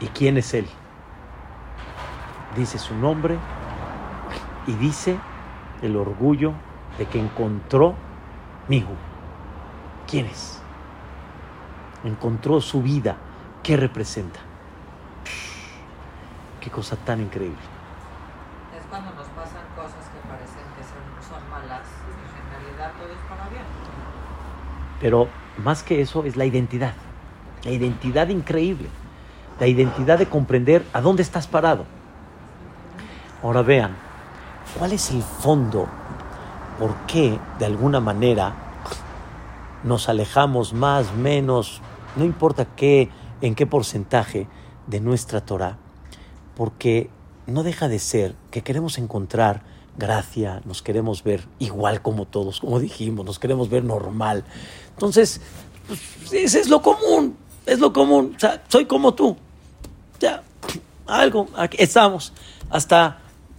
¿Y 0.00 0.06
quién 0.08 0.36
es 0.36 0.52
él? 0.54 0.66
Dice 2.56 2.78
su 2.78 2.94
nombre 2.94 3.38
y 4.66 4.72
dice 4.74 5.18
el 5.80 5.96
orgullo 5.96 6.52
de 6.98 7.06
que 7.06 7.20
encontró 7.20 7.94
mi 8.68 8.78
hijo. 8.78 8.94
¿Quién 10.06 10.26
es? 10.26 10.62
encontró 12.04 12.60
su 12.60 12.82
vida, 12.82 13.16
¿qué 13.62 13.76
representa? 13.76 14.40
Qué 16.60 16.70
cosa 16.70 16.96
tan 16.96 17.20
increíble. 17.20 17.58
Es 18.76 18.84
cuando 18.88 19.12
nos 19.14 19.26
pasan 19.28 19.62
cosas 19.76 20.08
que 20.10 20.28
parecen 20.28 20.62
que 20.76 20.82
son, 20.84 21.50
malas 21.50 21.86
y 22.06 22.40
en 22.40 22.64
realidad 22.64 22.92
todo 22.98 23.12
es 23.12 23.18
para 23.28 23.48
bien. 23.48 23.64
Pero 25.02 25.28
más 25.58 25.82
que 25.82 26.00
eso 26.00 26.24
es 26.24 26.36
la 26.36 26.46
identidad, 26.46 26.94
la 27.64 27.72
identidad 27.72 28.28
increíble, 28.28 28.88
la 29.60 29.66
identidad 29.66 30.18
de 30.18 30.26
comprender 30.26 30.86
a 30.94 31.02
dónde 31.02 31.22
estás 31.22 31.46
parado. 31.46 31.84
Ahora 33.42 33.62
vean, 33.62 33.96
¿cuál 34.78 34.92
es 34.92 35.10
el 35.10 35.22
fondo? 35.22 35.88
¿Por 36.78 36.94
qué 37.06 37.38
de 37.58 37.66
alguna 37.66 38.00
manera 38.00 38.54
nos 39.82 40.08
alejamos 40.08 40.72
más, 40.72 41.12
menos, 41.14 41.82
no 42.16 42.24
importa 42.24 42.64
qué, 42.64 43.10
en 43.40 43.54
qué 43.54 43.66
porcentaje 43.66 44.46
de 44.86 45.00
nuestra 45.00 45.40
Torah, 45.44 45.78
porque 46.56 47.10
no 47.46 47.64
deja 47.64 47.88
de 47.88 47.98
ser 47.98 48.36
que 48.50 48.62
queremos 48.62 48.98
encontrar 48.98 49.62
gracia, 49.96 50.62
nos 50.64 50.82
queremos 50.82 51.22
ver 51.22 51.44
igual 51.58 52.02
como 52.02 52.26
todos, 52.26 52.60
como 52.60 52.80
dijimos, 52.80 53.24
nos 53.24 53.38
queremos 53.38 53.68
ver 53.68 53.84
normal. 53.84 54.44
Entonces, 54.90 55.40
pues, 55.86 56.32
ese 56.32 56.60
es 56.60 56.68
lo 56.68 56.82
común, 56.82 57.36
es 57.66 57.78
lo 57.78 57.92
común, 57.92 58.34
o 58.36 58.40
sea, 58.40 58.62
soy 58.68 58.86
como 58.86 59.14
tú. 59.14 59.36
Ya, 60.20 60.42
algo, 61.06 61.48
aquí 61.56 61.76
estamos. 61.80 62.32
Hasta 62.70 63.18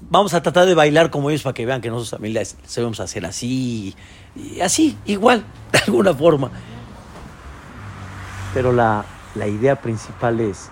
vamos 0.09 0.33
a 0.33 0.41
tratar 0.41 0.65
de 0.65 0.75
bailar 0.75 1.09
como 1.09 1.29
ellos 1.29 1.43
para 1.43 1.53
que 1.53 1.65
vean 1.65 1.81
que 1.81 1.89
nosotros 1.89 2.11
también 2.11 2.45
sabemos 2.65 2.99
hacer 2.99 3.25
así, 3.25 3.95
así, 4.61 4.97
igual, 5.05 5.45
de 5.71 5.79
alguna 5.79 6.13
forma. 6.13 6.51
Pero 8.53 8.71
la, 8.71 9.05
idea 9.35 9.81
principal 9.81 10.39
es 10.39 10.69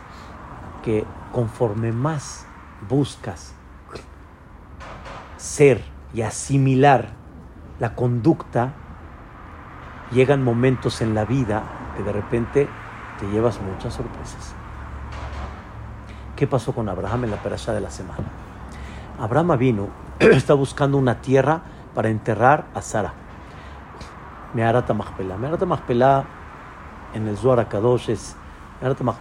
que 0.83 1.03
conforme 1.31 1.91
más 1.91 2.45
buscas 2.87 3.53
ser 5.41 5.81
y 6.13 6.21
asimilar 6.21 7.09
la 7.79 7.95
conducta, 7.95 8.73
llegan 10.11 10.43
momentos 10.43 11.01
en 11.01 11.15
la 11.15 11.25
vida 11.25 11.63
que 11.97 12.03
de 12.03 12.11
repente 12.11 12.69
te 13.19 13.27
llevas 13.31 13.59
muchas 13.59 13.95
sorpresas. 13.95 14.53
¿Qué 16.35 16.45
pasó 16.45 16.73
con 16.73 16.87
Abraham 16.89 17.25
en 17.25 17.31
la 17.31 17.37
perashá 17.37 17.73
de 17.73 17.81
la 17.81 17.89
semana? 17.89 18.23
Abraham 19.19 19.57
vino, 19.57 19.89
está 20.19 20.53
buscando 20.53 20.97
una 20.97 21.21
tierra 21.21 21.61
para 21.95 22.09
enterrar 22.09 22.65
a 22.75 22.81
Sara. 22.81 23.13
Meharata 24.53 24.93
Machpelah. 24.93 25.37
Meharata 25.37 25.65
Machpelah 25.65 26.23
en 27.13 27.27
el 27.27 27.37
Zohar 27.37 27.67
Kadosh 27.67 28.09
es, 28.09 28.35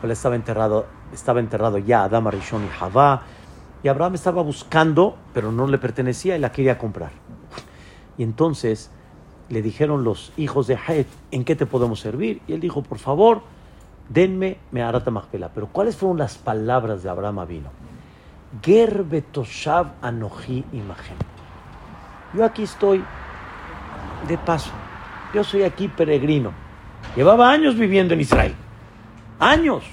estaba 0.02 0.36
enterrado, 0.36 0.86
estaba 1.12 1.40
enterrado 1.40 1.78
ya 1.78 2.04
Adam 2.04 2.26
Arishon 2.26 2.64
y 2.64 2.68
Javá, 2.68 3.22
y 3.83 3.89
Abraham 3.89 4.14
estaba 4.14 4.43
buscando, 4.43 5.16
pero 5.33 5.53
no 5.53 5.66
le 5.66 5.78
pertenecía 5.78 6.37
y 6.37 6.41
la 6.41 6.53
quería 6.53 6.78
comprar. 6.78 7.12
Y 8.18 8.22
entonces 8.22 8.91
le 9.49 9.62
dijeron 9.62 10.05
los 10.05 10.33
hijos 10.37 10.66
de 10.66 10.74
Het, 10.74 11.07
¿en 11.31 11.45
qué 11.45 11.57
te 11.57 11.66
podemos 11.66 12.01
servir? 12.01 12.43
Y 12.47 12.53
él 12.53 12.61
dijo, 12.61 12.83
por 12.83 12.99
favor, 12.99 13.43
denme 14.09 14.59
Meharata 14.70 15.11
Machpelah. 15.11 15.51
Pero 15.55 15.68
¿cuáles 15.68 15.97
fueron 15.97 16.18
las 16.18 16.37
palabras 16.37 17.03
de 17.03 17.11
Abraham 17.11 17.39
Avino? 17.39 17.70
Gerbetoshav 18.62 19.93
Anoji 20.03 20.64
Imagen. 20.72 21.16
Yo 22.35 22.45
aquí 22.45 22.64
estoy 22.64 23.03
de 24.28 24.39
paso. 24.39 24.72
Yo 25.33 25.43
soy 25.43 25.62
aquí 25.62 25.89
peregrino. 25.89 26.53
Llevaba 27.16 27.51
años 27.51 27.76
viviendo 27.76 28.14
en 28.14 28.20
Israel. 28.20 28.55
Años. 29.39 29.85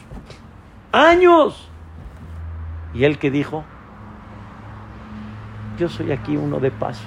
Años. 0.91 1.69
Y 2.93 3.03
él 3.05 3.17
que 3.17 3.31
dijo, 3.31 3.63
yo 5.77 5.89
soy 5.89 6.11
aquí 6.11 6.35
uno 6.35 6.59
de 6.59 6.71
paso. 6.71 7.03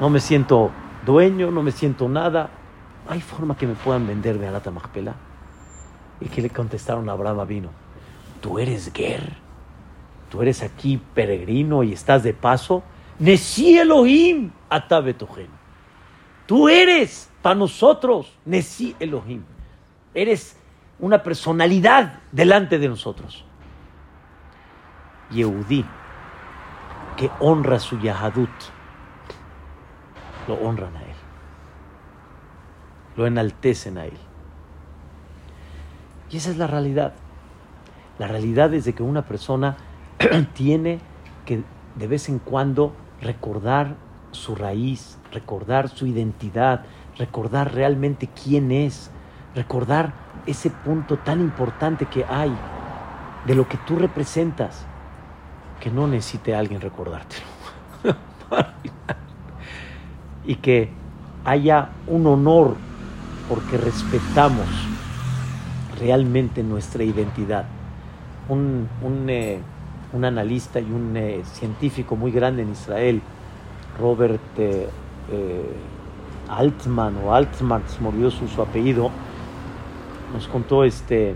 No 0.00 0.08
me 0.08 0.20
siento 0.20 0.70
dueño, 1.04 1.50
no 1.50 1.62
me 1.62 1.72
siento 1.72 2.08
nada. 2.08 2.50
¿Hay 3.08 3.20
forma 3.20 3.56
que 3.56 3.66
me 3.66 3.74
puedan 3.74 4.06
vender 4.06 4.38
de 4.38 4.48
Alata 4.48 4.70
Magpela? 4.70 5.14
Y 6.20 6.26
que 6.26 6.42
le 6.42 6.50
contestaron 6.50 7.08
a 7.08 7.12
Abraham 7.12 7.46
vino, 7.46 7.70
tú 8.40 8.58
eres 8.58 8.92
Ger, 8.94 9.36
tú 10.30 10.42
eres 10.42 10.62
aquí 10.62 11.00
peregrino 11.14 11.82
y 11.82 11.92
estás 11.92 12.22
de 12.22 12.34
paso. 12.34 12.82
Nesi 13.18 13.78
Elohim 13.78 14.50
Atabetogen. 14.68 15.48
Tú 16.46 16.68
eres 16.68 17.30
para 17.42 17.54
nosotros, 17.54 18.32
Nesi 18.44 18.94
Elohim. 19.00 19.42
Eres 20.12 20.56
una 20.98 21.22
personalidad 21.22 22.20
delante 22.32 22.78
de 22.78 22.88
nosotros. 22.88 23.44
Yehudí, 25.30 25.84
que 27.20 27.30
honra 27.38 27.78
su 27.78 27.98
Yahadut, 27.98 28.48
lo 30.48 30.54
honran 30.54 30.96
a 30.96 31.02
él. 31.02 31.16
Lo 33.14 33.26
enaltecen 33.26 33.98
a 33.98 34.06
él. 34.06 34.16
Y 36.30 36.38
esa 36.38 36.48
es 36.48 36.56
la 36.56 36.66
realidad. 36.66 37.12
La 38.18 38.26
realidad 38.26 38.72
es 38.72 38.86
de 38.86 38.94
que 38.94 39.02
una 39.02 39.26
persona 39.26 39.76
tiene 40.54 40.98
que 41.44 41.62
de 41.96 42.06
vez 42.06 42.30
en 42.30 42.38
cuando 42.38 42.94
recordar 43.20 43.96
su 44.30 44.54
raíz, 44.54 45.18
recordar 45.30 45.90
su 45.90 46.06
identidad, 46.06 46.86
recordar 47.18 47.74
realmente 47.74 48.28
quién 48.28 48.72
es, 48.72 49.10
recordar 49.54 50.14
ese 50.46 50.70
punto 50.70 51.18
tan 51.18 51.42
importante 51.42 52.06
que 52.06 52.24
hay 52.24 52.56
de 53.44 53.54
lo 53.54 53.68
que 53.68 53.76
tú 53.76 53.96
representas, 53.96 54.86
que 55.80 55.90
no 55.90 56.06
necesite 56.06 56.54
alguien 56.54 56.80
recordártelo. 56.80 57.46
y 60.46 60.56
que 60.56 60.90
haya 61.44 61.90
un 62.06 62.26
honor 62.26 62.76
porque 63.48 63.76
respetamos 63.78 64.66
realmente 65.98 66.62
nuestra 66.62 67.02
identidad. 67.02 67.64
un, 68.48 68.88
un, 69.02 69.30
eh, 69.30 69.58
un 70.12 70.24
analista 70.24 70.80
y 70.80 70.90
un 70.90 71.16
eh, 71.16 71.42
científico 71.44 72.16
muy 72.16 72.32
grande 72.32 72.62
en 72.62 72.70
Israel, 72.70 73.22
Robert 73.98 74.40
eh, 74.58 74.88
Altman 76.48 77.16
o 77.24 77.32
Altman, 77.32 77.82
se 77.86 78.48
su 78.48 78.62
apellido, 78.62 79.10
nos 80.32 80.48
contó 80.48 80.84
este, 80.84 81.34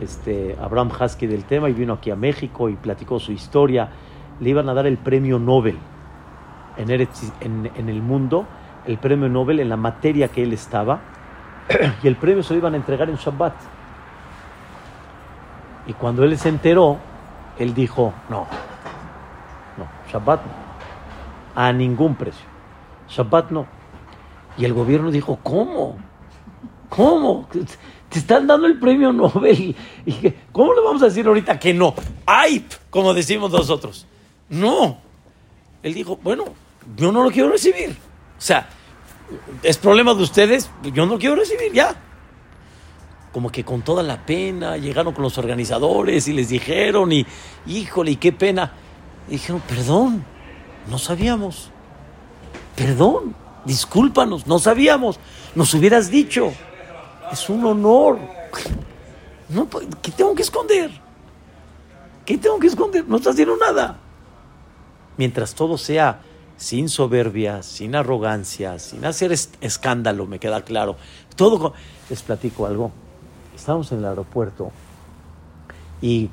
este 0.00 0.56
Abraham 0.60 0.90
Husky 0.98 1.26
del 1.26 1.44
tema 1.44 1.68
y 1.68 1.72
vino 1.72 1.94
aquí 1.94 2.10
a 2.10 2.16
México 2.16 2.68
y 2.68 2.74
platicó 2.74 3.18
su 3.18 3.32
historia. 3.32 3.90
Le 4.40 4.50
iban 4.50 4.68
a 4.68 4.74
dar 4.74 4.86
el 4.86 4.98
premio 4.98 5.38
Nobel 5.38 5.78
en, 6.76 6.90
en 6.90 7.88
el 7.88 8.02
mundo, 8.02 8.46
el 8.86 8.98
premio 8.98 9.28
Nobel 9.28 9.60
en 9.60 9.68
la 9.68 9.76
materia 9.76 10.28
que 10.28 10.42
él 10.42 10.52
estaba, 10.52 11.00
y 12.02 12.08
el 12.08 12.16
premio 12.16 12.42
se 12.42 12.54
lo 12.54 12.58
iban 12.58 12.74
a 12.74 12.76
entregar 12.76 13.08
en 13.08 13.16
Shabbat. 13.16 13.54
Y 15.86 15.92
cuando 15.92 16.24
él 16.24 16.36
se 16.38 16.48
enteró, 16.48 16.98
él 17.58 17.74
dijo, 17.74 18.12
no, 18.28 18.46
no, 19.76 19.86
Shabbat 20.10 20.40
no, 20.44 21.62
a 21.62 21.72
ningún 21.72 22.14
precio, 22.14 22.46
Shabbat 23.08 23.50
no. 23.50 23.66
Y 24.56 24.64
el 24.64 24.72
gobierno 24.72 25.10
dijo, 25.10 25.38
¿cómo? 25.42 25.96
¿Cómo? 26.88 27.48
Te 28.14 28.20
están 28.20 28.46
dando 28.46 28.68
el 28.68 28.78
premio 28.78 29.12
Nobel. 29.12 29.74
¿Cómo 30.52 30.72
le 30.72 30.82
vamos 30.82 31.02
a 31.02 31.06
decir 31.06 31.26
ahorita 31.26 31.58
que 31.58 31.74
no? 31.74 31.96
¡Ay! 32.24 32.64
Como 32.88 33.12
decimos 33.12 33.50
nosotros. 33.50 34.06
No. 34.48 34.98
Él 35.82 35.94
dijo, 35.94 36.20
bueno, 36.22 36.44
yo 36.96 37.10
no 37.10 37.24
lo 37.24 37.32
quiero 37.32 37.50
recibir. 37.50 37.90
O 37.90 38.40
sea, 38.40 38.68
es 39.64 39.78
problema 39.78 40.14
de 40.14 40.22
ustedes, 40.22 40.70
yo 40.84 41.06
no 41.06 41.14
lo 41.14 41.18
quiero 41.18 41.34
recibir, 41.34 41.72
ya. 41.72 41.92
Como 43.32 43.50
que 43.50 43.64
con 43.64 43.82
toda 43.82 44.04
la 44.04 44.24
pena 44.24 44.76
llegaron 44.76 45.12
con 45.12 45.24
los 45.24 45.36
organizadores 45.36 46.28
y 46.28 46.34
les 46.34 46.50
dijeron, 46.50 47.10
y 47.10 47.26
híjole, 47.66 48.12
y 48.12 48.16
qué 48.16 48.30
pena. 48.30 48.74
Dijeron, 49.28 49.60
perdón, 49.66 50.24
no 50.88 50.98
sabíamos. 50.98 51.72
Perdón, 52.76 53.34
discúlpanos, 53.64 54.46
no 54.46 54.60
sabíamos. 54.60 55.18
Nos 55.56 55.74
hubieras 55.74 56.12
dicho. 56.12 56.52
Es 57.34 57.50
un 57.50 57.64
honor. 57.66 58.16
No, 59.48 59.64
pues, 59.66 59.88
¿Qué 60.00 60.12
tengo 60.12 60.36
que 60.36 60.42
esconder? 60.42 60.88
¿Qué 62.24 62.38
tengo 62.38 62.60
que 62.60 62.68
esconder? 62.68 63.04
No 63.08 63.16
estás 63.16 63.32
haciendo 63.32 63.56
nada. 63.56 63.96
Mientras 65.16 65.52
todo 65.56 65.76
sea 65.76 66.20
sin 66.56 66.88
soberbia, 66.88 67.64
sin 67.64 67.96
arrogancia, 67.96 68.78
sin 68.78 69.04
hacer 69.04 69.32
es- 69.32 69.50
escándalo, 69.60 70.26
me 70.26 70.38
queda 70.38 70.62
claro. 70.62 70.94
Todo. 71.34 71.74
Les 72.08 72.22
platico 72.22 72.66
algo. 72.66 72.92
Estábamos 73.56 73.90
en 73.90 73.98
el 73.98 74.04
aeropuerto 74.04 74.70
y 76.00 76.30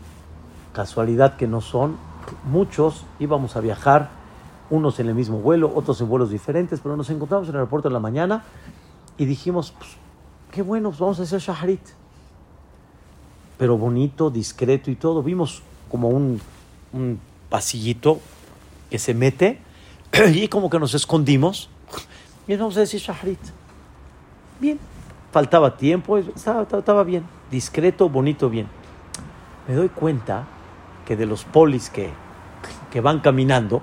casualidad 0.74 1.36
que 1.36 1.48
no 1.48 1.62
son, 1.62 1.98
muchos 2.46 3.06
íbamos 3.20 3.56
a 3.56 3.60
viajar, 3.62 4.10
unos 4.70 5.00
en 5.00 5.08
el 5.08 5.16
mismo 5.16 5.40
vuelo, 5.40 5.72
otros 5.74 6.00
en 6.02 6.10
vuelos 6.10 6.30
diferentes, 6.30 6.80
pero 6.80 6.96
nos 6.96 7.10
encontramos 7.10 7.48
en 7.48 7.56
el 7.56 7.62
aeropuerto 7.62 7.88
en 7.88 7.94
la 7.96 8.00
mañana 8.00 8.44
y 9.18 9.26
dijimos, 9.26 9.74
pues, 9.76 9.90
qué 10.52 10.62
bueno, 10.62 10.90
pues 10.90 11.00
vamos 11.00 11.20
a 11.20 11.24
hacer 11.24 11.40
shaharit. 11.40 11.82
Pero 13.58 13.78
bonito, 13.78 14.30
discreto 14.30 14.92
y 14.92 14.96
todo. 14.96 15.24
Vimos 15.24 15.62
como 15.90 16.10
un, 16.10 16.42
pasillito 17.50 18.20
que 18.90 19.00
se 19.00 19.14
mete 19.14 19.60
y 20.34 20.48
como 20.48 20.70
que 20.70 20.80
nos 20.80 20.94
escondimos 20.94 21.70
y 22.48 22.56
vamos 22.56 22.78
a 22.78 22.82
decir 22.82 23.00
shaharit. 23.00 23.40
Bien, 24.60 24.80
faltaba 25.32 25.76
tiempo, 25.76 26.18
estaba, 26.18 26.64
estaba- 26.64 27.04
bien, 27.04 27.24
discreto, 27.50 28.10
bonito, 28.10 28.50
bien. 28.50 28.68
Me 29.68 29.76
doy 29.76 29.90
cuenta 29.90 30.46
que 31.06 31.16
de 31.16 31.26
los 31.26 31.46
polis 31.46 31.90
que 31.90 33.02
van 33.02 33.20
caminando, 33.20 33.82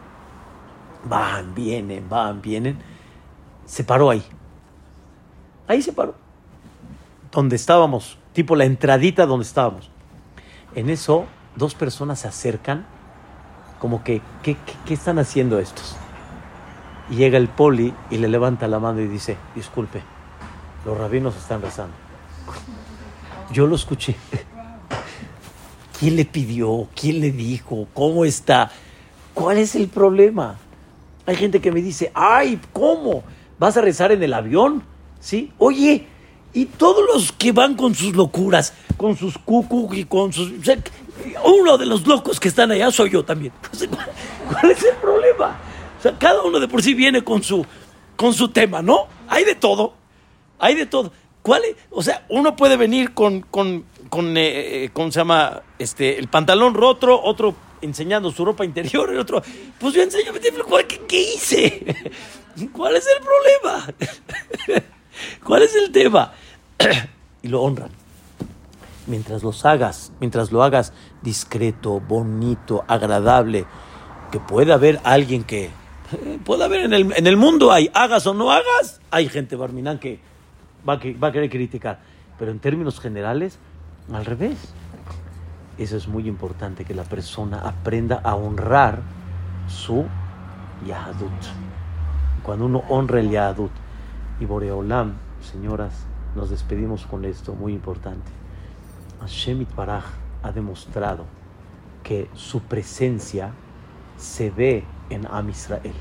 van, 1.08 1.54
vienen, 1.54 2.08
van, 2.08 2.42
vienen, 2.42 2.78
se 3.66 3.84
paró 3.84 4.10
ahí. 4.10 4.22
Ahí 5.66 5.82
se 5.82 5.92
paró. 5.92 6.27
Donde 7.32 7.56
estábamos, 7.56 8.18
tipo 8.32 8.56
la 8.56 8.64
entradita 8.64 9.26
donde 9.26 9.44
estábamos. 9.44 9.90
En 10.74 10.90
eso, 10.90 11.26
dos 11.56 11.74
personas 11.74 12.20
se 12.20 12.28
acercan, 12.28 12.86
como 13.78 14.02
que, 14.02 14.20
¿qué, 14.42 14.54
qué, 14.54 14.74
qué 14.86 14.94
están 14.94 15.18
haciendo 15.18 15.58
estos? 15.58 15.96
Y 17.10 17.16
llega 17.16 17.38
el 17.38 17.48
poli 17.48 17.94
y 18.10 18.18
le 18.18 18.28
levanta 18.28 18.68
la 18.68 18.78
mano 18.78 19.00
y 19.00 19.08
dice, 19.08 19.36
disculpe, 19.54 20.02
los 20.84 20.96
rabinos 20.96 21.36
están 21.36 21.62
rezando. 21.62 21.94
Yo 23.52 23.66
lo 23.66 23.76
escuché. 23.76 24.14
¿Quién 25.98 26.16
le 26.16 26.24
pidió? 26.24 26.88
¿Quién 26.94 27.20
le 27.20 27.32
dijo? 27.32 27.88
¿Cómo 27.94 28.24
está? 28.24 28.70
¿Cuál 29.34 29.58
es 29.58 29.74
el 29.74 29.88
problema? 29.88 30.56
Hay 31.26 31.36
gente 31.36 31.60
que 31.60 31.72
me 31.72 31.82
dice, 31.82 32.10
ay, 32.14 32.60
¿cómo? 32.72 33.22
¿Vas 33.58 33.76
a 33.76 33.80
rezar 33.80 34.12
en 34.12 34.22
el 34.22 34.32
avión? 34.32 34.82
¿Sí? 35.20 35.52
Oye, 35.58 36.06
y 36.58 36.66
todos 36.66 37.04
los 37.06 37.30
que 37.30 37.52
van 37.52 37.76
con 37.76 37.94
sus 37.94 38.16
locuras, 38.16 38.74
con 38.96 39.16
sus 39.16 39.38
cucu 39.38 39.94
y 39.94 40.02
con 40.06 40.32
sus... 40.32 40.50
uno 41.44 41.78
de 41.78 41.86
los 41.86 42.04
locos 42.04 42.40
que 42.40 42.48
están 42.48 42.72
allá 42.72 42.90
soy 42.90 43.10
yo 43.10 43.24
también. 43.24 43.52
¿cuál, 44.52 44.72
es 44.72 44.82
el 44.82 44.96
problema? 44.96 45.56
O 45.96 46.02
sea, 46.02 46.18
cada 46.18 46.42
uno 46.42 46.58
de 46.58 46.66
por 46.66 46.82
sí 46.82 46.94
viene 46.94 47.22
con 47.22 47.44
su, 47.44 47.64
con 48.16 48.34
su 48.34 48.48
tema, 48.48 48.82
¿no? 48.82 49.06
Hay 49.28 49.44
de 49.44 49.54
todo. 49.54 49.92
Hay 50.58 50.74
de 50.74 50.86
todo. 50.86 51.12
¿Cuál? 51.42 51.62
O 51.90 52.02
sea, 52.02 52.26
uno 52.28 52.56
puede 52.56 52.76
venir 52.76 53.14
con, 53.14 53.42
con, 53.42 53.84
con 54.10 54.36
eh, 54.36 54.84
eh, 54.84 54.90
¿cómo 54.92 55.12
se 55.12 55.20
llama? 55.20 55.62
Este, 55.78 56.18
el 56.18 56.26
pantalón 56.26 56.74
roto, 56.74 57.22
otro 57.22 57.54
enseñando 57.82 58.32
su 58.32 58.44
ropa 58.44 58.64
interior, 58.64 59.12
el 59.12 59.20
otro, 59.20 59.40
pues 59.78 59.94
yo 59.94 60.02
enseño, 60.02 60.32
¿cuál- 60.68 60.88
¿qué, 60.88 61.00
qué 61.06 61.20
hice? 61.20 61.86
¿Cuál 62.72 62.96
es 62.96 63.06
el 63.06 63.22
problema? 63.22 63.94
¿Cuál 65.44 65.62
es 65.62 65.74
el 65.76 65.92
tema? 65.92 66.34
y 67.42 67.48
lo 67.48 67.62
honran. 67.62 67.90
Mientras 69.06 69.42
los 69.42 69.64
hagas, 69.64 70.12
mientras 70.20 70.52
lo 70.52 70.62
hagas 70.62 70.92
discreto, 71.22 72.00
bonito, 72.00 72.84
agradable, 72.88 73.64
que 74.30 74.38
pueda 74.38 74.74
haber 74.74 75.00
alguien 75.04 75.44
que, 75.44 75.66
eh, 75.66 76.38
puede 76.44 76.64
haber 76.64 76.82
en 76.82 76.92
el, 76.92 77.12
en 77.16 77.26
el 77.26 77.36
mundo 77.36 77.72
hay, 77.72 77.90
hagas 77.94 78.26
o 78.26 78.34
no 78.34 78.50
hagas, 78.50 79.00
hay 79.10 79.28
gente 79.28 79.56
barminán 79.56 79.98
que 79.98 80.20
va, 80.86 81.00
que 81.00 81.14
va 81.14 81.28
a 81.28 81.32
querer 81.32 81.48
criticar. 81.48 82.00
Pero 82.38 82.50
en 82.50 82.58
términos 82.58 83.00
generales, 83.00 83.58
al 84.12 84.24
revés. 84.24 84.56
Eso 85.76 85.96
es 85.96 86.08
muy 86.08 86.26
importante, 86.26 86.84
que 86.84 86.94
la 86.94 87.04
persona 87.04 87.60
aprenda 87.60 88.20
a 88.24 88.34
honrar 88.34 89.00
su 89.68 90.04
Yahadut. 90.86 91.30
Cuando 92.42 92.66
uno 92.66 92.82
honra 92.88 93.20
el 93.20 93.30
Yahadut. 93.30 93.70
Y 94.40 94.44
Boreolam, 94.44 95.14
señoras, 95.40 95.92
nos 96.34 96.50
despedimos 96.50 97.06
con 97.06 97.24
esto, 97.24 97.54
muy 97.54 97.72
importante. 97.72 98.30
Hashem 99.20 99.66
Baraj 99.76 100.04
ha 100.42 100.52
demostrado 100.52 101.24
que 102.02 102.28
su 102.34 102.60
presencia 102.60 103.52
se 104.16 104.50
ve 104.50 104.84
en 105.10 105.26
Am 105.26 105.48
Israel. 105.48 105.94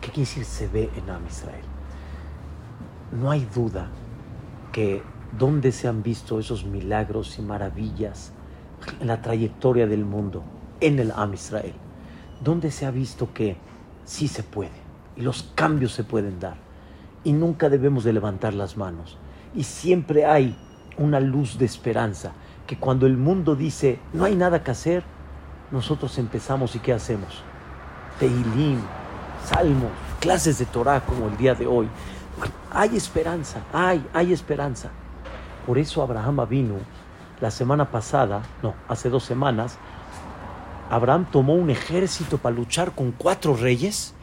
¿Qué 0.00 0.08
quiere 0.08 0.20
decir 0.20 0.44
se 0.44 0.68
ve 0.68 0.90
en 0.96 1.10
Am 1.10 1.26
Israel? 1.26 1.64
No 3.12 3.30
hay 3.30 3.46
duda 3.54 3.88
que 4.72 5.02
donde 5.38 5.72
se 5.72 5.88
han 5.88 6.02
visto 6.02 6.38
esos 6.38 6.64
milagros 6.64 7.38
y 7.38 7.42
maravillas 7.42 8.32
en 9.00 9.06
la 9.06 9.22
trayectoria 9.22 9.86
del 9.86 10.04
mundo, 10.04 10.42
en 10.80 10.98
el 10.98 11.12
Am 11.12 11.34
Israel, 11.34 11.74
donde 12.42 12.70
se 12.70 12.86
ha 12.86 12.90
visto 12.90 13.32
que 13.32 13.56
sí 14.04 14.28
se 14.28 14.42
puede 14.42 14.82
y 15.16 15.22
los 15.22 15.50
cambios 15.54 15.92
se 15.92 16.04
pueden 16.04 16.40
dar 16.40 16.71
y 17.24 17.32
nunca 17.32 17.68
debemos 17.68 18.04
de 18.04 18.12
levantar 18.12 18.54
las 18.54 18.76
manos 18.76 19.18
y 19.54 19.64
siempre 19.64 20.24
hay 20.24 20.56
una 20.96 21.20
luz 21.20 21.58
de 21.58 21.64
esperanza 21.64 22.32
que 22.66 22.78
cuando 22.78 23.06
el 23.06 23.16
mundo 23.16 23.54
dice 23.56 23.98
no 24.12 24.24
hay 24.24 24.34
nada 24.34 24.62
que 24.62 24.70
hacer, 24.70 25.04
nosotros 25.70 26.18
empezamos 26.18 26.74
y 26.74 26.78
¿qué 26.78 26.92
hacemos? 26.92 27.42
Teilim, 28.18 28.80
salmos, 29.44 29.90
clases 30.20 30.58
de 30.58 30.66
Torah 30.66 31.00
como 31.00 31.28
el 31.28 31.36
día 31.36 31.54
de 31.54 31.66
hoy. 31.66 31.88
Hay 32.70 32.96
esperanza, 32.96 33.60
hay, 33.72 34.06
hay 34.12 34.32
esperanza. 34.32 34.90
Por 35.66 35.78
eso 35.78 36.02
Abraham 36.02 36.46
vino 36.48 36.74
la 37.40 37.50
semana 37.50 37.90
pasada, 37.90 38.42
no, 38.62 38.74
hace 38.88 39.10
dos 39.10 39.24
semanas, 39.24 39.78
Abraham 40.90 41.26
tomó 41.30 41.54
un 41.54 41.70
ejército 41.70 42.38
para 42.38 42.54
luchar 42.54 42.92
con 42.92 43.12
cuatro 43.12 43.56
reyes. 43.56 44.14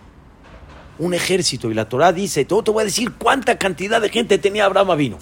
Un 1.00 1.14
ejército, 1.14 1.72
y 1.72 1.74
la 1.74 1.88
Torah 1.88 2.12
dice, 2.12 2.46
todo 2.46 2.64
te 2.64 2.72
voy 2.72 2.82
a 2.82 2.86
decir 2.86 3.14
cuánta 3.14 3.58
cantidad 3.58 4.00
de 4.02 4.10
gente 4.10 4.38
tenía 4.38 4.66
Abraham 4.66 4.98
vino. 4.98 5.18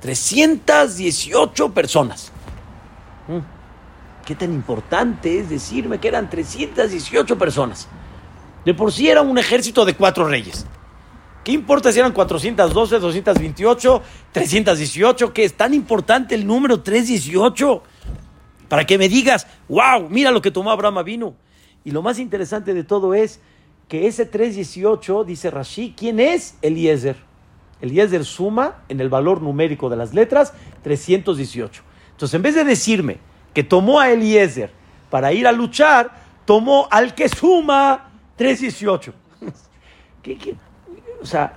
318 0.00 1.72
personas. 1.72 2.30
Mm. 3.26 3.38
¿Qué 4.24 4.34
tan 4.34 4.52
importante 4.52 5.40
es 5.40 5.48
decirme 5.48 5.98
que 5.98 6.08
eran 6.08 6.28
318 6.28 7.38
personas? 7.38 7.88
De 8.64 8.74
por 8.74 8.92
sí 8.92 9.08
era 9.08 9.22
un 9.22 9.38
ejército 9.38 9.84
de 9.84 9.94
cuatro 9.94 10.28
reyes. 10.28 10.66
¿Qué 11.42 11.52
importa 11.52 11.90
si 11.90 11.98
eran 11.98 12.12
412, 12.12 12.98
228, 12.98 14.02
318? 14.32 15.32
¿Qué 15.32 15.44
es 15.44 15.54
tan 15.54 15.72
importante 15.72 16.34
el 16.34 16.46
número 16.46 16.82
318? 16.82 17.82
para 18.68 18.84
que 18.86 18.98
me 18.98 19.08
digas, 19.08 19.46
wow, 19.68 20.08
mira 20.08 20.30
lo 20.30 20.42
que 20.42 20.50
tomó 20.50 20.70
Abraham 20.70 21.04
vino. 21.04 21.34
Y 21.84 21.90
lo 21.90 22.02
más 22.02 22.18
interesante 22.18 22.74
de 22.74 22.84
todo 22.84 23.14
es 23.14 23.40
que 23.88 24.06
ese 24.06 24.26
318, 24.26 25.24
dice 25.24 25.50
Rashi, 25.50 25.94
¿quién 25.96 26.20
es 26.20 26.56
Eliezer? 26.60 27.16
Eliezer 27.80 28.24
suma 28.24 28.82
en 28.88 29.00
el 29.00 29.08
valor 29.08 29.40
numérico 29.40 29.88
de 29.88 29.96
las 29.96 30.12
letras 30.12 30.52
318. 30.82 31.82
Entonces, 32.10 32.34
en 32.34 32.42
vez 32.42 32.54
de 32.54 32.64
decirme 32.64 33.18
que 33.54 33.64
tomó 33.64 33.98
a 33.98 34.10
Eliezer 34.10 34.70
para 35.10 35.32
ir 35.32 35.46
a 35.46 35.52
luchar, 35.52 36.10
tomó 36.44 36.86
al 36.90 37.14
que 37.14 37.28
suma 37.28 38.10
318. 38.36 39.14
¿Qué, 40.22 40.56
o 41.22 41.26
sea, 41.26 41.54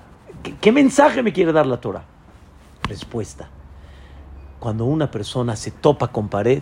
¿qué, 0.61 0.71
mensaje 0.71 1.21
me 1.21 1.33
quiere 1.33 1.51
dar 1.51 1.65
la 1.65 1.81
Torah? 1.81 2.05
Respuesta. 2.83 3.49
Cuando 4.59 4.85
una 4.85 5.09
persona 5.09 5.55
se 5.55 5.71
topa 5.71 6.09
con 6.09 6.29
pared 6.29 6.61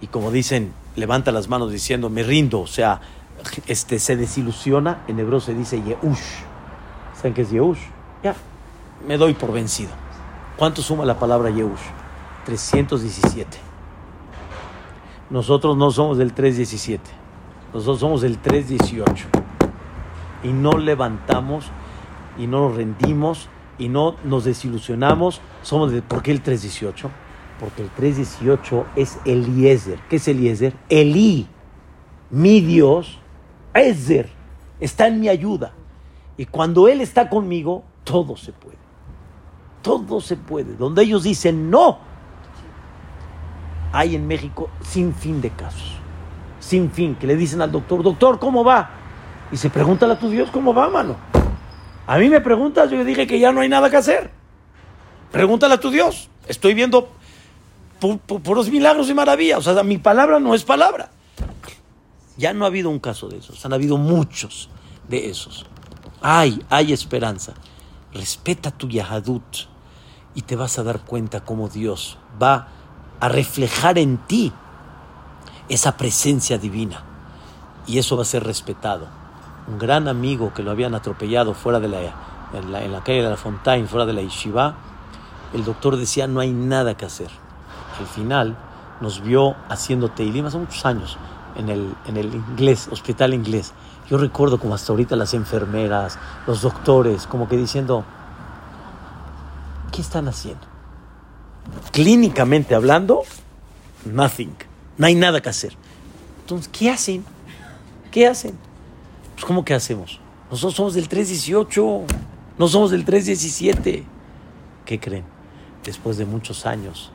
y 0.00 0.06
como 0.06 0.30
dicen, 0.30 0.72
levanta 0.96 1.32
las 1.32 1.48
manos 1.48 1.72
diciendo, 1.72 2.08
me 2.08 2.22
rindo, 2.22 2.60
o 2.60 2.66
sea, 2.66 3.00
este, 3.66 3.98
se 3.98 4.16
desilusiona, 4.16 5.02
en 5.08 5.18
hebreo 5.18 5.40
se 5.40 5.54
dice 5.54 5.82
Yehush. 5.82 6.42
¿Saben 7.16 7.34
qué 7.34 7.42
es 7.42 7.50
Yehush? 7.50 7.80
Ya, 8.22 8.34
me 9.06 9.16
doy 9.16 9.34
por 9.34 9.52
vencido. 9.52 9.90
¿Cuánto 10.56 10.82
suma 10.82 11.04
la 11.04 11.18
palabra 11.18 11.50
Yehush? 11.50 11.80
317. 12.44 13.70
Nosotros 15.30 15.76
no 15.76 15.90
somos 15.92 16.18
del 16.18 16.32
317, 16.32 17.08
nosotros 17.72 18.00
somos 18.00 18.20
del 18.20 18.38
318. 18.38 19.26
Y 20.42 20.48
no 20.48 20.72
levantamos 20.72 21.66
y 22.36 22.46
no 22.46 22.68
nos 22.68 22.76
rendimos 22.76 23.48
y 23.78 23.88
no 23.88 24.16
nos 24.24 24.44
desilusionamos. 24.44 25.40
Somos 25.62 25.92
de, 25.92 26.02
¿Por 26.02 26.22
qué 26.22 26.32
el 26.32 26.40
318? 26.40 27.10
Porque 27.60 27.82
el 27.82 27.90
318 27.90 28.86
es 28.96 29.18
Eliezer. 29.24 30.00
¿Qué 30.08 30.16
es 30.16 30.26
Eliezer? 30.26 30.74
Elí, 30.88 31.46
mi 32.30 32.60
Dios, 32.60 33.20
Ezer, 33.74 34.28
está 34.80 35.06
en 35.06 35.20
mi 35.20 35.28
ayuda. 35.28 35.72
Y 36.36 36.46
cuando 36.46 36.88
Él 36.88 37.00
está 37.00 37.28
conmigo, 37.28 37.84
todo 38.04 38.36
se 38.36 38.52
puede. 38.52 38.78
Todo 39.82 40.20
se 40.20 40.36
puede. 40.36 40.74
Donde 40.76 41.02
ellos 41.02 41.22
dicen 41.22 41.70
no, 41.70 41.98
hay 43.92 44.14
en 44.16 44.26
México 44.26 44.70
sin 44.82 45.14
fin 45.14 45.40
de 45.40 45.50
casos. 45.50 45.96
Sin 46.60 46.90
fin, 46.90 47.16
que 47.16 47.26
le 47.26 47.36
dicen 47.36 47.62
al 47.62 47.72
doctor, 47.72 48.02
doctor, 48.02 48.38
¿cómo 48.38 48.64
va? 48.64 48.90
Y 49.52 49.56
se 49.56 49.70
pregúntale 49.70 50.14
a 50.14 50.18
tu 50.18 50.28
Dios 50.28 50.50
cómo 50.50 50.74
va, 50.74 50.88
mano. 50.88 51.16
A 52.06 52.18
mí 52.18 52.28
me 52.28 52.40
preguntas, 52.40 52.90
yo 52.90 53.04
dije 53.04 53.26
que 53.26 53.38
ya 53.38 53.52
no 53.52 53.60
hay 53.60 53.68
nada 53.68 53.90
que 53.90 53.96
hacer. 53.96 54.30
Pregúntale 55.32 55.74
a 55.74 55.80
tu 55.80 55.90
Dios. 55.90 56.28
Estoy 56.46 56.74
viendo 56.74 57.08
por, 58.00 58.56
los 58.56 58.70
milagros 58.70 59.08
y 59.08 59.14
maravillas. 59.14 59.66
O 59.66 59.74
sea, 59.74 59.82
mi 59.82 59.98
palabra 59.98 60.40
no 60.40 60.54
es 60.54 60.64
palabra. 60.64 61.10
Ya 62.40 62.54
no 62.54 62.64
ha 62.64 62.68
habido 62.68 62.88
un 62.88 63.00
caso 63.00 63.28
de 63.28 63.36
esos, 63.36 63.66
han 63.66 63.74
habido 63.74 63.98
muchos 63.98 64.70
de 65.10 65.28
esos. 65.28 65.66
Hay, 66.22 66.64
hay 66.70 66.94
esperanza. 66.94 67.52
Respeta 68.14 68.70
tu 68.70 68.88
Yahadut 68.88 69.42
y 70.34 70.40
te 70.40 70.56
vas 70.56 70.78
a 70.78 70.82
dar 70.82 71.00
cuenta 71.00 71.44
cómo 71.44 71.68
Dios 71.68 72.16
va 72.42 72.68
a 73.20 73.28
reflejar 73.28 73.98
en 73.98 74.16
ti 74.16 74.54
esa 75.68 75.98
presencia 75.98 76.56
divina 76.56 77.02
y 77.86 77.98
eso 77.98 78.16
va 78.16 78.22
a 78.22 78.24
ser 78.24 78.42
respetado. 78.42 79.06
Un 79.68 79.78
gran 79.78 80.08
amigo 80.08 80.54
que 80.54 80.62
lo 80.62 80.70
habían 80.70 80.94
atropellado 80.94 81.52
fuera 81.52 81.78
de 81.78 81.88
la, 81.88 82.00
en 82.54 82.72
la, 82.72 83.04
calle 83.04 83.22
de 83.22 83.28
la 83.28 83.36
Fontaine, 83.36 83.86
fuera 83.86 84.06
de 84.06 84.14
la 84.14 84.22
Yeshiva, 84.22 84.76
el 85.52 85.62
doctor 85.62 85.98
decía 85.98 86.26
no 86.26 86.40
hay 86.40 86.52
nada 86.52 86.96
que 86.96 87.04
hacer. 87.04 87.28
Al 87.98 88.06
final 88.06 88.56
nos 89.02 89.20
vio 89.20 89.56
haciendo 89.68 90.08
Teilim 90.08 90.46
hace 90.46 90.56
muchos 90.56 90.86
años 90.86 91.18
en 91.56 91.68
el, 91.68 91.94
en 92.06 92.16
el 92.16 92.34
inglés, 92.34 92.88
hospital 92.90 93.34
inglés. 93.34 93.72
Yo 94.08 94.18
recuerdo 94.18 94.58
como 94.58 94.74
hasta 94.74 94.92
ahorita 94.92 95.16
las 95.16 95.34
enfermeras, 95.34 96.18
los 96.46 96.62
doctores, 96.62 97.26
como 97.26 97.48
que 97.48 97.56
diciendo, 97.56 98.04
¿qué 99.92 100.00
están 100.00 100.28
haciendo? 100.28 100.66
Clínicamente 101.92 102.74
hablando, 102.74 103.22
nothing. 104.04 104.54
No 104.98 105.06
hay 105.06 105.14
nada 105.14 105.40
que 105.40 105.48
hacer. 105.48 105.76
Entonces, 106.40 106.68
¿qué 106.72 106.90
hacen? 106.90 107.24
¿Qué 108.10 108.26
hacen? 108.26 108.58
Pues, 109.34 109.44
¿cómo 109.44 109.64
que 109.64 109.74
hacemos? 109.74 110.18
Nosotros 110.50 110.74
somos 110.74 110.94
del 110.94 111.08
318, 111.08 112.02
no 112.58 112.68
somos 112.68 112.90
del 112.90 113.04
317. 113.04 114.04
¿Qué 114.84 114.98
creen? 114.98 115.24
Después 115.84 116.16
de 116.16 116.26
muchos 116.26 116.66
años, 116.66 117.12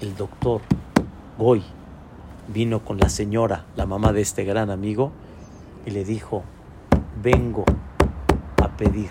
el 0.00 0.16
doctor 0.16 0.60
Goy 1.36 1.62
vino 2.48 2.84
con 2.84 2.98
la 2.98 3.08
señora, 3.08 3.66
la 3.76 3.86
mamá 3.86 4.12
de 4.12 4.20
este 4.20 4.44
gran 4.44 4.70
amigo, 4.70 5.12
y 5.84 5.90
le 5.90 6.04
dijo, 6.04 6.44
vengo 7.22 7.64
a 8.62 8.68
pedir. 8.76 9.10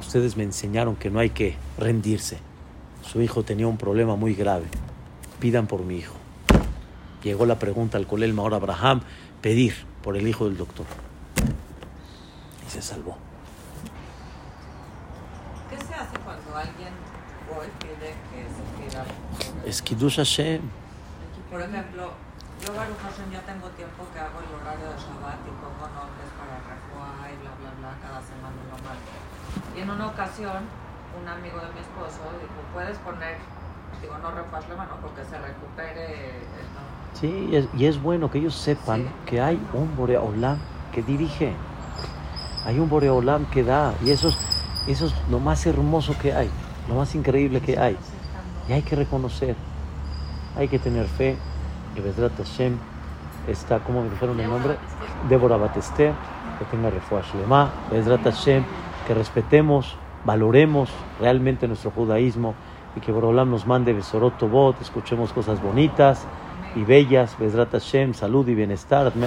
Ustedes 0.00 0.36
me 0.36 0.44
enseñaron 0.44 0.96
que 0.96 1.10
no 1.10 1.18
hay 1.18 1.30
que 1.30 1.56
rendirse. 1.78 2.38
Su 3.02 3.20
hijo 3.20 3.42
tenía 3.42 3.66
un 3.66 3.76
problema 3.76 4.16
muy 4.16 4.34
grave. 4.34 4.66
Pidan 5.40 5.66
por 5.66 5.82
mi 5.82 5.96
hijo. 5.96 6.14
Llegó 7.22 7.46
la 7.46 7.58
pregunta 7.58 7.98
al 7.98 8.06
Colel 8.06 8.34
Maor 8.34 8.54
Abraham, 8.54 9.00
pedir 9.40 9.74
por 10.02 10.16
el 10.16 10.28
hijo 10.28 10.46
del 10.46 10.56
doctor. 10.56 10.86
Y 12.66 12.70
se 12.70 12.82
salvó. 12.82 13.16
¿Qué 15.70 15.76
se 15.76 15.94
hace 15.94 16.18
cuando 16.24 16.54
alguien 16.54 16.92
hoy 17.50 17.66
pide 17.80 18.14
que 18.30 18.44
se 18.44 18.90
pida? 18.90 19.04
Es 19.66 19.82
Kiddush 19.82 20.16
Hashem. 20.16 20.83
Por 21.54 21.62
ejemplo, 21.62 22.10
yo 22.66 22.74
Baruch 22.74 22.98
Hashem 22.98 23.30
ya 23.30 23.38
tengo 23.46 23.68
tiempo 23.78 24.02
que 24.12 24.18
hago 24.18 24.42
el 24.42 24.58
horario 24.58 24.90
de 24.90 24.98
Shabbat 24.98 25.38
y 25.46 25.54
pongo 25.62 25.86
nombres 25.86 26.26
para 26.34 26.58
Refuá 26.66 27.30
y 27.30 27.38
bla 27.46 27.54
bla 27.54 27.70
bla 27.78 27.94
cada 28.02 28.18
semana 28.26 28.58
lo 28.58 28.74
marco. 28.82 29.14
Y 29.70 29.78
en 29.78 29.88
una 29.88 30.08
ocasión, 30.08 30.66
un 31.14 31.28
amigo 31.28 31.62
de 31.62 31.70
mi 31.70 31.78
esposo 31.78 32.26
dijo, 32.42 32.58
puedes 32.74 32.98
poner, 32.98 33.38
digo, 34.02 34.18
no 34.18 34.32
Refuá 34.32 34.58
mano 34.76 34.98
porque 35.00 35.22
se 35.30 35.38
recupere. 35.38 36.42
Sí, 37.14 37.48
y 37.52 37.54
es, 37.54 37.68
y 37.72 37.86
es, 37.86 38.02
bueno 38.02 38.28
que 38.32 38.38
ellos 38.38 38.56
sepan 38.56 39.06
que 39.24 39.40
hay 39.40 39.54
un 39.74 39.94
Boreolam 39.94 40.58
que 40.90 41.04
dirige. 41.04 41.54
Hay 42.66 42.80
un 42.80 42.88
Boreolam 42.88 43.46
que 43.46 43.62
da. 43.62 43.94
Y 44.04 44.10
eso 44.10 44.26
es, 44.26 44.36
eso 44.88 45.06
es 45.06 45.14
lo 45.30 45.38
más 45.38 45.64
hermoso 45.66 46.18
que 46.20 46.34
hay, 46.34 46.50
lo 46.88 46.96
más 46.96 47.14
increíble 47.14 47.60
que 47.60 47.78
hay. 47.78 47.96
Y 48.68 48.72
hay 48.72 48.82
que 48.82 48.96
reconocer 48.96 49.54
hay 50.56 50.68
que 50.68 50.78
tener 50.78 51.06
fe. 51.06 51.36
Y 51.96 52.00
Bedrat 52.00 52.36
Hashem 52.36 52.76
está, 53.48 53.80
¿cómo 53.80 54.02
me 54.02 54.10
dijeron 54.10 54.38
el 54.40 54.48
nombre? 54.48 54.76
Débora 55.28 55.56
Batester, 55.56 56.12
que 56.58 56.64
tenga 56.66 56.90
refuerzo 56.90 57.38
Shlema. 57.38 57.70
Bedrat 57.90 58.22
Hashem, 58.24 58.64
que 59.06 59.14
respetemos, 59.14 59.96
valoremos 60.24 60.90
realmente 61.20 61.68
nuestro 61.68 61.90
judaísmo 61.90 62.54
y 62.96 63.00
que 63.00 63.12
Borolam 63.12 63.50
nos 63.50 63.66
mande 63.66 63.92
Besorot 63.92 64.38
Tobot, 64.38 64.80
escuchemos 64.80 65.32
cosas 65.32 65.62
bonitas 65.62 66.26
y 66.74 66.84
bellas. 66.84 67.36
Bedrat 67.38 67.72
Hashem, 67.72 68.14
salud 68.14 68.46
y 68.48 68.54
bienestar. 68.54 69.12
Me 69.14 69.26